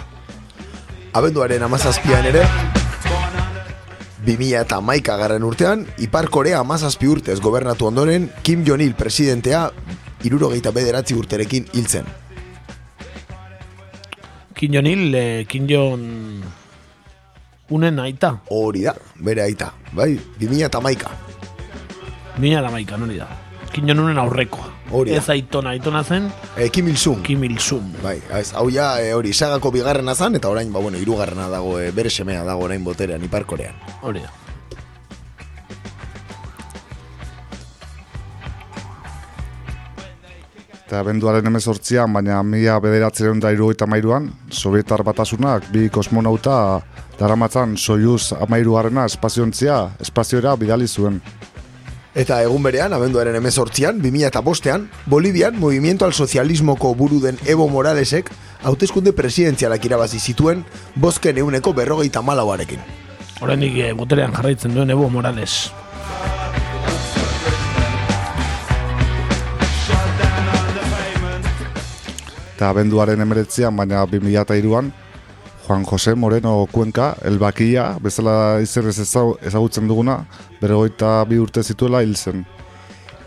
Abenduaren 1.12 1.66
amazazpian 1.68 2.30
ere, 2.30 2.46
2000 4.24 4.62
eta 4.62 4.80
maika 4.80 5.20
garren 5.20 5.44
urtean, 5.44 5.84
Ipar 6.00 6.30
Korea 6.32 6.64
amazazpi 6.64 7.12
urtez 7.12 7.42
gobernatu 7.44 7.92
ondoren, 7.92 8.30
Kim 8.42 8.64
Jong-il 8.64 8.96
presidentea 8.96 9.66
irurogeita 10.24 10.72
bederatzi 10.72 11.20
urterekin 11.20 11.68
hiltzen. 11.74 12.08
Kim 14.56 14.80
Jong-il, 14.80 15.06
eh, 15.14 15.46
Kim 15.46 15.68
Jong... 15.68 16.61
Unen 17.72 18.00
aita. 18.04 18.34
Hori 18.52 18.84
da, 18.84 18.92
bere 19.24 19.46
aita, 19.46 19.70
bai, 19.96 20.18
2000 20.40 20.68
eta 20.68 20.82
maika. 20.84 21.14
Mina 22.38 22.60
da 22.62 22.72
maika, 22.72 22.98
nori 23.00 23.16
da. 23.16 23.30
Kim 23.72 23.88
Jong-unen 23.88 24.20
aurrekoa. 24.20 24.68
Hori 24.92 25.14
da. 25.14 25.22
Ez 25.22 25.30
aitona, 25.32 25.72
aitona 25.72 26.02
zen. 26.04 26.28
E, 26.58 26.68
Kim 26.68 26.90
Il-sung. 26.92 27.22
Kim 27.24 27.46
Il-sung. 27.48 27.94
Bai, 28.04 28.18
ez, 28.36 28.52
hau 28.60 28.68
ja, 28.68 28.98
e, 29.00 29.14
hori, 29.16 29.32
sagako 29.32 29.72
bigarrena 29.72 30.16
zan, 30.16 30.36
eta 30.36 30.52
orain, 30.52 30.68
ba, 30.74 30.84
bueno, 30.84 31.00
irugarrena 31.00 31.48
dago, 31.48 31.78
e, 31.80 31.94
bere 31.96 32.12
semea 32.12 32.44
dago 32.44 32.68
orain 32.68 32.84
boterean, 32.84 33.24
Ipar 33.24 33.48
Korean. 33.48 33.80
Hori 34.02 34.20
da. 34.20 34.36
Eta 40.92 41.00
abenduaren 41.00 41.48
emezortzian, 41.48 42.12
baina 42.12 42.44
mila 42.44 42.82
bederatzeren 42.84 43.40
da 43.40 43.54
irugaita 43.56 43.88
mairuan, 43.88 44.28
Sovietar 44.52 45.06
batasunak 45.08 45.72
bi 45.72 45.88
kosmonauta 45.88 46.82
daramatzan 47.22 47.78
Soyuz 47.78 48.34
amairugarrena 48.34 49.06
espaziontzia 49.06 49.78
espazioera 50.02 50.56
bidali 50.58 50.88
zuen. 50.88 51.22
Eta 52.18 52.42
egun 52.44 52.64
berean, 52.66 52.92
abenduaren 52.92 53.38
emezortzian, 53.38 54.02
2000 54.04 54.28
eta 54.28 54.42
bostean, 54.44 54.90
Bolivian, 55.06 55.60
Movimiento 55.60 56.04
al 56.06 56.14
Socialismoko 56.14 56.96
buru 56.96 57.22
den 57.24 57.38
Evo 57.46 57.70
Moralesek, 57.70 58.32
hauteskunde 58.64 59.14
presidenzialak 59.14 59.86
irabazi 59.86 60.20
zituen, 60.20 60.66
bosken 60.96 61.38
euneko 61.38 61.72
berrogeita 61.78 62.22
malauarekin. 62.22 62.82
Horrendik 63.40 63.78
eh, 63.78 63.94
boterean 63.94 64.34
jarraitzen 64.36 64.76
duen 64.76 64.90
Evo 64.90 65.08
Morales. 65.10 65.72
Eta 72.58 72.74
abenduaren 72.74 73.24
emeretzian, 73.24 73.78
baina 73.78 74.04
2002an, 74.06 74.92
Juan 75.72 75.86
José 75.86 76.16
Moreno 76.16 76.68
Cuenca, 76.70 77.16
elbakia, 77.24 77.96
bezala 78.04 78.60
izen 78.60 78.90
ez 78.90 78.98
ezau- 79.00 79.38
ezagutzen 79.42 79.88
duguna, 79.88 80.26
berrogeita 80.60 81.24
bi 81.24 81.38
urte 81.40 81.64
zituela 81.64 82.02
hil 82.04 82.18
zen. 82.18 82.42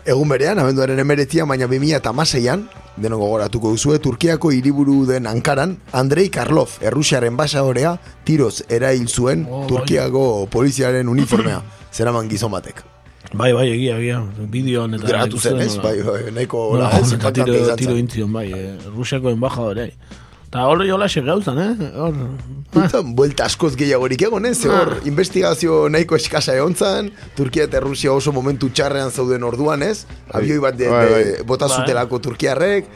Egun 0.05 0.29
berean, 0.29 0.59
abenduaren 0.61 0.99
emeretzian, 1.01 1.47
baina 1.49 1.65
2000 1.65 1.95
eta 1.97 2.11
maseian, 2.13 2.67
denok 3.01 3.19
gogoratuko 3.23 3.71
duzue, 3.73 3.97
Turkiako 3.97 4.51
hiriburu 4.53 5.07
den 5.07 5.25
Ankaran, 5.25 5.79
Andrei 5.91 6.29
Karlov, 6.29 6.75
Errusiaren 6.81 7.35
basaorea, 7.35 7.95
tiroz 8.23 8.61
erail 8.69 9.07
zuen 9.07 9.47
Oh, 9.49 9.61
bai. 9.63 9.67
Turkiako 9.71 10.45
poliziaren 10.51 11.09
uniformea, 11.09 11.63
zeraman 11.91 12.29
gizon 12.29 12.51
batek. 12.51 12.83
Bai, 13.33 13.53
bai, 13.53 13.71
egia, 13.71 13.97
egia. 13.97 14.21
Bideoan 14.37 14.93
eta... 14.99 15.07
Grabatu 15.07 15.39
zen, 15.39 15.57
ez? 15.65 15.79
Bai, 15.81 15.97
bai, 16.03 16.29
nahiko 16.31 16.77
impactante 16.77 17.51
tiro, 17.57 17.75
tiro 17.75 17.97
intzion, 17.97 18.31
bai, 18.31 18.51
eh, 18.53 18.77
Rusiako 18.95 19.33
embajadore. 19.33 19.93
Eta 20.55 20.69
hor 20.71 20.79
hola 20.87 21.07
gauzan, 21.11 21.57
eh? 21.59 21.91
Hor... 21.99 22.15
Putan, 22.71 23.09
buelta 23.15 23.43
askoz 23.43 23.75
gehiagorik 23.75 24.21
egon, 24.23 24.45
ez? 24.47 24.61
Ze 24.61 24.69
Ah. 24.69 24.77
Hor, 24.79 25.01
investigazio 25.03 25.89
nahiko 25.89 26.15
eskasa 26.15 26.55
egon 26.55 26.73
zan, 26.75 27.11
Turkia 27.35 27.65
eta 27.67 27.81
Rusia 27.83 28.13
oso 28.13 28.31
momentu 28.31 28.69
txarrean 28.69 29.11
zauden 29.11 29.43
orduan, 29.43 29.83
ez? 29.83 30.05
Abioi 30.31 30.59
bat 30.63 30.77
de, 30.77 30.87
Bai, 30.87 31.05
de, 31.05 31.11
bai. 31.11 31.43
bota 31.43 31.67
Bai. 31.67 31.75
zutelako 31.81 32.19
Turkiarrek. 32.19 32.87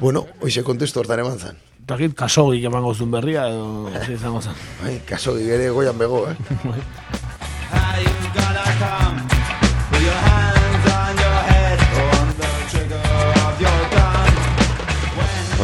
Bueno, 0.00 0.26
hoxe 0.42 0.64
kontestu 0.64 0.98
hortan 0.98 1.20
eman 1.22 1.38
zan. 1.38 1.54
Takit 1.86 2.12
kasogik 2.18 2.64
emango 2.64 2.92
zuen 2.92 3.12
berria, 3.14 3.46
edo... 3.54 3.86
zer 4.02 4.10
izango 4.10 4.42
zen. 4.42 4.58
Bai, 4.82 4.98
kaso 5.06 5.36
gire 5.38 5.70
goian 5.70 5.96
bego, 5.96 6.26
eh? 6.26 6.34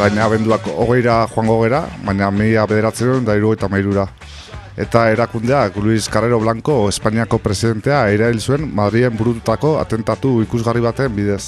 Baina 0.03 0.25
abenduak 0.27 0.65
hogeira 0.67 1.21
joango 1.31 1.61
gera, 1.63 1.85
baina 2.03 2.27
mila 2.35 2.65
bederatzeren 2.67 3.23
da 3.23 3.37
irugaita 3.39 3.69
mairura. 3.71 4.09
Eta 4.75 5.05
erakundeak 5.13 5.77
Luis 5.79 6.09
Carrero 6.11 6.41
Blanco, 6.43 6.89
Espainiako 6.91 7.39
presidentea, 7.39 8.01
erail 8.11 8.41
zuen 8.41 8.67
Madrien 8.75 9.15
burututako 9.15 9.77
atentatu 9.79 10.41
ikusgarri 10.43 10.83
baten 10.83 11.15
bidez. 11.15 11.45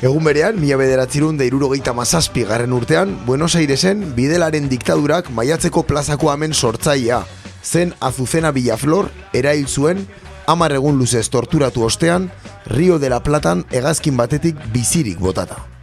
Egun 0.00 0.24
berean, 0.24 0.56
mila 0.62 0.80
bederatzirun 0.80 1.36
da 1.36 1.44
irurogeita 1.44 1.92
mazazpi 1.92 2.46
garren 2.48 2.72
urtean, 2.72 3.12
Buenos 3.28 3.52
Airesen 3.60 4.14
bidelaren 4.16 4.72
diktadurak 4.72 5.28
maiatzeko 5.28 5.84
plazako 5.84 6.32
amen 6.32 6.56
sortzaia. 6.56 7.20
Zen 7.60 7.92
Azucena 8.00 8.48
Villaflor 8.48 9.12
erail 9.36 9.68
zuen, 9.68 10.06
hamar 10.48 10.72
egun 10.72 10.96
luzez 10.96 11.28
torturatu 11.28 11.84
ostean, 11.84 12.30
Rio 12.64 12.98
de 12.98 13.12
la 13.12 13.20
Platan 13.20 13.66
hegazkin 13.68 14.16
batetik 14.16 14.70
bizirik 14.72 15.20
botata. 15.20 15.75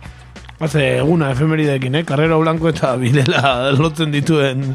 Haze 0.64 0.84
eguna 1.02 1.28
efemeridekin, 1.34 1.96
eh? 2.00 2.06
Carrero 2.08 2.38
Blanco 2.40 2.70
eta 2.70 2.94
Bilela 2.96 3.74
lotzen 3.76 4.14
dituen... 4.14 4.70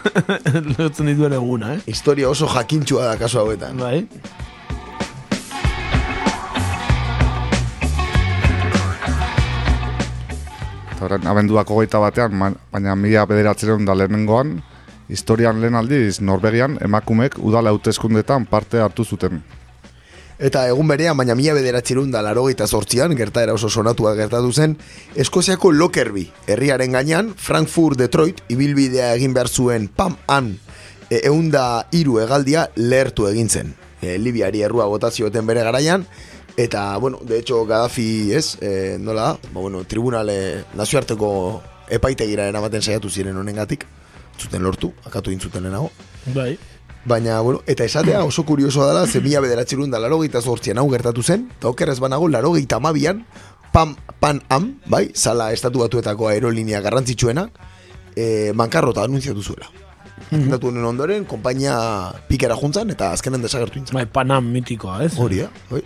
lotzen 0.78 1.06
dituen 1.06 1.36
eguna, 1.36 1.76
eh? 1.76 1.82
Historia 1.86 2.26
oso 2.26 2.48
jakintxua 2.50 3.12
da 3.12 3.18
kasu 3.20 3.38
hauetan. 3.38 3.78
Bai. 3.78 4.00
Orain, 11.00 11.30
abenduak 11.30 11.70
hogeita 11.70 12.02
batean, 12.02 12.34
baina 12.74 12.98
mila 12.98 13.22
bederatzeren 13.30 13.86
da 13.86 13.94
lehenengoan, 13.94 14.56
historian 15.08 15.62
lehen 15.62 15.78
aldiz 15.78 16.18
Norvegian 16.20 16.74
emakumek 16.82 17.38
udala 17.38 17.70
hauteskundetan 17.70 18.50
parte 18.50 18.82
hartu 18.82 19.06
zuten. 19.06 19.44
Eta 20.40 20.62
egun 20.70 20.88
berean, 20.88 21.18
baina 21.20 21.34
mila 21.36 21.52
bederatzerun 21.52 22.08
da 22.14 22.22
larogeita 22.24 22.64
sortzian, 22.66 23.12
gertaera 23.16 23.52
oso 23.52 23.68
sonatua 23.68 24.14
gertatu 24.16 24.54
zen, 24.56 24.78
Eskoziako 25.20 25.68
Lockerbie, 25.76 26.30
herriaren 26.48 26.96
gainean, 26.96 27.34
Frankfurt, 27.36 27.98
Detroit, 28.00 28.40
ibilbidea 28.48 29.10
egin 29.18 29.36
behar 29.36 29.50
zuen 29.52 29.90
pam 29.92 30.16
han, 30.32 30.54
e, 31.10 31.20
eunda 31.28 31.84
hiru 31.92 32.16
hegaldia 32.22 32.70
lehertu 32.80 33.28
egin 33.28 33.52
zen. 33.52 33.74
E, 34.00 34.16
Libiari 34.16 34.64
errua 34.64 34.88
botazioeten 34.88 35.44
bere 35.44 35.60
garaian, 35.66 36.08
eta, 36.56 36.96
bueno, 36.96 37.20
de 37.20 37.42
hecho, 37.42 37.66
Gaddafi, 37.68 38.32
ez, 38.32 38.56
e, 38.64 38.96
nola 38.98 39.34
da, 39.34 39.38
ba, 39.52 39.60
bueno, 39.60 39.84
tribunale 39.84 40.64
nazioarteko 40.72 41.30
epaitegira 41.92 42.48
eramaten 42.48 42.80
saiatu 42.80 43.12
ziren 43.12 43.36
honengatik, 43.36 43.84
zuten 44.40 44.64
lortu, 44.64 44.94
akatu 45.04 45.36
intzuten 45.36 45.68
lehenago. 45.68 45.92
Bai. 46.32 46.54
Baina, 47.04 47.40
bueno, 47.40 47.62
eta 47.66 47.84
esatea 47.84 48.22
oso 48.24 48.44
kuriosoa 48.44 48.90
dela, 48.90 49.06
ze 49.06 49.20
mila 49.24 49.40
bederatzerun 49.40 49.90
da 49.90 49.98
laro 49.98 50.18
gehieta 50.20 50.42
zortzian 50.42 50.78
hau 50.78 50.88
gertatu 50.90 51.22
zen, 51.22 51.48
eta 51.56 51.70
okerrez 51.72 51.98
banago 52.00 52.28
laro 52.28 52.52
gehieta 52.52 52.76
amabian, 52.76 53.24
pam, 53.72 53.96
pan 54.20 54.42
am, 54.48 54.74
bai, 54.86 55.08
sala 55.14 55.50
estatu 55.52 55.80
batuetako 55.80 56.28
aerolinea 56.28 56.82
garrantzitsuena, 56.84 57.48
e, 58.14 58.52
mankarrota 58.52 59.06
anunziatu 59.08 59.42
zuela. 59.42 59.70
Mhm. 60.30 60.50
Datu 60.52 60.68
honen 60.68 60.84
ondoren, 60.84 61.24
konpainia 61.24 61.78
pikera 62.28 62.54
juntzan, 62.60 62.90
eta 62.92 63.12
azkenen 63.16 63.42
desagertu 63.42 63.80
intzan. 63.80 63.96
Bai, 63.96 64.06
Panam 64.06 64.52
mitikoa, 64.52 65.00
ez? 65.06 65.14
Hori, 65.18 65.40
eh? 65.40 65.82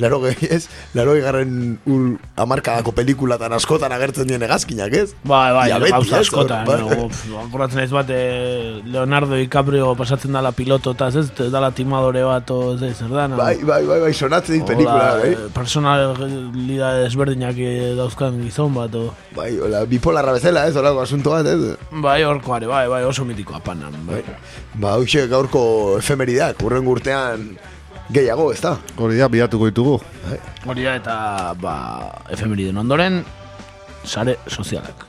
Bai. 0.00 0.08
Laro 0.08 0.20
gehi, 0.24 0.48
ez? 0.50 0.68
Laro 0.94 1.12
garren 1.20 1.78
ul 1.86 2.16
amarkadako 2.40 2.92
pelikulatan 2.96 3.52
askotan 3.52 3.92
agertzen 3.92 4.26
dien 4.26 4.42
egazkinak, 4.42 4.92
ez? 4.96 5.12
Bai, 5.24 5.52
bai, 5.52 5.68
Ja, 5.70 5.78
beti, 5.78 5.92
gauza 5.92 6.16
ez? 6.20 6.26
askotan. 6.26 6.64
Bai. 6.66 6.78
no, 6.80 7.04
uf, 7.06 7.20
Akoratzen 7.44 7.78
naiz 7.82 7.90
bat, 7.92 8.08
eh, 8.10 8.80
Leonardo 8.84 9.34
DiCaprio 9.36 9.94
pasatzen 9.98 10.32
dala 10.32 10.52
piloto, 10.56 10.92
eta 10.96 11.08
ez, 11.08 11.16
ez 11.28 11.50
dala 11.52 11.70
timadore 11.76 12.24
bat, 12.24 12.50
o, 12.50 12.74
ez, 12.74 12.94
zer 12.96 13.08
da, 13.12 13.28
no? 13.28 13.36
Bai, 13.36 13.56
bai, 13.62 13.82
bai, 13.86 14.00
bai, 14.06 14.12
sonatzen 14.14 14.56
dit 14.58 14.66
pelikula, 14.66 15.12
Hola, 15.12 15.20
bai. 15.20 15.32
eh, 15.32 15.50
Personalidade 15.54 17.02
desberdinak 17.04 17.56
eh, 17.58 17.92
dauzkan 17.98 18.40
gizon 18.44 18.74
bat, 18.74 18.94
o. 18.94 19.10
Bai, 19.36 19.50
hola, 19.58 19.84
bipolarra 19.90 20.32
bezala, 20.36 20.66
ez, 20.70 20.76
holako 20.76 21.02
asunto 21.04 21.30
bat, 21.34 21.46
ez? 21.46 21.76
Bai, 21.92 22.22
horkoare, 22.24 22.66
bai, 22.70 22.86
bai, 22.88 23.02
oso 23.04 23.24
mitikoa 23.28 23.60
Panam, 23.60 23.92
bai. 24.08 24.22
Ba, 24.80 24.96
hoxe 24.96 25.26
gaurko 25.28 25.98
efemeridak, 25.98 26.62
urren 26.64 26.86
urtean 26.88 27.50
gehiago, 28.12 28.50
ez 28.52 28.60
da? 28.60 28.76
Hori 28.98 29.18
da, 29.18 29.28
bilatuko 29.28 29.70
ditugu. 29.70 29.98
Hori 30.66 30.86
da, 30.86 30.96
eta, 30.98 31.16
ba, 31.60 31.74
efemeriden 32.30 32.78
ondoren, 32.82 33.22
sare 34.04 34.36
sozialak. 34.46 35.06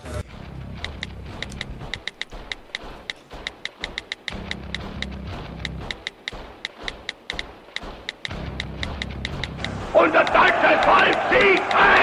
Und 9.94 10.14
das 10.16 10.26
deutsche 10.32 10.72
Volk 10.86 11.18
Sieg 11.30 11.62
ein! 11.76 12.01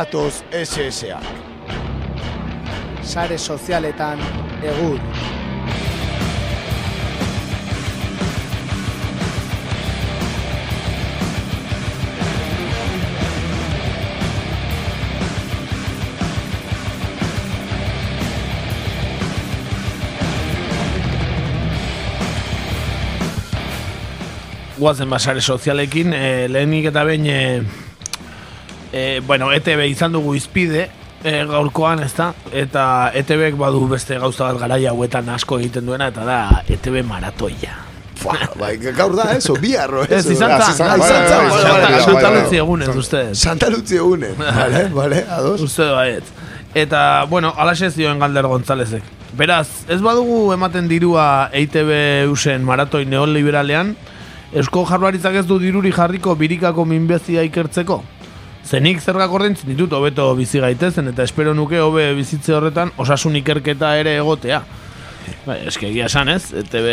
Badatoz 0.00 0.44
SSA. 0.50 1.20
Sare 3.04 3.36
sozialetan 3.36 4.18
egur. 4.64 4.96
Guazen 24.78 25.10
basare 25.10 25.40
sozialekin, 25.44 26.14
e, 26.14 26.48
lehenik 26.48 26.88
eta 26.88 27.04
behin, 27.04 27.26
e, 27.28 27.89
e, 28.92 29.20
bueno, 29.26 29.52
ETB 29.52 29.86
izan 29.90 30.12
dugu 30.12 30.34
izpide, 30.34 30.88
e, 31.24 31.44
gaurkoan, 31.46 32.02
ez 32.02 32.12
da? 32.16 32.32
Eta 32.52 33.10
ETBek 33.14 33.56
badu 33.60 33.86
beste 33.88 34.18
gauza 34.18 34.48
bat 34.50 34.58
garaia 34.62 34.90
hauetan 34.90 35.28
asko 35.28 35.58
egiten 35.60 35.86
duena, 35.86 36.08
eta 36.08 36.24
da 36.24 36.40
ETB 36.68 37.02
maratoia. 37.06 37.76
Fua, 38.20 38.36
bai, 38.60 38.74
gaur 38.76 39.14
da, 39.16 39.30
eso, 39.36 39.54
biarro, 39.56 40.02
eso. 40.04 40.14
Ez, 40.18 40.26
izan 40.34 40.50
zan, 40.60 40.74
izan- 40.74 40.98
bai, 41.00 41.08
zan, 41.08 41.28
bai, 41.28 41.48
bai, 41.48 41.60
Santa- 41.62 41.80
bai, 41.80 42.02
Santa. 42.04 42.30
Lucia 42.40 42.58
egunez, 42.58 42.88
ustedes. 42.96 43.38
Santa 43.38 43.70
Lucia 43.70 43.96
egunen, 44.02 44.34
vale, 44.60 44.82
vale, 44.92 45.24
ados. 45.30 45.60
Uste 45.64 45.86
baiet. 45.88 46.24
Eta, 46.74 47.24
bueno, 47.30 47.54
alaxe 47.56 47.88
zioen 47.90 48.18
Galder 48.20 48.46
Gonzálezek. 48.46 49.02
Beraz, 49.38 49.68
ez 49.88 50.00
badugu 50.02 50.52
ematen 50.52 50.86
dirua 50.90 51.48
EITB 51.52 52.28
usen 52.30 52.62
maratoi 52.66 53.04
neoliberalean, 53.06 53.94
Eusko 54.52 54.84
Jarlaritzak 54.84 55.36
ez 55.38 55.46
du 55.46 55.58
diruri 55.62 55.92
jarriko 55.94 56.34
birikako 56.36 56.84
minbezia 56.84 57.42
ikertzeko? 57.46 58.02
Zenik 58.66 59.00
zergak 59.00 59.32
ordaintzen 59.32 59.70
ditut 59.72 59.92
hobeto 59.96 60.28
bizi 60.38 60.60
gaitezen 60.62 61.10
eta 61.10 61.24
espero 61.26 61.54
nuke 61.56 61.80
hobe 61.80 62.10
bizitze 62.18 62.54
horretan 62.54 62.92
osasun 63.00 63.38
ikerketa 63.40 63.94
ere 63.98 64.16
egotea. 64.20 64.60
Bai, 65.46 65.60
eske 65.70 65.88
egia 65.90 66.10
esan 66.10 66.28
ez, 66.32 66.50
ETB... 66.52 66.90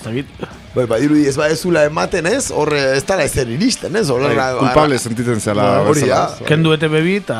Ez 0.00 0.04
dakit. 0.04 0.28
Bai, 0.74 0.86
badirudi 0.88 1.26
ez 1.28 1.36
badezula 1.36 1.84
ematen 1.88 2.26
ez, 2.30 2.50
horre 2.56 2.80
ez 2.96 3.04
dala 3.06 3.26
ezer 3.28 3.48
iristen 3.52 3.96
ez, 4.00 4.08
horre... 4.10 4.32
Bai, 4.36 4.50
culpable 4.58 4.98
sentitzen 4.98 5.40
zela 5.40 5.68
Hori 5.84 6.06
da. 6.08 6.26
bezala. 6.26 6.50
Kendu 6.50 6.74
ETB 6.76 6.98
bi 7.04 7.16
eta... 7.20 7.38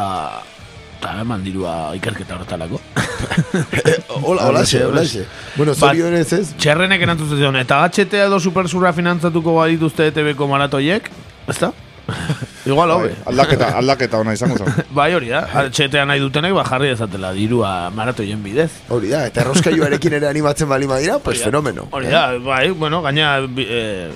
Eta 1.01 1.15
eman 1.23 1.41
dirua 1.41 1.95
ikerketa 1.97 2.37
horretarako. 2.37 2.77
Hola, 4.21 4.51
hola, 4.51 4.65
xe, 4.69 4.83
hola, 4.85 5.01
xe. 5.09 5.23
Bueno, 5.57 5.73
zorionez 5.73 6.27
ez. 6.37 6.43
Txerrenek 6.61 7.01
erantzun 7.07 7.39
zion, 7.39 7.57
eta 7.57 7.79
HT 7.87 8.19
edo 8.21 8.37
supersurra 8.41 8.93
finantzatuko 8.93 9.55
badituzte 9.57 10.11
ETB-ko 10.11 10.49
maratoiek, 10.51 11.09
ezta? 11.49 11.73
Igual, 12.71 12.91
hobe. 12.91 13.09
Bai, 13.09 13.27
aldaketa, 13.33 13.69
aldaketa 13.81 14.19
ona 14.21 14.35
izango 14.37 14.59
zen. 14.59 14.73
Bai, 14.99 15.13
hori 15.17 15.31
da, 15.33 15.43
HTA 15.71 16.05
nahi 16.09 16.21
dutenek 16.21 16.53
ba 16.55 16.65
jarri 16.69 16.91
dezatela 16.93 17.33
dirua 17.37 17.91
maratoien 17.95 18.43
bidez. 18.43 18.71
Hori 18.89 19.09
da, 19.13 19.25
eta 19.31 19.45
erroskailuarekin 19.47 20.19
ere 20.21 20.29
animatzen 20.29 20.69
bali 20.69 20.87
madira, 20.91 21.19
pues 21.19 21.39
Hori 21.39 21.45
da. 21.45 21.51
fenomeno. 21.51 21.89
Hori 21.91 22.13
da, 22.13 22.27
bai, 22.39 22.71
bueno, 22.71 23.01
gaina 23.03 23.33
bi, 23.47 23.67
eh, 23.69 24.11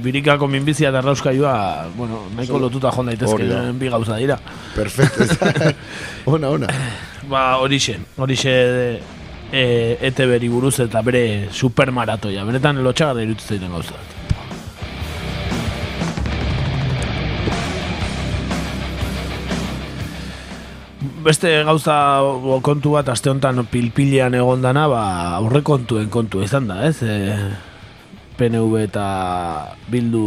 birikako 0.00 0.48
minbizia 0.48 0.88
eta 0.88 1.02
errauskailua, 1.04 1.54
bueno, 1.96 2.24
nahiko 2.36 2.58
lotuta 2.58 2.90
joan 2.94 3.12
Hori 3.12 3.16
da. 3.20 3.26
daitezke 3.26 3.78
bi 3.80 3.88
gauza 3.92 4.16
dira. 4.16 4.38
Perfecto, 4.74 5.24
da. 5.24 5.72
ona, 6.34 6.48
ona. 6.48 6.68
Ba, 7.28 7.58
horixe, 7.60 7.98
horixe 8.16 8.54
e, 9.52 9.98
ETB-ri 10.08 10.48
buruz 10.48 10.78
eta 10.86 11.02
bere 11.02 11.48
supermaratoia. 11.52 12.44
Benetan 12.48 12.80
lotxagarra 12.84 13.22
irutu 13.26 13.44
zaiten 13.46 13.70
gauza. 13.70 13.98
Beste 21.30 21.50
gauza 21.62 21.94
o, 22.26 22.56
kontu 22.58 22.96
bat 22.96 23.06
aste 23.12 23.30
honetan 23.30 23.62
pilpilean 23.70 24.34
egondana, 24.34 24.88
ba, 24.90 25.02
aurrekontuen 25.36 26.08
kontu 26.10 26.40
izan 26.42 26.66
da, 26.66 26.80
ez? 26.88 27.04
E, 27.06 27.36
PNV 28.34 28.80
eta 28.82 29.04
Bildu, 29.92 30.22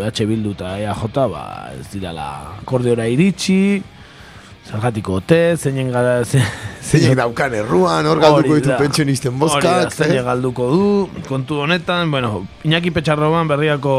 EH 0.00 0.24
Bildu 0.30 0.54
eta 0.56 0.70
EAJ, 0.80 1.18
ba, 1.34 1.42
ez 1.74 1.84
dirala 1.92 2.28
akordeora 2.62 3.04
iritsi, 3.12 3.82
zergatiko 4.70 5.18
ote, 5.20 5.42
zeinen 5.60 5.92
gara... 5.92 6.22
Ze, 6.24 6.40
Zeinek 6.80 7.18
daukan 7.20 7.58
erruan, 7.60 8.08
hor 8.08 8.24
galduko 8.24 8.56
ditu 8.56 8.72
da. 8.72 8.80
pentsionisten 8.80 9.36
Hori 9.36 9.60
da, 9.66 9.74
bozkak. 9.84 9.92
zeinek 10.00 10.22
eh? 10.22 10.26
galduko 10.30 10.70
du, 10.72 10.88
kontu 11.28 11.60
honetan, 11.66 12.08
bueno, 12.14 12.46
Iñaki 12.64 12.94
Petxarroban 12.96 13.52
berriako 13.52 13.94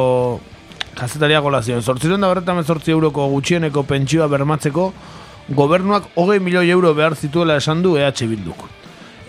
kazetaria 0.98 1.46
golazioen. 1.46 1.86
Zortziron 1.86 2.26
da 2.26 2.34
berretan 2.34 2.66
zortzi 2.66 2.98
euroko 2.98 3.30
gutxieneko 3.38 3.86
pentsioa 3.86 4.26
bermatzeko, 4.34 4.90
gobernuak 5.56 6.10
hogei 6.16 6.40
milioi 6.40 6.70
euro 6.70 6.94
behar 6.94 7.16
zituela 7.16 7.58
esan 7.58 7.82
du 7.82 7.98
EH 7.98 8.28
Bilduk. 8.28 8.68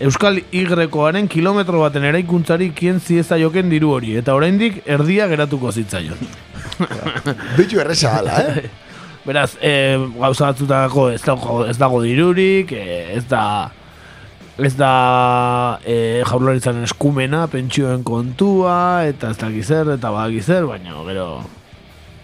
Euskal 0.00 0.42
Y-aren 0.50 1.28
kilometro 1.28 1.80
baten 1.80 2.04
eraikuntzari 2.04 2.70
kien 2.72 3.00
zieza 3.00 3.36
joken 3.36 3.68
diru 3.68 3.90
hori, 3.92 4.16
eta 4.16 4.34
oraindik 4.34 4.80
erdia 4.86 5.26
geratuko 5.28 5.72
zitzaion. 5.72 6.16
Bitu 7.58 7.80
erresa 7.80 8.14
gala, 8.16 8.38
eh? 8.40 8.70
Beraz, 9.26 9.58
e, 9.60 9.98
gauza 10.16 10.48
batzutako 10.48 11.10
ez 11.12 11.20
dago, 11.20 11.58
ez 11.68 11.76
dago 11.76 12.00
dirurik, 12.00 12.72
e, 12.72 13.16
ez 13.18 13.26
da 13.28 13.70
ez 14.56 14.72
da 14.76 15.78
e, 15.84 16.22
jaurlaritzaren 16.24 16.84
eskumena, 16.88 17.46
pentsioen 17.52 18.02
kontua, 18.04 19.04
eta 19.08 19.34
ez 19.34 19.38
dakiz 19.40 19.66
zer, 19.68 19.94
eta 19.96 20.12
badakiz 20.12 20.46
zer, 20.46 20.64
baina 20.68 20.96
gero 21.08 21.28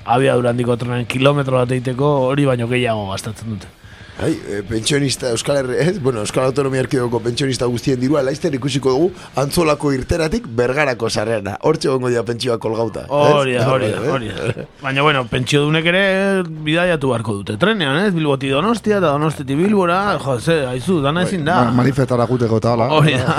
abia 0.07 0.37
durandiko 0.39 0.77
trenen 0.81 1.05
kilometro 1.05 1.61
bat 1.61 1.73
egiteko 1.77 2.13
hori 2.31 2.47
baino 2.49 2.69
gehiago 2.71 3.11
gastatzen 3.11 3.53
dute. 3.53 3.69
Ai, 4.17 4.33
e, 4.49 4.63
pentsionista 4.65 5.29
Euskal 5.29 5.59
Herri, 5.59 5.75
ez? 5.77 5.99
Bueno, 6.01 6.21
Euskal 6.25 6.45
Autonomia 6.49 6.81
Erkidegoko 6.81 7.19
pentsionista 7.21 7.67
guztien 7.69 7.99
dirua 8.01 8.23
laizter 8.25 8.55
ikusiko 8.57 8.95
dugu 8.95 9.11
antzolako 9.37 9.91
irteratik 9.93 10.47
bergarako 10.57 11.11
sarrera. 11.13 11.59
Hortxe 11.61 11.91
gongo 11.93 12.09
dira 12.09 12.23
pentsioa 12.25 12.57
kolgauta. 12.59 13.03
Hori 13.13 13.59
da, 13.59 13.67
hori 13.69 13.91
da, 13.93 13.99
Eh? 14.01 14.09
hori 14.15 14.31
da. 14.33 14.65
Baina, 14.81 15.03
bueno, 15.05 15.27
pentsio 15.29 15.61
dunek 15.67 15.85
ere 15.93 16.03
bidaiatu 16.49 17.11
beharko 17.13 17.35
dute 17.43 17.59
trenean, 17.61 17.99
ez? 18.07 18.15
Bilboti 18.17 18.49
donostia 18.55 19.03
eta 19.03 19.11
donostiti 19.13 19.55
bilbora, 19.55 19.99
jo, 20.25 20.39
ze, 20.41 20.63
haizu, 20.71 21.03
dana 21.05 21.27
ezin 21.29 21.45
da. 21.45 21.59
Ma- 21.67 21.77
manifetara 21.83 22.25
guteko 22.25 22.57
eta 22.63 22.73
hala. 22.73 22.89
Hori 22.97 23.19
da, 23.21 23.37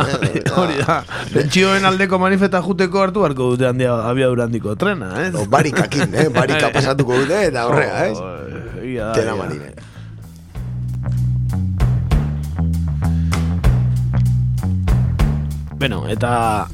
hori 0.62 0.78
da. 0.86 0.99
Pentsioen 1.34 1.90
aldeko 1.90 2.20
manifesta 2.22 2.62
juteko 2.62 3.02
hartu 3.02 3.26
beharko 3.26 3.49
dute 3.56 3.66
handia 3.72 3.98
abiadura 4.12 4.45
handiko 4.45 4.76
trena, 4.78 5.10
ez? 5.26 5.34
O, 5.34 5.48
barikakin, 5.49 6.14
eh? 6.14 6.30
Barika 6.30 6.70
pasatuko 6.78 7.18
dute 7.24 7.48
eta 7.49 7.66
horrea, 7.66 8.06
ez? 8.12 8.18
Tena 8.22 8.84
egia 8.86 9.12
da. 9.26 9.36
marine. 9.41 9.74
Bueno, 15.78 16.08
eta 16.10 16.68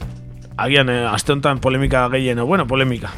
agian 0.56 0.88
eh, 0.88 1.04
aste 1.04 1.34
honetan 1.34 1.60
polemika 1.60 2.08
gehien, 2.10 2.40
eh, 2.40 2.42
bueno, 2.42 2.66
polemika. 2.68 3.12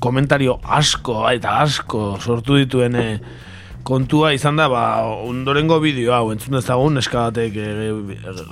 Komentario 0.00 0.58
asko 0.64 1.26
eta 1.28 1.58
asko 1.60 2.16
sortu 2.16 2.56
dituen 2.56 2.96
eh, 2.96 3.20
kontua 3.84 4.32
izan 4.32 4.56
da, 4.56 4.70
ba, 4.72 4.82
ondorengo 5.04 5.80
bideo 5.84 6.14
hau, 6.16 6.30
entzun 6.32 6.56
dezagun, 6.56 6.96
neska 6.96 7.26
batek 7.28 7.58
eh, 7.60 7.90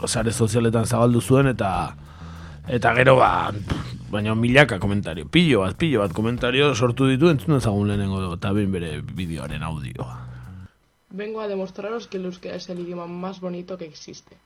sare 0.04 0.34
sozialetan 0.34 0.84
zabaldu 0.84 1.22
zuen, 1.22 1.48
eta 1.54 1.70
eta 2.68 2.92
gero, 2.98 3.16
ba, 3.22 3.54
baina 4.12 4.34
milaka 4.36 4.76
komentario, 4.82 5.30
pillo 5.32 5.62
bat, 5.64 5.78
pillo 5.80 6.02
bat 6.04 6.12
komentario 6.12 6.74
sortu 6.74 7.08
ditu, 7.08 7.30
entzun 7.32 7.56
dezagun 7.56 7.88
lehenengo 7.88 8.34
eta 8.34 8.52
behin 8.52 8.76
bere 8.76 8.98
bideoaren 9.00 9.64
audioa. 9.64 10.18
Vengo 11.08 11.40
a 11.40 11.48
demostraros 11.48 12.06
que 12.06 12.18
el 12.18 12.26
euskera 12.26 12.56
es 12.56 12.68
el 12.68 12.80
idioma 12.80 13.06
más 13.06 13.40
bonito 13.40 13.78
que 13.78 13.86
existe. 13.86 14.36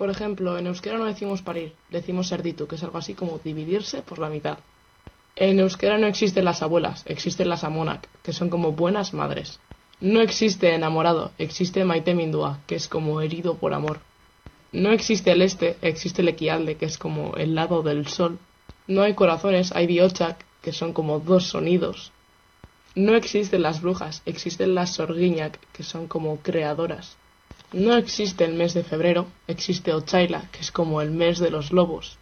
Por 0.00 0.08
ejemplo, 0.08 0.56
en 0.56 0.66
euskera 0.66 0.96
no 0.96 1.04
decimos 1.04 1.42
parir, 1.42 1.74
decimos 1.90 2.28
serditu, 2.28 2.66
que 2.66 2.76
es 2.76 2.82
algo 2.82 2.96
así 2.96 3.12
como 3.12 3.38
dividirse 3.44 4.00
por 4.00 4.18
la 4.18 4.30
mitad. 4.30 4.56
En 5.36 5.60
euskera 5.60 5.98
no 5.98 6.06
existen 6.06 6.46
las 6.46 6.62
abuelas, 6.62 7.04
existen 7.04 7.50
las 7.50 7.64
amonak, 7.64 8.08
que 8.22 8.32
son 8.32 8.48
como 8.48 8.72
buenas 8.72 9.12
madres. 9.12 9.60
No 10.00 10.22
existe 10.22 10.74
enamorado, 10.74 11.32
existe 11.36 11.84
maite 11.84 12.14
mindua, 12.14 12.60
que 12.66 12.76
es 12.76 12.88
como 12.88 13.20
herido 13.20 13.58
por 13.58 13.74
amor. 13.74 13.98
No 14.72 14.90
existe 14.90 15.32
el 15.32 15.42
este, 15.42 15.76
existe 15.82 16.22
el 16.22 16.28
equialde, 16.28 16.76
que 16.76 16.86
es 16.86 16.96
como 16.96 17.34
el 17.36 17.54
lado 17.54 17.82
del 17.82 18.06
sol. 18.06 18.38
No 18.86 19.02
hay 19.02 19.12
corazones, 19.12 19.70
hay 19.72 19.86
biochak, 19.86 20.46
que 20.62 20.72
son 20.72 20.94
como 20.94 21.20
dos 21.20 21.44
sonidos. 21.44 22.10
No 22.94 23.16
existen 23.16 23.60
las 23.60 23.82
brujas, 23.82 24.22
existen 24.24 24.74
las 24.74 24.94
sorguiñac, 24.94 25.60
que 25.74 25.82
son 25.82 26.08
como 26.08 26.38
creadoras. 26.38 27.18
No 27.72 27.96
existe 27.96 28.44
el 28.44 28.54
mes 28.54 28.74
de 28.74 28.82
febrero, 28.82 29.28
existe 29.46 29.94
Ochaila, 29.94 30.48
que 30.50 30.58
es 30.58 30.72
como 30.72 31.00
el 31.02 31.12
mes 31.12 31.38
de 31.38 31.52
los 31.52 31.70
lobos. 31.70 32.18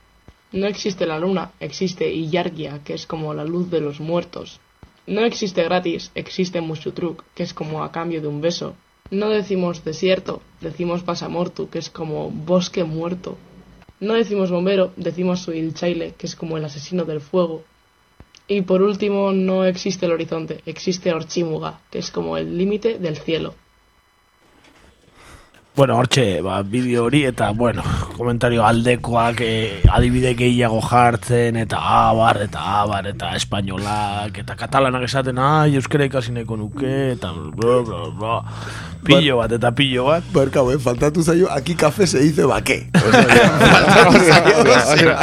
No 0.53 0.67
existe 0.67 1.07
la 1.07 1.19
luna, 1.19 1.53
existe 1.59 2.13
Iyargia, 2.13 2.85
que 2.85 2.93
es 2.93 3.07
como 3.07 3.33
la 3.33 3.47
luz 3.47 3.71
de 3.71 3.81
los 3.81 3.99
muertos. 3.99 4.61
No 5.07 5.25
existe 5.25 5.65
gratis, 5.65 6.11
existe 6.15 6.61
Mushutruk, 6.61 7.25
que 7.35 7.45
es 7.45 7.55
como 7.55 7.83
a 7.83 7.93
cambio 7.93 8.21
de 8.21 8.29
un 8.29 8.43
beso. 8.43 8.75
No 9.11 9.31
decimos 9.31 9.85
desierto, 9.85 10.43
decimos 10.61 11.03
pasamortu, 11.03 11.71
que 11.71 11.79
es 11.79 11.89
como 11.89 12.31
bosque 12.31 12.85
muerto. 12.85 13.39
No 14.01 14.15
decimos 14.15 14.51
bombero, 14.51 14.93
decimos 14.97 15.41
Suilchaile, 15.41 16.13
que 16.19 16.27
es 16.27 16.37
como 16.37 16.59
el 16.59 16.67
asesino 16.67 17.07
del 17.07 17.23
fuego. 17.23 17.65
Y 18.49 18.61
por 18.61 18.83
último, 18.83 19.33
no 19.33 19.65
existe 19.65 20.05
el 20.05 20.13
horizonte, 20.13 20.61
existe 20.67 21.15
Orchimuga, 21.15 21.81
que 21.91 22.01
es 22.01 22.11
como 22.11 22.37
el 22.37 22.59
límite 22.59 22.99
del 22.99 23.17
cielo. 23.17 23.55
Bueno, 25.79 25.95
hortxe, 25.95 26.41
ba, 26.43 26.57
bideo 26.67 27.05
hori 27.07 27.21
eta, 27.29 27.53
bueno, 27.55 27.85
komentario 28.17 28.65
aldekoak 28.67 29.39
eh, 29.47 29.77
adibide 29.95 30.33
gehiago 30.35 30.81
jartzen, 30.83 31.55
eta 31.61 31.79
abar, 31.79 32.41
eta 32.43 32.65
abar, 32.81 33.07
eta 33.07 33.29
espainolak, 33.39 34.41
eta 34.43 34.57
katalanak 34.59 35.07
esaten, 35.07 35.39
ai, 35.39 35.77
euskara 35.79 36.09
ikasi 36.11 36.35
nahiko 36.35 36.59
nuke, 36.59 37.13
eta 37.13 37.31
bla, 37.31 37.77
bla, 37.87 38.01
bla. 38.19 38.41
Pillo 39.07 39.37
bat, 39.39 39.55
eta 39.55 39.71
pillo 39.71 40.09
bat. 40.09 40.27
Barkau, 40.35 40.67
eh? 40.75 40.81
Faltatu 40.83 41.23
zaio, 41.23 41.47
aquí 41.55 41.77
café 41.79 42.09
se 42.09 42.19
dice 42.27 42.43
bake. 42.43 42.91
Faltatu 42.99 44.19
zaio, 44.27 45.15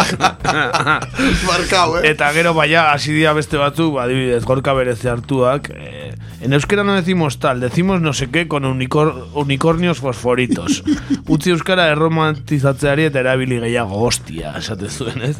Barkau, 1.49 1.97
eh? 1.99 2.13
Eta 2.13 2.31
gero 2.31 2.55
baia 2.55 2.93
hasi 2.93 3.11
dira 3.11 3.35
beste 3.35 3.59
batzuk, 3.59 3.97
ba, 3.99 4.07
adibidez, 4.07 4.45
gorka 4.47 4.71
bereze 4.79 5.11
hartuak. 5.11 5.67
Eh, 5.75 6.04
en 6.41 6.53
euskera 6.53 6.83
no 6.83 6.93
decimos 6.93 7.39
tal, 7.39 7.59
decimos 7.59 8.01
no 8.01 8.13
sé 8.13 8.29
qué 8.29 8.47
con 8.47 8.65
unicor 8.65 9.29
unicornios 9.33 9.99
fosforitos. 9.99 10.83
Utzi 11.27 11.51
euskara 11.51 11.87
erromantizatzeari 11.89 13.07
eta 13.09 13.21
erabili 13.21 13.59
gehiago, 13.59 14.01
hostia, 14.03 14.53
esate 14.59 14.89
zuen, 14.89 15.21
ez? 15.21 15.37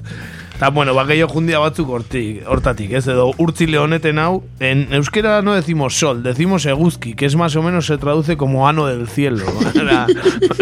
Eta, 0.56 0.70
bueno, 0.70 0.94
ba, 0.96 1.04
gehiago 1.06 1.34
jundia 1.34 1.60
batzuk 1.60 1.90
hortik, 1.92 2.46
hortatik, 2.48 2.94
ez? 2.96 3.06
Edo, 3.12 3.28
urtzile 3.44 3.78
honeten 3.78 4.20
hau, 4.24 4.44
en 4.64 4.88
euskera 4.96 5.42
no 5.44 5.54
decimos 5.54 6.00
sol, 6.00 6.24
decimos 6.24 6.66
eguzki, 6.66 7.14
que 7.14 7.26
es 7.26 7.36
más 7.36 7.56
o 7.56 7.64
menos 7.64 7.88
se 7.88 7.98
traduce 7.98 8.38
como 8.38 8.68
ano 8.68 8.88
del 8.88 9.08
cielo. 9.08 9.46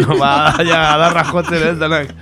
Ja, 0.04 0.54
adarra 0.94 1.24
jotzen, 1.24 1.62
ez, 1.68 1.78
danak. 1.78 2.14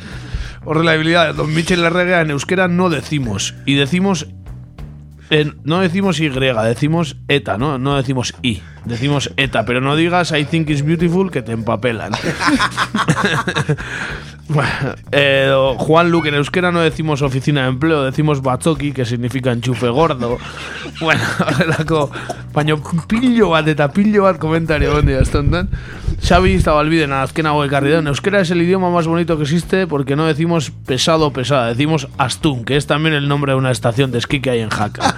Horrela 0.65 0.93
habilidad, 0.93 1.35
Don 1.35 1.53
Michel 1.53 1.83
Larregea 1.83 2.21
en 2.21 2.31
euskera 2.31 2.69
no 2.69 2.89
decimos, 2.89 3.55
y 3.67 3.75
decimos 3.75 4.27
en- 5.33 5.61
no 5.65 5.81
decimos 5.81 6.21
Y, 6.21 6.29
decimos 6.65 7.17
ETA, 7.29 7.59
¿no? 7.59 7.79
No 7.79 7.97
decimos 7.97 8.35
I, 8.43 8.63
decimos 8.85 9.33
ETA, 9.37 9.65
pero 9.65 9.81
no 9.81 9.97
digas 9.97 10.33
I 10.33 10.45
think 10.45 10.71
it's 10.71 10.85
beautiful 10.85 11.31
que 11.31 11.43
te 11.43 11.53
empapelan. 11.53 12.13
Eh, 15.13 15.51
Juan 15.79 16.11
Luque, 16.11 16.29
en 16.29 16.35
euskera 16.35 16.73
no 16.73 16.81
decimos 16.81 17.23
oficina 17.23 17.63
de 17.63 17.69
empleo, 17.69 18.03
decimos 18.03 18.43
batzoki, 18.43 18.93
que 18.93 19.05
significa 19.05 19.53
enchufe 19.53 19.89
gordo. 19.89 20.39
Bueno, 21.01 21.23
horrelako, 21.47 22.11
baina 22.53 22.77
pillo 23.09 23.51
bat 23.51 23.69
eta 23.69 23.89
pillo 23.93 24.25
bat 24.25 24.39
komentario 24.39 24.93
gondi 24.93 25.15
estontan. 25.17 25.71
Xavi 26.23 26.61
Zabalbiden, 26.61 27.13
azken 27.13 27.47
hau 27.47 27.63
ekarri 27.65 27.91
da. 27.93 28.03
En 28.03 28.09
euskera 28.09 28.41
es 28.41 28.51
el 28.51 28.63
idioma 28.63 28.91
más 28.91 29.07
bonito 29.07 29.37
que 29.37 29.45
existe 29.45 29.87
porque 29.87 30.17
no 30.17 30.27
decimos 30.27 30.71
pesado 30.87 31.33
pesada, 31.33 31.69
decimos 31.69 32.09
astun, 32.19 32.65
que 32.65 32.77
es 32.77 32.87
también 32.87 33.15
el 33.15 33.29
nombre 33.29 33.53
de 33.53 33.59
una 33.59 33.71
estación 33.71 34.13
de 34.13 34.19
esquí 34.19 34.41
que 34.41 34.51
hay 34.51 34.61
en 34.61 34.71
Jaca. 34.71 35.17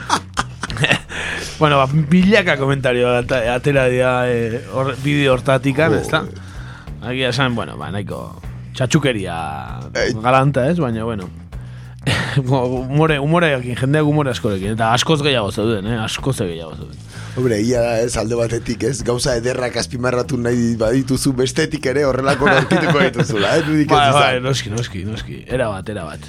Bueno, 1.59 1.79
ba, 1.79 1.87
milaka 1.87 2.57
komentario 2.57 3.11
atera 3.15 3.87
dira 3.93 4.13
eh, 4.31 4.65
hor, 4.73 4.95
bideo 5.03 5.35
hortatikan, 5.35 5.95
ez 5.95 6.09
da? 6.09 6.25
Agia 7.05 7.31
esan, 7.31 7.55
bueno, 7.55 7.77
ba, 7.77 7.91
nahiko 7.95 8.41
txatxukeria 8.75 9.39
galanta, 10.23 10.69
ez? 10.71 10.79
Baina, 10.83 11.05
bueno. 11.05 11.31
humore, 12.37 13.19
humoreakin, 13.19 13.77
jendeak 13.79 14.09
humore 14.09 14.33
askorekin. 14.35 14.75
Eta 14.75 14.91
askoz 14.97 15.21
gehiago 15.25 15.53
zeuden, 15.53 15.87
eh? 15.89 15.99
Askoz 16.03 16.37
gehiago 16.43 16.75
zeuden. 16.77 16.99
Hombre, 17.35 17.59
ia 17.67 17.81
da 17.83 17.95
ez 18.05 18.15
alde 18.21 18.37
batetik, 18.39 18.85
ez? 18.91 18.99
Gauza 19.07 19.35
ederrak 19.39 19.77
azpimarratu 19.81 20.39
nahi 20.39 20.75
badituzu 20.79 21.33
bestetik 21.39 21.87
ere 21.91 22.05
horrelako 22.07 22.51
norkituko 22.53 23.01
dituzula, 23.07 23.57
eh? 23.57 23.65
Ez 23.65 23.89
Bai, 23.91 24.11
bai, 24.19 24.35
noski, 24.45 24.71
noski, 24.75 25.05
noski. 25.09 25.41
Era 25.47 25.71
bat, 25.73 25.89
era 25.91 26.07
bat. 26.11 26.29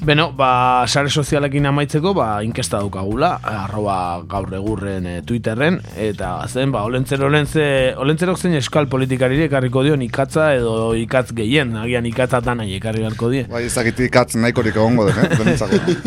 Beno, 0.00 0.30
ba, 0.32 0.86
sare 0.88 1.10
sozialekin 1.12 1.66
amaitzeko, 1.68 2.14
ba, 2.16 2.40
inkesta 2.40 2.78
daukagula, 2.80 3.34
arroba 3.44 3.96
gaur 4.28 4.54
egurren 4.56 5.04
e, 5.04 5.12
Twitterren, 5.28 5.76
eta 6.00 6.30
zen, 6.48 6.72
ba, 6.72 6.86
olentzer, 6.88 7.20
olentze, 7.26 7.66
olentzerok 8.00 8.40
zein 8.40 8.56
eskal 8.56 8.88
politikarire 8.88 9.44
ekarriko 9.50 9.82
dio 9.84 9.98
ikatza 10.00 10.54
edo 10.56 10.94
ikatz 10.96 11.34
gehien, 11.36 11.76
agian 11.76 12.08
ikatza 12.08 12.40
nahi 12.54 12.78
ekarri 12.78 13.04
beharko 13.04 13.28
die. 13.28 13.44
Bai, 13.52 13.66
ezagitik 13.68 14.08
katz 14.14 14.40
nahikorik 14.40 14.80
egongo 14.80 15.10
den, 15.10 15.20
eh? 15.20 15.60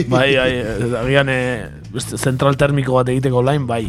Bai, 0.14 0.28
bai, 0.42 0.52
agian 1.04 1.30
e, 1.30 1.40
zentral 2.00 2.58
termiko 2.58 2.98
bat 2.98 3.10
egiteko 3.14 3.44
lain, 3.46 3.68
bai. 3.68 3.86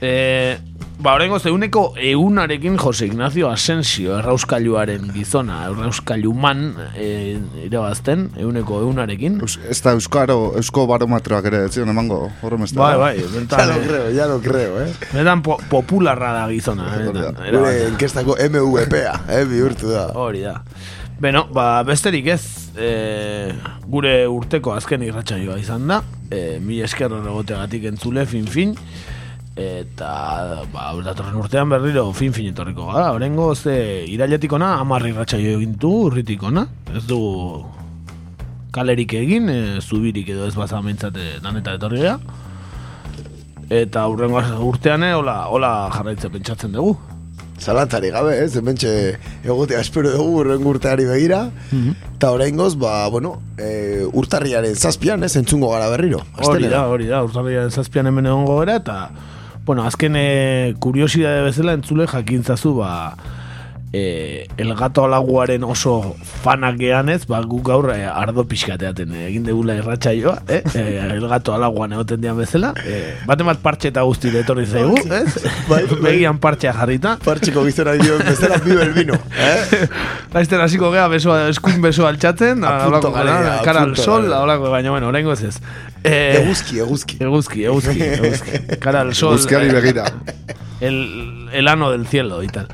E, 0.00 0.58
ba, 0.98 1.14
horrengo 1.14 1.38
zeuneko 1.38 1.92
eunarekin 1.96 2.78
Jose 2.78 3.06
Ignacio 3.06 3.50
Asensio, 3.50 4.16
errauskailuaren 4.18 5.10
gizona, 5.14 5.60
errauskailuman 5.70 6.64
e, 6.96 7.38
irabazten, 7.66 8.28
euneko 8.42 8.82
eunarekin. 8.86 9.40
Ez 9.70 9.80
da 9.84 9.94
Euskaro, 9.96 10.38
Eusko 10.58 10.86
barometroak 10.90 11.50
ere, 11.50 11.64
ez 11.68 11.72
zion 11.76 11.94
emango, 11.94 12.24
horrem 12.42 12.66
ez 12.66 12.72
da. 12.74 12.82
Bai, 12.82 12.94
bai, 12.98 13.26
bentan, 13.34 13.58
Ya 13.68 13.70
lo 13.70 13.80
eh, 13.80 13.86
creo, 13.86 14.10
ya 14.10 14.26
lo 14.26 14.40
creo, 14.42 14.80
eh? 14.82 14.92
benetan 15.12 15.42
po 15.42 15.58
popularra 15.70 16.32
da 16.40 16.46
gizona. 16.50 16.90
benetan, 16.98 17.42
era 17.46 17.58
Gure 17.58 17.74
enkestako 17.92 18.38
MVP-a, 18.50 19.20
eh? 19.38 19.44
Bihurtu 19.48 19.94
da. 19.94 20.08
Hori 20.18 20.46
da. 20.46 20.62
Beno, 21.18 21.48
ba, 21.50 21.82
besterik 21.82 22.28
ez, 22.30 22.70
e, 22.78 23.50
gure 23.90 24.12
urteko 24.30 24.70
azken 24.76 25.02
irratsaioa 25.02 25.56
izan 25.58 25.88
da, 25.90 25.96
e, 26.30 26.60
mi 26.62 26.78
esker 26.86 27.10
egoteagatik 27.18 27.88
entzule, 27.90 28.22
fin-fin, 28.30 28.76
eta, 29.58 30.12
ba, 30.70 30.92
datorren 31.02 31.40
urtean 31.40 31.74
berriro 31.74 32.04
fin-fin 32.14 32.52
etorriko 32.52 32.86
gara, 32.92 33.08
horrengo, 33.16 33.48
ze, 33.56 33.74
irailetik 34.06 34.54
ona, 34.54 34.76
amarri 34.84 35.10
irratsaio 35.10 35.56
egin 35.58 35.74
du, 35.74 35.90
urritik 36.06 36.46
ona, 36.46 36.68
ez 36.94 37.02
du 37.10 37.18
kalerik 38.70 39.18
egin, 39.18 39.50
e, 39.50 39.60
zubirik 39.82 40.30
edo 40.36 40.46
ez 40.46 40.54
baza 40.54 40.78
mentzate 40.86 41.40
daneta 41.42 41.74
etorri 41.80 42.06
gara, 42.06 42.20
eta 43.74 44.06
urrengo 44.06 44.46
urtean, 44.70 45.02
eh, 45.02 45.16
hola, 45.18 45.40
hola 45.50 45.76
jarraitze 45.98 46.30
pentsatzen 46.30 46.78
dugu. 46.78 46.94
Zalantzari 47.58 48.10
gabe, 48.14 48.36
ez, 48.44 48.52
hementxe 48.56 48.90
egotea 49.44 49.80
espero 49.82 50.12
dugu 50.14 50.42
urren 50.42 50.66
urteari 50.66 51.06
begira, 51.08 51.40
eta 52.14 52.30
oraingoz, 52.34 52.76
ba, 52.78 53.08
bueno, 53.10 53.34
e, 53.58 54.04
urtarriaren 54.12 54.76
zazpian, 54.76 55.24
ez, 55.26 55.34
entzungo 55.36 55.72
gara 55.72 55.88
berriro. 55.90 56.22
Hori 56.46 56.70
da, 56.70 56.86
hori 56.86 57.10
da, 57.10 57.24
urtarriaren 57.26 57.70
zazpian 57.70 58.06
hemen 58.06 58.30
egongo 58.30 58.60
gara, 58.60 58.78
eta, 58.78 58.98
bueno, 59.66 59.84
azken 59.84 60.16
e, 60.16 60.74
kuriosidade 60.80 61.42
bezala 61.48 61.74
entzule 61.76 62.06
jakintzazu, 62.06 62.76
ba, 62.78 62.92
e, 63.92 64.46
el 64.56 64.74
gato 64.74 65.04
alaguaren 65.04 65.64
oso 65.64 66.16
fanak 66.42 66.76
geanez, 66.78 67.26
ba, 67.26 67.40
guk 67.40 67.66
gaur 67.68 67.90
e, 67.94 68.04
ardo 68.04 68.44
pixkateaten 68.48 69.12
e, 69.14 69.26
egin 69.28 69.46
degula 69.46 69.76
irratsaioa, 69.78 70.42
eh? 70.48 70.62
e, 70.74 70.84
el 71.14 71.26
gato 71.28 71.54
alaguan 71.54 71.92
egoten 71.96 72.20
dian 72.20 72.36
bezala, 72.38 72.74
e, 72.84 73.14
bat 73.26 73.42
partxe 73.62 73.88
eta 73.92 74.02
guzti 74.02 74.32
etorri 74.36 74.66
zaigu, 74.66 74.96
ez? 74.98 75.38
Bai, 75.68 75.84
bai. 75.88 76.00
Begian 76.02 76.38
partxea 76.40 76.72
jarrita. 76.72 77.16
Partxeko 77.24 77.64
gizona 77.66 77.92
dio, 77.98 78.18
bezala 78.18 78.58
vive 78.64 78.82
el 78.82 78.92
vino, 78.92 79.14
eh? 79.38 79.86
Laizten 80.34 80.60
hasiko 80.60 80.90
gea 80.92 81.08
besoa, 81.08 81.48
eskuin 81.48 81.80
besoa 81.82 82.10
altxatzen, 82.12 82.64
A 82.64 82.84
punto 82.84 83.08
holako, 83.08 83.12
gara, 83.16 83.32
gara, 83.40 83.54
a 83.58 83.62
cara 83.64 83.82
al 83.82 83.96
sol, 83.96 84.28
gara. 84.28 84.42
holako, 84.44 84.70
baina, 84.70 84.90
bueno, 84.90 85.08
oraingo 85.08 85.32
ez 85.32 85.42
ez. 85.48 85.56
Eh, 86.04 86.42
Eguzki, 86.44 86.78
eguzki. 86.78 87.16
Eguzki, 87.24 87.64
eguzki, 87.64 88.02
eguzki. 88.02 88.78
Cara 88.80 89.00
al 89.00 89.14
sol. 89.18 89.34
Eguzkiari 89.34 89.68
eh, 89.68 89.72
begira. 89.72 90.04
El, 90.80 91.48
el 91.52 91.68
ano 91.68 91.90
del 91.90 92.06
cielo 92.06 92.42
y 92.42 92.48
tal. 92.48 92.68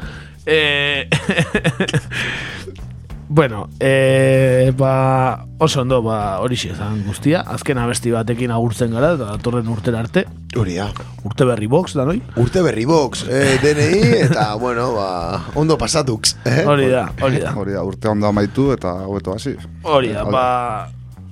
Eh, 0.46 1.08
bueno, 3.28 3.68
eh, 3.80 4.72
ba, 4.76 5.46
oso 5.58 5.82
ondo, 5.82 6.02
ba, 6.02 6.40
hori 6.40 6.56
zan 6.56 7.04
guztia. 7.06 7.40
Azken 7.40 7.78
abesti 7.78 8.12
batekin 8.12 8.50
agurtzen 8.50 8.92
gara, 8.92 9.14
eta 9.14 9.30
datorren 9.36 9.68
urtera 9.68 10.00
arte. 10.00 10.26
Hori 10.56 10.76
da. 10.76 10.90
Urte 11.24 11.46
berri 11.48 11.66
box, 11.66 11.94
da 11.94 12.04
noi? 12.04 12.20
Urte 12.36 12.62
berri 12.62 12.84
box, 12.84 13.24
eh, 13.28 13.58
DNI, 13.62 14.02
eta, 14.26 14.54
bueno, 14.60 14.92
ba, 14.94 15.46
ondo 15.54 15.78
pasatux. 15.78 16.36
Eh? 16.44 16.64
Hori 16.66 16.90
da, 16.92 17.08
hori 17.22 17.40
da. 17.40 17.54
Hori 17.56 17.72
da, 17.72 17.84
urte 17.84 18.12
ondo 18.12 18.28
amaitu 18.28 18.72
eta 18.76 18.92
hobeto 19.08 19.34
hasi. 19.34 19.56
Hori 19.82 20.12
da, 20.12 20.28
ba, 20.28 20.44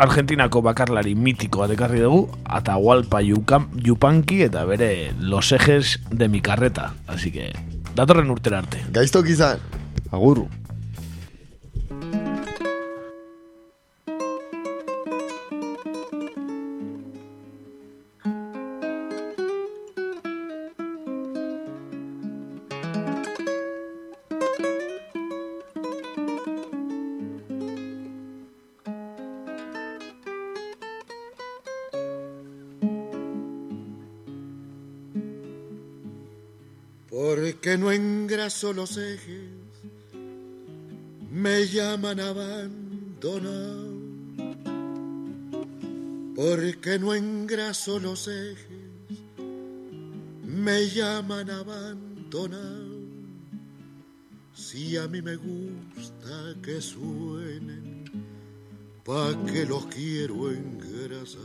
Argentinako 0.03 0.63
bakarlari 0.65 1.13
mitikoa 1.15 1.69
dekarri 1.71 2.01
dugu, 2.03 2.25
Atahualpa 2.45 3.21
Yupanqui 3.23 4.41
eta 4.49 4.65
bere 4.65 5.13
los 5.21 5.53
ejes 5.53 6.01
de 6.11 6.29
mi 6.29 6.41
carreta. 6.41 6.95
Así 7.07 7.31
que, 7.31 7.53
datorren 7.97 8.31
urtera 8.31 8.59
arte. 8.62 8.82
Gaiztok 8.93 9.28
izan. 9.28 9.59
Agur. 10.12 10.44
Porque 37.73 37.85
no 37.85 37.90
engraso 37.90 38.74
los 38.74 38.99
ejes, 38.99 39.49
me 41.31 41.66
llaman 41.66 42.20
abandonado. 42.20 43.94
Porque 46.36 46.99
no 46.99 47.15
engraso 47.15 47.99
los 47.99 48.28
ejes, 48.28 49.20
me 50.44 50.86
llaman 50.90 51.49
abandonado. 51.49 52.99
Si 54.53 54.99
a 54.99 55.09
mí 55.09 55.23
me 55.23 55.36
gusta 55.36 56.55
que 56.62 56.78
suenen, 56.82 58.05
pa' 59.03 59.35
que 59.47 59.65
los 59.65 59.86
quiero 59.86 60.53
engrasar. 60.53 61.40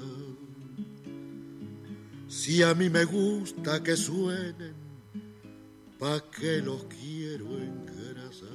Si 2.28 2.62
a 2.64 2.74
mí 2.76 2.90
me 2.90 3.06
gusta 3.06 3.82
que 3.82 3.96
suenen, 3.96 4.57
pa' 6.00 6.22
que 6.32 6.62
los 6.62 6.84
quiero 6.86 7.46
engrasar. 7.58 8.48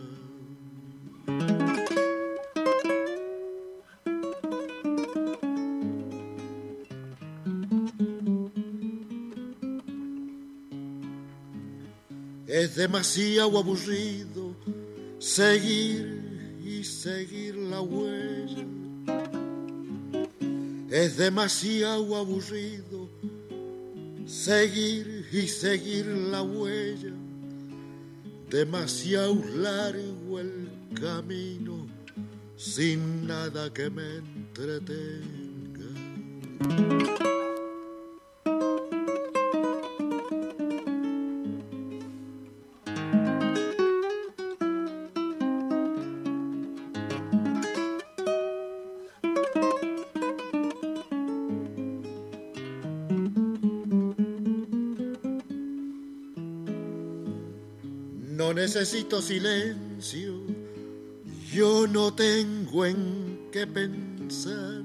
Es 12.47 12.77
demasiado 12.77 13.59
aburrido 13.59 14.55
seguir 15.19 16.60
y 16.64 16.85
seguir 16.85 17.56
la 17.56 17.81
huella. 17.81 18.66
Es 20.90 21.16
demasiado 21.16 22.14
aburrido 22.14 23.09
seguir 24.27 25.27
y 25.32 25.48
seguir 25.48 26.06
la 26.06 26.43
huella. 26.43 27.22
Demasiado 28.53 29.43
largo 29.57 30.39
el 30.39 30.69
camino 31.01 31.87
sin 32.55 33.27
nada 33.27 33.73
que 33.73 33.89
me 33.89 34.16
entretenga. 34.16 35.33
Necesito 58.73 59.20
silencio, 59.20 60.40
yo 61.53 61.86
no 61.86 62.15
tengo 62.15 62.86
en 62.86 63.51
qué 63.53 63.66
pensar. 63.66 64.82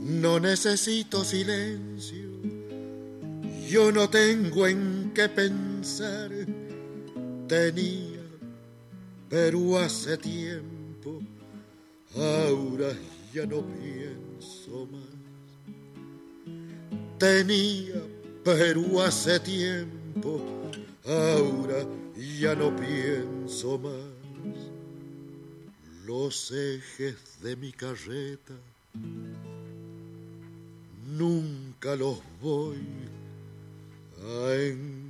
No 0.00 0.40
necesito 0.40 1.22
silencio, 1.24 2.30
yo 3.68 3.92
no 3.92 4.08
tengo 4.08 4.66
en 4.66 5.12
qué 5.14 5.28
pensar. 5.28 6.30
Tenía, 7.46 8.22
pero 9.28 9.78
hace 9.78 10.16
tiempo, 10.16 11.20
ahora 12.14 12.94
ya 13.34 13.44
no 13.44 13.62
pienso 13.62 14.88
más. 14.90 15.02
Tenía, 17.18 18.02
pero 18.42 19.02
hace 19.02 19.38
tiempo, 19.40 20.55
Ahora 21.06 21.86
ya 22.40 22.54
no 22.56 22.74
pienso 22.74 23.78
más. 23.78 23.92
Los 26.04 26.50
ejes 26.50 27.40
de 27.42 27.56
mi 27.56 27.72
carreta 27.72 28.54
nunca 31.06 31.94
los 31.96 32.18
voy 32.40 32.86
a 34.20 34.54
encontrar. 34.54 35.05